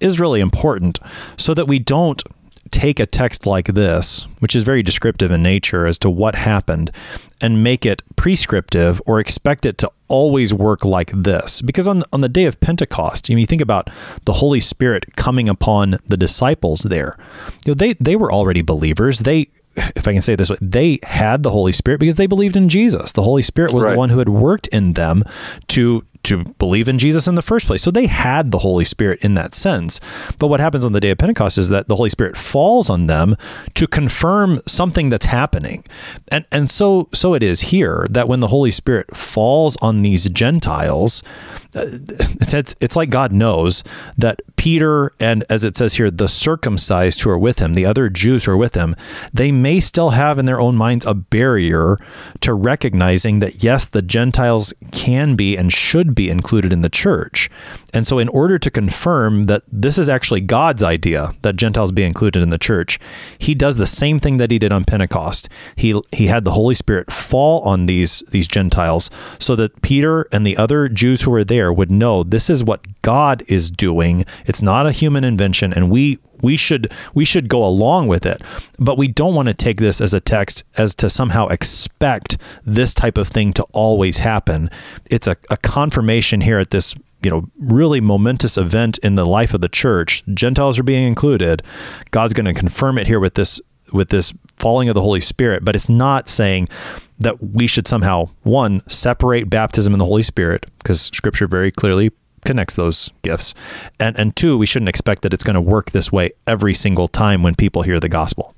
is 0.00 0.18
really 0.18 0.40
important, 0.40 0.98
so 1.36 1.52
that 1.54 1.66
we 1.66 1.78
don't 1.78 2.22
take 2.70 3.00
a 3.00 3.06
text 3.06 3.46
like 3.46 3.66
this, 3.66 4.26
which 4.38 4.54
is 4.54 4.62
very 4.62 4.82
descriptive 4.82 5.30
in 5.30 5.42
nature 5.42 5.86
as 5.86 5.98
to 5.98 6.10
what 6.10 6.34
happened, 6.34 6.90
and 7.40 7.62
make 7.62 7.86
it 7.86 8.02
prescriptive 8.16 9.00
or 9.06 9.18
expect 9.18 9.64
it 9.64 9.78
to 9.78 9.90
always 10.08 10.52
work 10.52 10.84
like 10.84 11.10
this. 11.12 11.62
Because 11.62 11.88
on, 11.88 12.02
on 12.12 12.20
the 12.20 12.28
day 12.28 12.44
of 12.44 12.60
Pentecost, 12.60 13.28
you, 13.28 13.34
know, 13.34 13.40
you 13.40 13.46
think 13.46 13.62
about 13.62 13.88
the 14.24 14.34
Holy 14.34 14.60
Spirit 14.60 15.16
coming 15.16 15.48
upon 15.48 15.96
the 16.06 16.16
disciples 16.16 16.80
there. 16.80 17.16
You 17.64 17.70
know, 17.70 17.74
they, 17.74 17.94
they 17.94 18.16
were 18.16 18.32
already 18.32 18.62
believers. 18.62 19.20
They 19.20 19.48
if 19.76 20.08
I 20.08 20.12
can 20.12 20.20
say 20.20 20.32
it 20.32 20.36
this 20.36 20.50
way, 20.50 20.56
they 20.60 20.98
had 21.04 21.42
the 21.42 21.50
Holy 21.50 21.72
Spirit 21.72 22.00
because 22.00 22.16
they 22.16 22.26
believed 22.26 22.56
in 22.56 22.68
Jesus. 22.68 23.12
The 23.12 23.22
Holy 23.22 23.40
Spirit 23.40 23.72
was 23.72 23.84
right. 23.84 23.92
the 23.92 23.96
one 23.96 24.10
who 24.10 24.18
had 24.18 24.28
worked 24.28 24.66
in 24.68 24.94
them 24.94 25.24
to 25.68 26.04
to 26.22 26.44
believe 26.58 26.88
in 26.88 26.98
Jesus 26.98 27.26
in 27.26 27.34
the 27.34 27.42
first 27.42 27.66
place. 27.66 27.82
So 27.82 27.90
they 27.90 28.06
had 28.06 28.50
the 28.50 28.58
Holy 28.58 28.84
Spirit 28.84 29.20
in 29.22 29.34
that 29.34 29.54
sense. 29.54 30.00
But 30.38 30.48
what 30.48 30.60
happens 30.60 30.84
on 30.84 30.92
the 30.92 31.00
day 31.00 31.10
of 31.10 31.18
Pentecost 31.18 31.58
is 31.58 31.68
that 31.70 31.88
the 31.88 31.96
Holy 31.96 32.10
Spirit 32.10 32.36
falls 32.36 32.90
on 32.90 33.06
them 33.06 33.36
to 33.74 33.86
confirm 33.86 34.60
something 34.66 35.08
that's 35.08 35.26
happening. 35.26 35.84
And 36.28 36.44
and 36.52 36.70
so 36.70 37.08
so 37.12 37.34
it 37.34 37.42
is 37.42 37.62
here 37.62 38.06
that 38.10 38.28
when 38.28 38.40
the 38.40 38.48
Holy 38.48 38.70
Spirit 38.70 39.16
falls 39.16 39.76
on 39.78 40.02
these 40.02 40.28
Gentiles, 40.28 41.22
uh, 41.74 41.84
it's, 41.86 42.52
it's, 42.52 42.76
it's 42.80 42.96
like 42.96 43.10
God 43.10 43.32
knows 43.32 43.82
that 44.18 44.40
Peter 44.56 45.12
and 45.20 45.44
as 45.48 45.64
it 45.64 45.76
says 45.76 45.94
here 45.94 46.10
the 46.10 46.28
circumcised 46.28 47.20
who 47.22 47.30
are 47.30 47.38
with 47.38 47.60
him, 47.60 47.72
the 47.72 47.86
other 47.86 48.08
Jews 48.08 48.44
who 48.44 48.52
are 48.52 48.56
with 48.56 48.74
him, 48.74 48.94
they 49.32 49.52
may 49.52 49.80
still 49.80 50.10
have 50.10 50.38
in 50.38 50.44
their 50.44 50.60
own 50.60 50.76
minds 50.76 51.06
a 51.06 51.14
barrier 51.14 51.96
to 52.40 52.52
recognizing 52.52 53.38
that 53.38 53.62
yes, 53.62 53.88
the 53.88 54.02
Gentiles 54.02 54.74
can 54.92 55.36
be 55.36 55.56
and 55.56 55.72
should 55.72 56.09
be 56.14 56.28
included 56.28 56.72
in 56.72 56.82
the 56.82 56.88
church. 56.88 57.50
And 57.92 58.06
so, 58.06 58.18
in 58.18 58.28
order 58.28 58.58
to 58.58 58.70
confirm 58.70 59.44
that 59.44 59.62
this 59.70 59.98
is 59.98 60.08
actually 60.08 60.40
God's 60.40 60.82
idea 60.82 61.34
that 61.42 61.56
Gentiles 61.56 61.92
be 61.92 62.04
included 62.04 62.42
in 62.42 62.50
the 62.50 62.58
church, 62.58 62.98
he 63.38 63.54
does 63.54 63.76
the 63.76 63.86
same 63.86 64.18
thing 64.20 64.36
that 64.36 64.50
he 64.50 64.58
did 64.58 64.72
on 64.72 64.84
Pentecost. 64.84 65.48
He 65.76 66.00
he 66.12 66.26
had 66.26 66.44
the 66.44 66.52
Holy 66.52 66.74
Spirit 66.74 67.12
fall 67.12 67.62
on 67.62 67.86
these 67.86 68.22
these 68.30 68.46
Gentiles 68.46 69.10
so 69.38 69.56
that 69.56 69.82
Peter 69.82 70.28
and 70.32 70.46
the 70.46 70.56
other 70.56 70.88
Jews 70.88 71.22
who 71.22 71.30
were 71.30 71.44
there 71.44 71.72
would 71.72 71.90
know 71.90 72.22
this 72.22 72.50
is 72.50 72.64
what 72.64 73.02
God 73.02 73.42
is 73.48 73.70
doing. 73.70 74.24
It's 74.46 74.62
not 74.62 74.86
a 74.86 74.92
human 74.92 75.24
invention, 75.24 75.72
and 75.72 75.90
we 75.90 76.18
we 76.42 76.56
should 76.56 76.92
we 77.14 77.24
should 77.24 77.48
go 77.48 77.64
along 77.64 78.08
with 78.08 78.24
it 78.24 78.42
but 78.78 78.96
we 78.96 79.06
don't 79.06 79.34
want 79.34 79.48
to 79.48 79.52
take 79.52 79.78
this 79.78 80.00
as 80.00 80.14
a 80.14 80.20
text 80.20 80.64
as 80.78 80.94
to 80.94 81.10
somehow 81.10 81.46
expect 81.48 82.38
this 82.64 82.94
type 82.94 83.18
of 83.18 83.28
thing 83.28 83.52
to 83.52 83.62
always 83.72 84.18
happen 84.18 84.70
it's 85.10 85.26
a, 85.26 85.36
a 85.50 85.56
confirmation 85.58 86.40
here 86.40 86.58
at 86.58 86.70
this 86.70 86.94
you 87.22 87.30
know 87.30 87.48
really 87.58 88.00
momentous 88.00 88.56
event 88.56 88.98
in 88.98 89.14
the 89.14 89.26
life 89.26 89.54
of 89.54 89.60
the 89.60 89.68
church 89.68 90.22
gentiles 90.34 90.78
are 90.78 90.84
being 90.84 91.06
included 91.06 91.62
god's 92.10 92.34
going 92.34 92.46
to 92.46 92.54
confirm 92.54 92.98
it 92.98 93.06
here 93.06 93.20
with 93.20 93.34
this 93.34 93.60
with 93.92 94.08
this 94.08 94.32
falling 94.56 94.88
of 94.88 94.94
the 94.94 95.02
holy 95.02 95.20
spirit 95.20 95.64
but 95.64 95.74
it's 95.74 95.88
not 95.88 96.28
saying 96.28 96.68
that 97.18 97.42
we 97.42 97.66
should 97.66 97.86
somehow 97.86 98.28
one 98.42 98.82
separate 98.88 99.50
baptism 99.50 99.92
and 99.92 100.00
the 100.00 100.06
holy 100.06 100.22
spirit 100.22 100.66
because 100.78 101.00
scripture 101.00 101.46
very 101.46 101.70
clearly 101.70 102.10
connects 102.44 102.76
those 102.76 103.10
gifts. 103.22 103.54
And 103.98 104.18
and 104.18 104.34
two, 104.34 104.56
we 104.56 104.66
shouldn't 104.66 104.88
expect 104.88 105.22
that 105.22 105.34
it's 105.34 105.44
going 105.44 105.54
to 105.54 105.60
work 105.60 105.90
this 105.90 106.10
way 106.10 106.32
every 106.46 106.74
single 106.74 107.08
time 107.08 107.42
when 107.42 107.54
people 107.54 107.82
hear 107.82 108.00
the 108.00 108.08
gospel. 108.08 108.54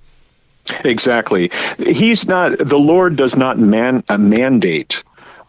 Exactly. 0.85 1.51
He's 1.79 2.27
not 2.27 2.57
the 2.59 2.79
Lord 2.79 3.17
does 3.17 3.37
not 3.37 3.59
man, 3.59 4.05
uh, 4.09 4.19
mandate 4.19 5.03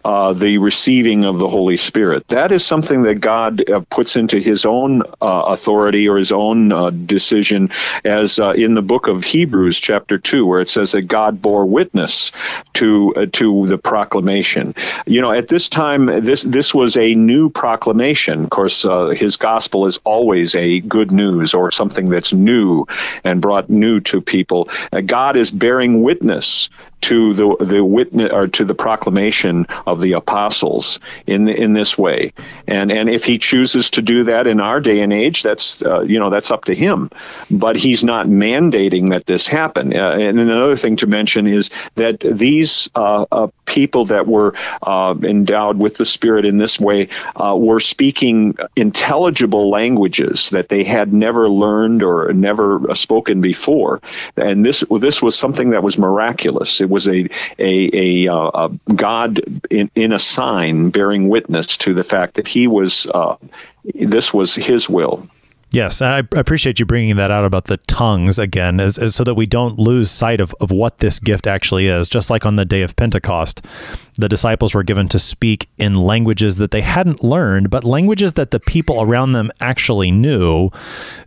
uh, 0.06 0.34
the 0.34 0.58
receiving 0.58 1.26
of 1.26 1.39
the 1.39 1.47
Holy 1.47 1.78
Spirit. 1.78 2.28
That 2.28 2.51
is 2.51 2.66
something 2.66 3.04
that 3.04 3.16
God 3.16 3.70
uh, 3.70 3.82
puts 3.89 4.16
into 4.16 4.39
His 4.39 4.66
own 4.66 5.01
uh, 5.01 5.06
authority 5.22 6.08
or 6.10 6.18
His 6.18 6.32
own 6.32 6.72
uh, 6.72 6.89
decision, 6.89 7.72
as 8.04 8.39
uh, 8.39 8.51
in 8.51 8.74
the 8.74 8.82
book 8.82 9.08
of 9.08 9.24
Hebrews, 9.24 9.80
chapter 9.80 10.18
two, 10.18 10.45
where 10.45 10.62
it 10.62 10.70
says 10.70 10.91
that 10.91 11.04
God 11.04 11.41
bore 11.41 11.66
witness 11.66 12.32
to 12.74 13.14
uh, 13.16 13.26
to 13.34 13.68
the 13.68 13.78
proclamation. 13.78 14.76
You 15.06 15.22
know, 15.22 15.32
at 15.32 15.47
this 15.47 15.70
time, 15.70 16.06
this 16.24 16.43
this 16.43 16.74
was 16.74 16.97
a 16.97 17.16
new 17.16 17.49
proclamation. 17.49 18.43
Of 18.43 18.49
course, 18.49 18.86
His 19.16 19.38
gospel 19.38 19.86
is 19.86 19.99
always 20.04 20.56
a 20.56 20.82
good 20.82 21.12
news 21.12 21.54
or 21.54 21.72
something 21.72 22.10
that's 22.10 22.34
new 22.34 22.86
and 23.24 23.41
brought 23.41 23.70
new 23.70 23.99
to 24.01 24.22
people. 24.22 24.70
God 25.06 25.38
is 25.38 25.51
bearing 25.51 26.04
witness 26.04 26.70
to 27.04 27.34
the 27.34 27.56
the 27.60 27.84
witness 27.84 28.32
or 28.32 28.47
to 28.47 28.64
the 28.64 28.74
proclamation 28.74 29.66
of 29.86 29.99
the 29.99 30.14
apostles 30.14 30.99
in 31.28 31.47
in 31.49 31.74
this 31.74 31.97
way. 31.97 32.34
And 32.68 32.91
and 32.91 33.10
if 33.10 33.26
he 33.26 33.38
chooses 33.38 33.89
to 33.91 34.01
do 34.01 34.24
that 34.24 34.47
in 34.47 34.60
our 34.60 34.80
day 34.80 35.01
and 35.01 35.12
age, 35.12 35.43
that's 35.43 35.82
uh, 35.82 36.01
you 36.01 36.20
know 36.20 36.30
that's 36.30 36.51
up 36.51 36.66
to 36.66 36.76
him. 36.76 37.10
But 37.51 37.76
he's 37.76 38.04
not 38.04 38.28
mandating 38.28 39.10
that 39.10 39.26
this 39.26 39.47
happen. 39.47 39.93
Uh, 39.93 40.12
and 40.12 40.39
another 40.39 40.78
thing 40.78 40.95
to 40.97 41.08
mention 41.08 41.45
is 41.45 41.70
that 41.95 42.20
these 42.22 42.89
uh, 42.95 43.26
uh 43.32 43.47
people 43.66 44.05
that 44.05 44.28
were 44.28 44.53
uh, 44.82 45.16
endowed 45.24 45.78
with 45.78 45.95
the 45.97 46.05
Spirit 46.05 46.45
in 46.45 46.57
this 46.57 46.80
way 46.80 47.09
uh, 47.36 47.55
were 47.57 47.80
speaking 47.80 48.57
intelligible 48.76 49.70
languages 49.70 50.49
that 50.51 50.70
they 50.70 50.84
had 50.84 51.14
never 51.14 51.49
learned 51.49 52.03
or 52.03 52.32
never 52.34 52.82
spoken 52.93 53.41
before. 53.41 54.01
And 54.38 54.66
this 54.66 54.84
this 54.99 55.22
was 55.22 55.38
something 55.38 55.72
that 55.72 55.84
was 55.84 55.97
miraculous. 55.97 56.82
It 56.82 56.89
was 56.89 57.07
a 57.07 57.30
a, 57.59 58.28
a, 58.28 58.34
uh, 58.34 58.70
a 58.88 58.93
God 58.93 59.41
in, 59.70 59.89
in 59.95 60.14
a 60.14 60.20
sign 60.20 60.89
bearing 60.89 61.30
witness 61.30 61.78
to 61.78 61.93
the 61.93 62.03
fact 62.03 62.36
that 62.36 62.47
he 62.47 62.68
was 62.68 63.07
uh, 63.14 63.36
this 63.84 64.34
was 64.34 64.55
his 64.55 64.89
will. 64.89 65.28
Yes, 65.74 66.03
I 66.03 66.19
appreciate 66.19 66.80
you 66.80 66.86
bringing 66.86 67.15
that 67.15 67.32
out 67.32 67.45
about 67.45 67.63
the 67.63 67.78
tongues 67.78 68.38
again, 68.38 68.80
as, 68.80 68.99
as, 68.99 69.15
so 69.15 69.24
that 69.24 69.34
we 69.34 69.47
don't 69.47 69.80
lose 69.80 70.11
sight 70.11 70.39
of, 70.39 70.53
of 70.61 70.69
what 70.69 70.99
this 70.99 71.19
gift 71.19 71.47
actually 71.47 71.88
is. 71.88 72.07
Just 72.07 72.30
like 72.30 72.45
on 72.45 72.57
the 72.57 72.63
day 72.63 72.84
of 72.84 72.95
Pentecost, 72.95 73.65
the 74.13 74.30
disciples 74.30 74.76
were 74.76 74.84
given 74.84 75.07
to 75.09 75.17
speak 75.17 75.67
in 75.80 75.95
languages 75.95 76.57
that 76.57 76.69
they 76.69 76.82
hadn't 76.82 77.24
learned, 77.24 77.71
but 77.71 77.84
languages 77.84 78.34
that 78.34 78.51
the 78.51 78.59
people 78.59 79.01
around 79.01 79.32
them 79.32 79.49
actually 79.61 80.11
knew. 80.11 80.69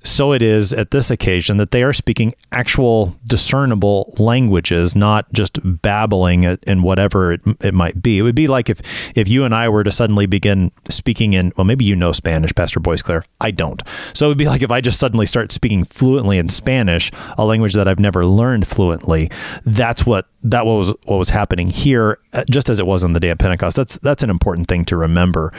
So 0.05 0.33
it 0.33 0.45
is 0.45 0.73
at 0.73 0.93
this 0.93 1.11
occasion 1.11 1.57
that 1.57 1.73
they 1.73 1.83
are 1.83 1.93
speaking 1.93 2.33
actual 2.53 3.17
discernible 3.27 4.15
languages, 4.19 4.95
not 4.95 5.33
just 5.33 5.59
babbling 5.83 6.45
in 6.45 6.83
whatever 6.83 7.33
it, 7.33 7.41
it 7.63 7.75
might 7.75 8.01
be. 8.01 8.19
It 8.19 8.23
would 8.23 8.37
be 8.37 8.47
like 8.47 8.71
if, 8.71 8.81
if 9.17 9.29
you 9.29 9.45
and 9.45 9.53
I 9.53 9.69
were 9.69 9.83
to 9.83 9.91
suddenly 9.91 10.27
begin 10.27 10.71
speaking 10.89 11.33
in, 11.33 11.53
well, 11.57 11.65
maybe 11.65 11.85
you 11.85 11.97
know 11.97 12.13
Spanish, 12.13 12.55
Pastor 12.55 12.79
Boisclair. 12.79 13.25
I 13.41 13.51
don't. 13.51 13.83
So 14.15 14.36
would 14.37 14.45
be 14.45 14.49
like 14.49 14.63
if 14.63 14.71
I 14.71 14.81
just 14.81 14.99
suddenly 14.99 15.27
start 15.27 15.51
speaking 15.51 15.85
fluently 15.85 16.39
in 16.39 16.49
Spanish, 16.49 17.11
a 17.39 17.45
language 17.45 17.73
that 17.75 17.89
I've 17.89 17.99
never 17.99 18.27
learned 18.27 18.67
fluently. 18.67 19.31
That's 19.65 20.05
what 20.05 20.27
that 20.43 20.67
was 20.67 20.91
what 21.05 21.17
was 21.17 21.31
happening 21.31 21.69
here, 21.69 22.19
uh, 22.33 22.45
just 22.51 22.69
as 22.69 22.79
it 22.79 22.87
was 22.87 23.03
on 23.03 23.15
the 23.15 23.21
day 23.21 23.31
of 23.31 23.39
Pentecost. 23.39 23.77
That's 23.77 23.99
that's 23.99 24.23
an 24.23 24.31
important 24.31 24.69
thing 24.69 24.85
to 24.87 24.97
remember. 24.97 25.53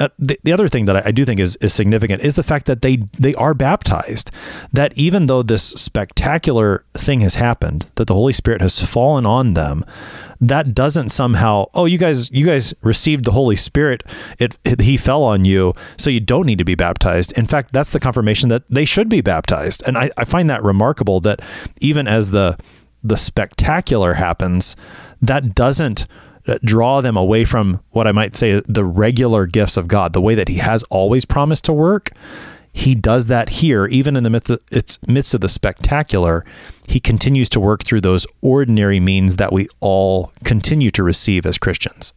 Uh, 0.00 0.08
the, 0.18 0.38
the 0.44 0.52
other 0.52 0.66
thing 0.66 0.86
that 0.86 0.96
I, 0.96 1.02
I, 1.06 1.10
do 1.12 1.24
think 1.24 1.38
is 1.38 1.56
is 1.56 1.74
significant 1.74 2.22
is 2.22 2.34
the 2.34 2.42
fact 2.42 2.66
that 2.66 2.82
they 2.82 2.96
they 3.18 3.34
are 3.34 3.54
baptized. 3.54 4.30
That 4.72 4.96
even 4.96 5.26
though 5.26 5.42
this 5.42 5.62
spectacular 5.62 6.84
thing 6.94 7.20
has 7.20 7.34
happened, 7.34 7.90
that 7.96 8.06
the 8.06 8.14
Holy 8.14 8.32
Spirit 8.32 8.62
has 8.62 8.80
fallen 8.80 9.26
on 9.26 9.54
them, 9.54 9.84
that 10.42 10.74
doesn't 10.74 11.10
somehow 11.10 11.66
oh 11.72 11.84
you 11.84 11.96
guys 11.96 12.30
you 12.32 12.44
guys 12.44 12.74
received 12.82 13.24
the 13.24 13.30
Holy 13.30 13.56
Spirit. 13.56 14.02
It, 14.38 14.58
it 14.64 14.80
he 14.80 14.96
fell 14.96 15.22
on 15.22 15.44
you, 15.44 15.72
so 15.96 16.10
you 16.10 16.20
don't 16.20 16.46
need 16.46 16.58
to 16.58 16.64
be 16.64 16.74
baptized. 16.74 17.32
In 17.38 17.46
fact, 17.46 17.72
that's 17.72 17.92
the 17.92 18.00
confirmation 18.00 18.48
that 18.48 18.64
they 18.68 18.84
should 18.84 19.08
be 19.08 19.20
baptized, 19.20 19.82
and 19.86 19.96
I, 19.96 20.10
I 20.16 20.24
find 20.24 20.50
that 20.50 20.62
remarkable. 20.62 21.20
That 21.20 21.40
even 21.80 22.08
as 22.08 22.30
the 22.30 22.58
the 23.04 23.16
spectacular 23.16 24.14
happens, 24.14 24.76
that 25.20 25.54
doesn't 25.54 26.06
uh, 26.46 26.58
draw 26.64 27.00
them 27.00 27.16
away 27.16 27.44
from 27.44 27.80
what 27.90 28.08
I 28.08 28.12
might 28.12 28.34
say 28.34 28.60
the 28.66 28.84
regular 28.84 29.46
gifts 29.46 29.76
of 29.76 29.86
God, 29.86 30.12
the 30.12 30.20
way 30.20 30.34
that 30.34 30.48
He 30.48 30.56
has 30.56 30.82
always 30.84 31.24
promised 31.24 31.64
to 31.66 31.72
work. 31.72 32.10
He 32.72 32.94
does 32.94 33.26
that 33.26 33.50
here, 33.50 33.86
even 33.86 34.16
in 34.16 34.24
the 34.24 34.30
midst 34.30 34.50
of, 34.50 34.60
its 34.70 34.98
midst 35.06 35.34
of 35.34 35.40
the 35.40 35.48
spectacular. 35.48 36.44
He 36.86 37.00
continues 37.00 37.48
to 37.50 37.60
work 37.60 37.84
through 37.84 38.00
those 38.00 38.26
ordinary 38.40 38.98
means 38.98 39.36
that 39.36 39.52
we 39.52 39.68
all 39.80 40.32
continue 40.44 40.90
to 40.92 41.02
receive 41.02 41.44
as 41.44 41.58
Christians. 41.58 42.12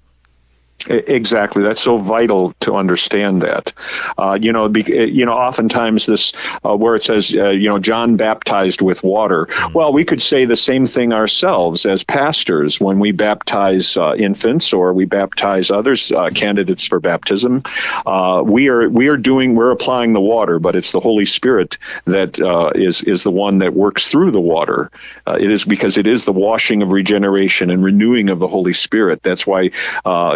Exactly. 0.87 1.63
That's 1.63 1.81
so 1.81 1.97
vital 1.97 2.53
to 2.61 2.75
understand 2.75 3.41
that. 3.41 3.73
Uh, 4.17 4.37
you 4.39 4.51
know, 4.51 4.69
be, 4.69 4.83
you 4.83 5.25
know, 5.25 5.33
oftentimes 5.33 6.05
this 6.05 6.33
uh, 6.63 6.75
where 6.75 6.95
it 6.95 7.03
says, 7.03 7.35
uh, 7.35 7.49
you 7.49 7.69
know, 7.69 7.79
John 7.79 8.17
baptized 8.17 8.81
with 8.81 9.03
water. 9.03 9.47
Mm-hmm. 9.47 9.73
Well, 9.73 9.93
we 9.93 10.05
could 10.05 10.21
say 10.21 10.45
the 10.45 10.55
same 10.55 10.85
thing 10.85 11.11
ourselves 11.11 11.85
as 11.85 12.03
pastors 12.03 12.79
when 12.79 12.99
we 12.99 13.11
baptize 13.11 13.97
uh, 13.97 14.15
infants 14.15 14.73
or 14.73 14.93
we 14.93 15.05
baptize 15.05 15.71
others 15.71 16.11
uh, 16.11 16.29
candidates 16.29 16.85
for 16.85 16.99
baptism. 16.99 17.63
Uh, 18.05 18.43
we 18.45 18.67
are 18.69 18.87
we 18.87 19.07
are 19.07 19.17
doing 19.17 19.55
we're 19.55 19.71
applying 19.71 20.13
the 20.13 20.21
water, 20.21 20.59
but 20.59 20.75
it's 20.75 20.91
the 20.91 20.99
Holy 20.99 21.25
Spirit 21.25 21.77
that 22.05 22.39
is 22.75 23.01
is 23.03 23.23
the 23.23 23.31
one 23.31 23.59
that 23.59 23.73
works 23.73 24.09
through 24.09 24.31
the 24.31 24.41
water. 24.41 24.91
it 25.27 25.49
is 25.49 25.65
because 25.65 25.97
it 25.97 26.05
is 26.05 26.25
the 26.25 26.33
washing 26.33 26.83
of 26.83 26.91
regeneration 26.91 27.69
and 27.71 27.83
renewing 27.83 28.29
of 28.29 28.39
the 28.39 28.47
Holy 28.47 28.73
Spirit. 28.73 29.23
That's 29.23 29.47
why 29.47 29.71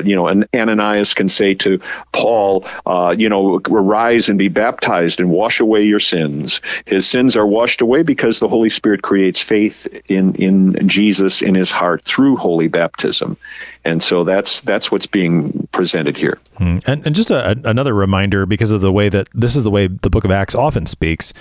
you 0.04 0.16
know 0.16 0.28
and 0.30 0.48
Ananias 0.56 1.14
can 1.14 1.30
say 1.30 1.54
to 1.56 1.80
Paul, 2.12 2.66
uh, 2.86 3.16
you 3.18 3.30
know, 3.30 3.60
arise 3.70 4.30
and 4.30 4.38
be 4.38 4.48
baptized 4.48 5.20
and 5.20 5.30
wash 5.30 5.60
away 5.60 5.84
your 5.84 6.00
sins. 6.00 6.62
His 6.86 7.08
sins 7.08 7.36
are 7.36 7.48
washed 7.48 7.82
away 7.82 8.04
because 8.04 8.40
the 8.40 8.48
Holy 8.48 8.70
Spirit 8.70 9.02
creates 9.02 9.42
faith 9.42 9.88
in 10.08 10.36
in 10.36 10.88
Jesus 10.88 11.42
in 11.42 11.56
his 11.56 11.72
heart 11.72 12.04
through 12.04 12.38
holy 12.38 12.68
baptism 12.68 13.38
and 13.86 14.04
so 14.04 14.24
that's 14.24 14.62
that's 14.62 14.92
what's 14.92 15.08
being 15.08 15.68
presented 15.72 16.18
here. 16.18 16.38
Hmm. 16.58 16.78
And, 16.86 17.06
and 17.06 17.16
just 17.16 17.32
a, 17.32 17.58
another 17.64 17.94
reminder, 17.94 18.46
because 18.46 18.72
of 18.72 18.82
the 18.82 18.92
way 18.92 19.10
that 19.10 19.30
this 19.34 19.56
is 19.56 19.64
the 19.64 19.72
way 19.72 19.88
the 19.88 20.10
Book 20.10 20.26
of 20.26 20.32
Acts 20.32 20.54
often 20.54 20.86
speaks, 20.86 21.34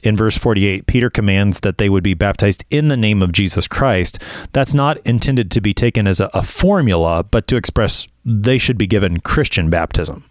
in 0.00 0.16
verse 0.16 0.36
48, 0.36 0.86
Peter 0.86 1.10
commands 1.10 1.60
that 1.60 1.78
they 1.78 1.88
would 1.88 2.02
be 2.02 2.14
baptized 2.14 2.64
in 2.70 2.88
the 2.88 2.96
name 2.96 3.22
of 3.22 3.32
Jesus 3.32 3.66
Christ. 3.66 4.18
That's 4.52 4.74
not 4.74 4.98
intended 5.06 5.50
to 5.52 5.60
be 5.60 5.72
taken 5.72 6.06
as 6.06 6.20
a, 6.20 6.30
a 6.34 6.42
formula, 6.42 7.24
but 7.24 7.46
to 7.48 7.56
express 7.56 8.06
they 8.24 8.58
should 8.58 8.78
be 8.78 8.86
given 8.86 9.20
Christian 9.20 9.70
baptism. 9.70 10.24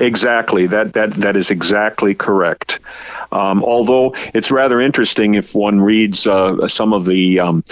Exactly. 0.00 0.66
That 0.66 0.94
that 0.94 1.12
that 1.20 1.36
is 1.36 1.50
exactly 1.50 2.14
correct. 2.14 2.80
Um, 3.32 3.62
although 3.62 4.14
it's 4.34 4.50
rather 4.50 4.80
interesting 4.80 5.34
if 5.34 5.54
one 5.54 5.80
reads 5.80 6.26
uh, 6.26 6.66
some 6.66 6.92
of 6.94 7.04
the 7.04 7.40
um, 7.40 7.62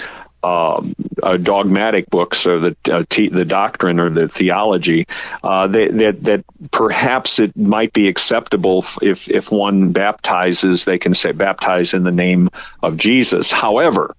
uh, 0.43 0.83
uh, 1.23 1.37
dogmatic 1.37 2.09
books 2.11 2.47
or 2.47 2.61
the 2.61 2.77
uh, 2.91 3.05
te- 3.09 3.29
the 3.29 3.45
doctrine 3.45 3.99
or 3.99 4.11
the 4.11 4.29
theology 4.29 5.07
uh, 5.43 5.67
that, 5.67 5.97
that 5.97 6.25
that 6.25 6.45
perhaps 6.71 7.39
it 7.39 7.57
might 7.57 7.93
be 7.93 8.09
acceptable 8.09 8.85
if 9.03 9.29
if 9.29 9.51
one 9.51 9.93
baptizes 9.93 10.85
they 10.85 10.99
can 10.99 11.15
say 11.15 11.33
baptize 11.33 11.93
in 11.95 12.05
the 12.05 12.13
name 12.13 12.51
of 12.83 12.97
Jesus. 12.97 13.51
However, 13.51 14.15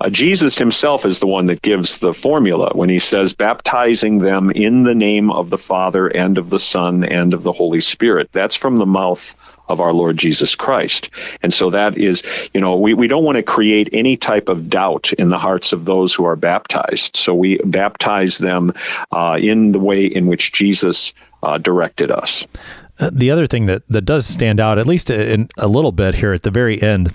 uh, 0.00 0.10
Jesus 0.10 0.58
himself 0.58 1.06
is 1.06 1.18
the 1.18 1.26
one 1.26 1.46
that 1.46 1.62
gives 1.62 1.98
the 1.98 2.12
formula 2.12 2.70
when 2.74 2.88
he 2.88 2.98
says, 2.98 3.34
baptizing 3.34 4.18
them 4.18 4.50
in 4.50 4.82
the 4.82 4.94
name 4.94 5.30
of 5.30 5.48
the 5.50 5.58
Father 5.58 6.06
and 6.06 6.38
of 6.38 6.50
the 6.50 6.60
Son 6.60 7.02
and 7.02 7.32
of 7.32 7.42
the 7.42 7.52
Holy 7.52 7.80
Spirit. 7.80 8.28
That's 8.32 8.54
from 8.54 8.76
the 8.78 8.86
mouth 8.86 9.34
of 9.68 9.80
our 9.80 9.92
Lord 9.92 10.16
Jesus 10.16 10.54
Christ. 10.54 11.10
And 11.42 11.52
so 11.52 11.70
that 11.70 11.98
is, 11.98 12.22
you 12.54 12.60
know, 12.60 12.76
we, 12.76 12.94
we 12.94 13.08
don't 13.08 13.24
want 13.24 13.36
to 13.36 13.42
create 13.42 13.88
any 13.92 14.16
type 14.16 14.48
of 14.48 14.68
doubt 14.68 15.12
in 15.12 15.28
the 15.28 15.38
hearts 15.38 15.72
of 15.72 15.84
those 15.84 16.14
who 16.14 16.24
are 16.24 16.36
baptized. 16.36 17.16
So 17.16 17.34
we 17.34 17.58
baptize 17.64 18.38
them 18.38 18.72
uh, 19.12 19.38
in 19.40 19.72
the 19.72 19.80
way 19.80 20.06
in 20.06 20.26
which 20.26 20.52
Jesus 20.52 21.14
uh, 21.42 21.58
directed 21.58 22.10
us. 22.10 22.46
Uh, 22.98 23.10
the 23.12 23.30
other 23.30 23.46
thing 23.46 23.66
that, 23.66 23.82
that 23.88 24.02
does 24.02 24.26
stand 24.26 24.58
out, 24.58 24.78
at 24.78 24.86
least 24.86 25.10
in 25.10 25.48
a 25.58 25.68
little 25.68 25.92
bit 25.92 26.14
here 26.14 26.32
at 26.32 26.42
the 26.42 26.50
very 26.50 26.80
end, 26.80 27.14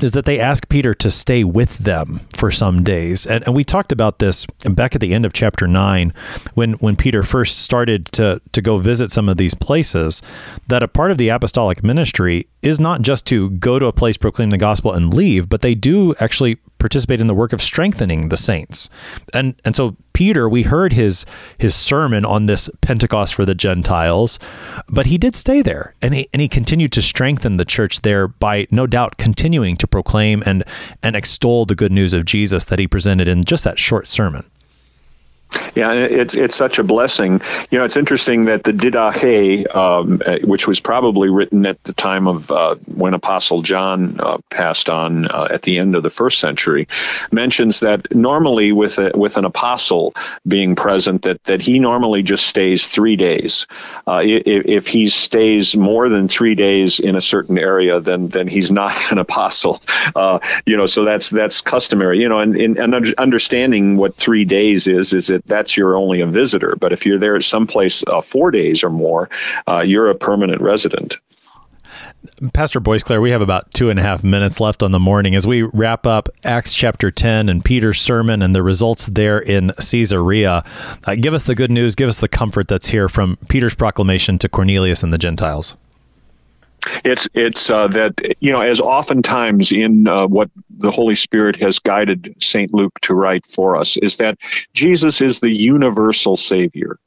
is 0.00 0.12
that 0.12 0.24
they 0.24 0.38
ask 0.38 0.68
Peter 0.68 0.94
to 0.94 1.10
stay 1.10 1.44
with 1.44 1.78
them 1.78 2.20
for 2.34 2.50
some 2.50 2.82
days. 2.82 3.26
And, 3.26 3.44
and 3.46 3.56
we 3.56 3.64
talked 3.64 3.92
about 3.92 4.18
this 4.18 4.46
back 4.64 4.94
at 4.94 5.00
the 5.00 5.14
end 5.14 5.24
of 5.24 5.32
chapter 5.32 5.66
9 5.66 6.12
when, 6.54 6.74
when 6.74 6.96
Peter 6.96 7.22
first 7.22 7.58
started 7.58 8.06
to, 8.06 8.40
to 8.52 8.62
go 8.62 8.78
visit 8.78 9.10
some 9.10 9.28
of 9.28 9.36
these 9.36 9.54
places, 9.54 10.22
that 10.68 10.82
a 10.82 10.88
part 10.88 11.10
of 11.10 11.18
the 11.18 11.28
apostolic 11.28 11.82
ministry 11.82 12.46
is 12.62 12.78
not 12.78 13.02
just 13.02 13.26
to 13.26 13.50
go 13.50 13.78
to 13.78 13.86
a 13.86 13.92
place, 13.92 14.16
proclaim 14.16 14.50
the 14.50 14.58
gospel, 14.58 14.92
and 14.92 15.14
leave, 15.14 15.48
but 15.48 15.62
they 15.62 15.74
do 15.74 16.14
actually 16.20 16.56
participate 16.86 17.20
in 17.20 17.26
the 17.26 17.34
work 17.34 17.52
of 17.52 17.60
strengthening 17.60 18.28
the 18.28 18.36
saints. 18.36 18.88
And 19.34 19.60
and 19.64 19.74
so 19.74 19.96
Peter, 20.12 20.48
we 20.48 20.62
heard 20.62 20.92
his 20.92 21.26
his 21.58 21.74
sermon 21.74 22.24
on 22.24 22.46
this 22.46 22.70
Pentecost 22.80 23.34
for 23.34 23.44
the 23.44 23.56
Gentiles, 23.56 24.38
but 24.88 25.06
he 25.06 25.18
did 25.18 25.34
stay 25.34 25.62
there 25.62 25.94
and 26.00 26.14
he 26.14 26.28
and 26.32 26.40
he 26.40 26.48
continued 26.48 26.92
to 26.92 27.02
strengthen 27.02 27.56
the 27.56 27.64
church 27.64 28.02
there 28.02 28.28
by 28.28 28.68
no 28.70 28.86
doubt 28.86 29.18
continuing 29.18 29.76
to 29.78 29.88
proclaim 29.88 30.44
and 30.46 30.62
and 31.02 31.16
extol 31.16 31.66
the 31.66 31.74
good 31.74 31.90
news 31.90 32.14
of 32.14 32.24
Jesus 32.24 32.64
that 32.66 32.78
he 32.78 32.86
presented 32.86 33.26
in 33.26 33.42
just 33.42 33.64
that 33.64 33.80
short 33.80 34.06
sermon. 34.06 34.48
Yeah, 35.76 35.92
it's 35.92 36.34
it's 36.34 36.54
such 36.54 36.78
a 36.78 36.82
blessing. 36.82 37.42
You 37.70 37.78
know, 37.78 37.84
it's 37.84 37.98
interesting 37.98 38.46
that 38.46 38.64
the 38.64 38.72
Didache, 38.72 39.76
um, 39.76 40.22
uh, 40.24 40.38
which 40.42 40.66
was 40.66 40.80
probably 40.80 41.28
written 41.28 41.66
at 41.66 41.84
the 41.84 41.92
time 41.92 42.26
of 42.26 42.50
uh, 42.50 42.76
when 42.86 43.12
Apostle 43.12 43.60
John 43.60 44.18
uh, 44.18 44.38
passed 44.48 44.88
on 44.88 45.26
uh, 45.26 45.48
at 45.50 45.60
the 45.62 45.76
end 45.78 45.94
of 45.94 46.02
the 46.02 46.08
first 46.08 46.38
century, 46.38 46.88
mentions 47.30 47.80
that 47.80 48.14
normally 48.14 48.72
with 48.72 48.98
a, 48.98 49.12
with 49.14 49.36
an 49.36 49.44
apostle 49.44 50.14
being 50.48 50.76
present, 50.76 51.22
that 51.22 51.44
that 51.44 51.60
he 51.60 51.78
normally 51.78 52.22
just 52.22 52.46
stays 52.46 52.86
three 52.86 53.16
days. 53.16 53.66
Uh, 54.06 54.22
if, 54.24 54.64
if 54.64 54.86
he 54.86 55.10
stays 55.10 55.76
more 55.76 56.08
than 56.08 56.26
three 56.26 56.54
days 56.54 57.00
in 57.00 57.16
a 57.16 57.20
certain 57.20 57.58
area, 57.58 58.00
then 58.00 58.28
then 58.28 58.48
he's 58.48 58.70
not 58.70 58.96
an 59.12 59.18
apostle. 59.18 59.82
Uh, 60.14 60.38
you 60.64 60.78
know, 60.78 60.86
so 60.86 61.04
that's 61.04 61.28
that's 61.28 61.60
customary. 61.60 62.18
You 62.18 62.30
know, 62.30 62.38
and, 62.38 62.56
and 62.56 63.14
understanding 63.18 63.98
what 63.98 64.16
three 64.16 64.46
days 64.46 64.88
is 64.88 65.12
is 65.12 65.26
that 65.26 65.65
that's 65.66 65.76
you're 65.76 65.96
only 65.96 66.20
a 66.20 66.26
visitor. 66.26 66.76
But 66.78 66.92
if 66.92 67.04
you're 67.04 67.18
there 67.18 67.34
at 67.34 67.42
some 67.42 67.66
place 67.66 68.04
uh, 68.06 68.20
four 68.20 68.52
days 68.52 68.84
or 68.84 68.90
more, 68.90 69.28
uh, 69.66 69.82
you're 69.84 70.08
a 70.08 70.14
permanent 70.14 70.62
resident. 70.62 71.18
Pastor 72.52 72.80
Boisclair, 72.80 73.20
we 73.20 73.32
have 73.32 73.40
about 73.40 73.72
two 73.72 73.90
and 73.90 73.98
a 73.98 74.02
half 74.02 74.22
minutes 74.22 74.60
left 74.60 74.84
on 74.84 74.92
the 74.92 75.00
morning 75.00 75.34
as 75.34 75.44
we 75.44 75.62
wrap 75.62 76.06
up 76.06 76.28
Acts 76.44 76.72
chapter 76.72 77.10
10 77.10 77.48
and 77.48 77.64
Peter's 77.64 78.00
sermon 78.00 78.42
and 78.42 78.54
the 78.54 78.62
results 78.62 79.06
there 79.06 79.38
in 79.38 79.72
Caesarea. 79.80 80.62
Uh, 81.04 81.14
give 81.16 81.34
us 81.34 81.44
the 81.44 81.54
good 81.56 81.70
news, 81.70 81.96
give 81.96 82.08
us 82.08 82.20
the 82.20 82.28
comfort 82.28 82.68
that's 82.68 82.88
here 82.88 83.08
from 83.08 83.38
Peter's 83.48 83.74
proclamation 83.74 84.38
to 84.38 84.48
Cornelius 84.48 85.02
and 85.02 85.12
the 85.12 85.18
Gentiles. 85.18 85.76
It's 87.04 87.28
it's 87.34 87.70
uh, 87.70 87.88
that 87.88 88.20
you 88.40 88.52
know 88.52 88.60
as 88.60 88.80
oftentimes 88.80 89.72
in 89.72 90.06
uh, 90.06 90.26
what 90.26 90.50
the 90.70 90.90
Holy 90.90 91.14
Spirit 91.14 91.56
has 91.56 91.78
guided 91.78 92.36
Saint 92.40 92.72
Luke 92.72 92.98
to 93.02 93.14
write 93.14 93.46
for 93.46 93.76
us 93.76 93.96
is 93.96 94.18
that 94.18 94.38
Jesus 94.72 95.20
is 95.20 95.40
the 95.40 95.50
universal 95.50 96.36
Savior, 96.36 96.98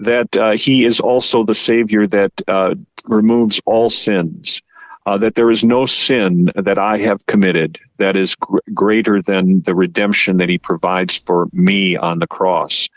that 0.00 0.36
uh, 0.36 0.52
He 0.52 0.84
is 0.84 1.00
also 1.00 1.42
the 1.42 1.54
Savior 1.54 2.06
that 2.06 2.32
uh, 2.46 2.74
removes 3.04 3.60
all 3.66 3.90
sins. 3.90 4.62
Uh, 5.04 5.16
that 5.16 5.36
there 5.36 5.52
is 5.52 5.62
no 5.62 5.86
sin 5.86 6.50
that 6.56 6.80
I 6.80 6.98
have 6.98 7.24
committed 7.26 7.78
that 7.98 8.16
is 8.16 8.34
gr- 8.34 8.58
greater 8.74 9.22
than 9.22 9.60
the 9.60 9.72
redemption 9.72 10.38
that 10.38 10.48
He 10.48 10.58
provides 10.58 11.16
for 11.16 11.46
me 11.52 11.96
on 11.96 12.18
the 12.18 12.26
cross 12.26 12.88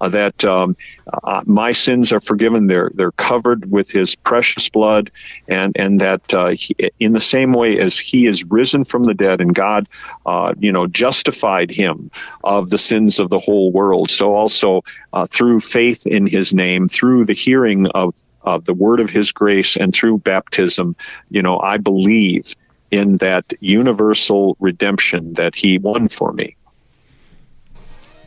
uh, 0.00 0.08
that 0.08 0.44
um, 0.44 0.76
uh, 1.22 1.42
my 1.46 1.72
sins 1.72 2.12
are 2.12 2.20
forgiven. 2.20 2.66
They're 2.66 2.90
they're 2.94 3.12
covered 3.12 3.70
with 3.70 3.90
His 3.90 4.14
precious 4.16 4.68
blood, 4.68 5.10
and 5.48 5.76
and 5.76 6.00
that 6.00 6.34
uh, 6.34 6.50
he, 6.50 6.74
in 6.98 7.12
the 7.12 7.20
same 7.20 7.52
way 7.52 7.78
as 7.80 7.98
He 7.98 8.26
is 8.26 8.44
risen 8.44 8.84
from 8.84 9.04
the 9.04 9.14
dead, 9.14 9.40
and 9.40 9.54
God, 9.54 9.88
uh, 10.26 10.54
you 10.58 10.72
know, 10.72 10.86
justified 10.86 11.70
Him 11.70 12.10
of 12.42 12.70
the 12.70 12.78
sins 12.78 13.20
of 13.20 13.30
the 13.30 13.38
whole 13.38 13.72
world. 13.72 14.10
So 14.10 14.34
also 14.34 14.82
uh, 15.12 15.26
through 15.26 15.60
faith 15.60 16.06
in 16.06 16.26
His 16.26 16.54
name, 16.54 16.88
through 16.88 17.24
the 17.26 17.34
hearing 17.34 17.86
of 17.86 18.14
of 18.42 18.64
the 18.64 18.74
word 18.74 19.00
of 19.00 19.10
His 19.10 19.32
grace, 19.32 19.76
and 19.76 19.94
through 19.94 20.18
baptism, 20.18 20.96
you 21.30 21.42
know, 21.42 21.58
I 21.58 21.78
believe 21.78 22.54
in 22.90 23.16
that 23.16 23.52
universal 23.60 24.56
redemption 24.60 25.34
that 25.34 25.54
He 25.54 25.78
won 25.78 26.08
for 26.08 26.32
me. 26.32 26.56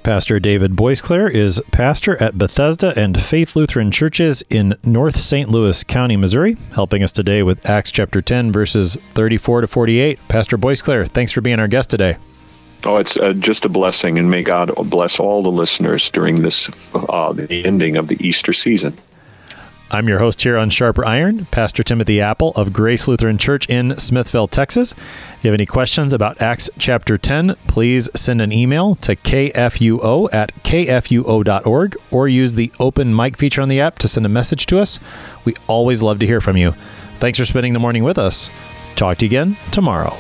Pastor 0.08 0.39
David 0.39 0.72
Boisclair 0.72 1.30
is 1.30 1.62
pastor 1.74 2.16
at 2.24 2.38
Bethesda 2.38 2.97
and 2.97 3.22
Faith 3.22 3.58
Lutheran 3.58 3.91
Churches 3.91 4.41
in 4.49 4.78
North 4.82 5.18
St. 5.18 5.49
Louis 5.49 5.84
County, 5.84 6.16
Missouri, 6.16 6.55
helping 6.72 7.03
us 7.03 7.12
today 7.12 7.43
with 7.43 7.70
Acts 7.70 7.91
chapter 7.91 8.22
10, 8.22 8.53
verses 8.53 8.95
34 8.95 9.60
to 9.60 9.68
48. 9.68 10.18
Pastor 10.30 10.58
Boisclair, 10.58 11.10
thanks 11.10 11.34
for 11.34 11.41
being 11.41 11.60
our 11.60 11.68
guest 11.68 11.89
today. 11.89 12.16
Oh, 12.86 12.95
it's 12.95 13.18
uh, 13.18 13.34
just 13.34 13.66
a 13.66 13.70
blessing, 13.70 14.18
and 14.18 14.32
may 14.32 14.43
God 14.43 14.74
bless 14.89 15.20
all 15.20 15.43
the 15.43 15.51
listeners 15.51 16.10
during 16.10 16.36
this, 16.36 16.70
uh, 16.95 17.34
the 17.34 17.66
ending 17.66 17.97
of 17.97 18.08
the 18.08 18.16
Easter 18.26 18.53
season. 18.53 18.97
I'm 19.89 20.09
your 20.09 20.19
host 20.19 20.41
here 20.41 20.57
on 20.57 20.69
Sharper 20.69 21.05
Iron, 21.05 21.45
Pastor 21.45 21.81
Timothy 21.81 22.19
Appel 22.19 22.51
of 22.57 22.73
Grace 22.73 23.07
Lutheran 23.07 23.38
Church 23.38 23.69
in 23.69 23.97
Smithville, 23.97 24.49
Texas. 24.49 24.91
If 24.91 25.43
you 25.43 25.47
have 25.49 25.53
any 25.53 25.65
questions 25.65 26.11
about 26.11 26.41
Acts 26.41 26.69
chapter 26.77 27.17
10, 27.17 27.55
please 27.67 28.09
send 28.13 28.41
an 28.41 28.51
email 28.51 28.95
to 28.95 29.15
kfuo 29.15 30.33
at 30.33 30.53
kfuo.org 30.63 31.95
or 32.11 32.27
use 32.27 32.55
the 32.55 32.71
open 32.81 33.15
mic 33.15 33.38
feature 33.38 33.61
on 33.61 33.69
the 33.69 33.79
app 33.79 33.97
to 33.99 34.09
send 34.09 34.25
a 34.25 34.29
message 34.29 34.65
to 34.65 34.79
us. 34.79 34.99
We 35.45 35.53
always 35.67 36.03
love 36.03 36.19
to 36.19 36.27
hear 36.27 36.41
from 36.41 36.57
you. 36.57 36.71
Thanks 37.19 37.39
for 37.39 37.45
spending 37.45 37.71
the 37.71 37.79
morning 37.79 38.03
with 38.03 38.17
us. 38.17 38.49
Talk 38.97 39.19
to 39.19 39.25
you 39.25 39.29
again 39.29 39.57
tomorrow. 39.71 40.17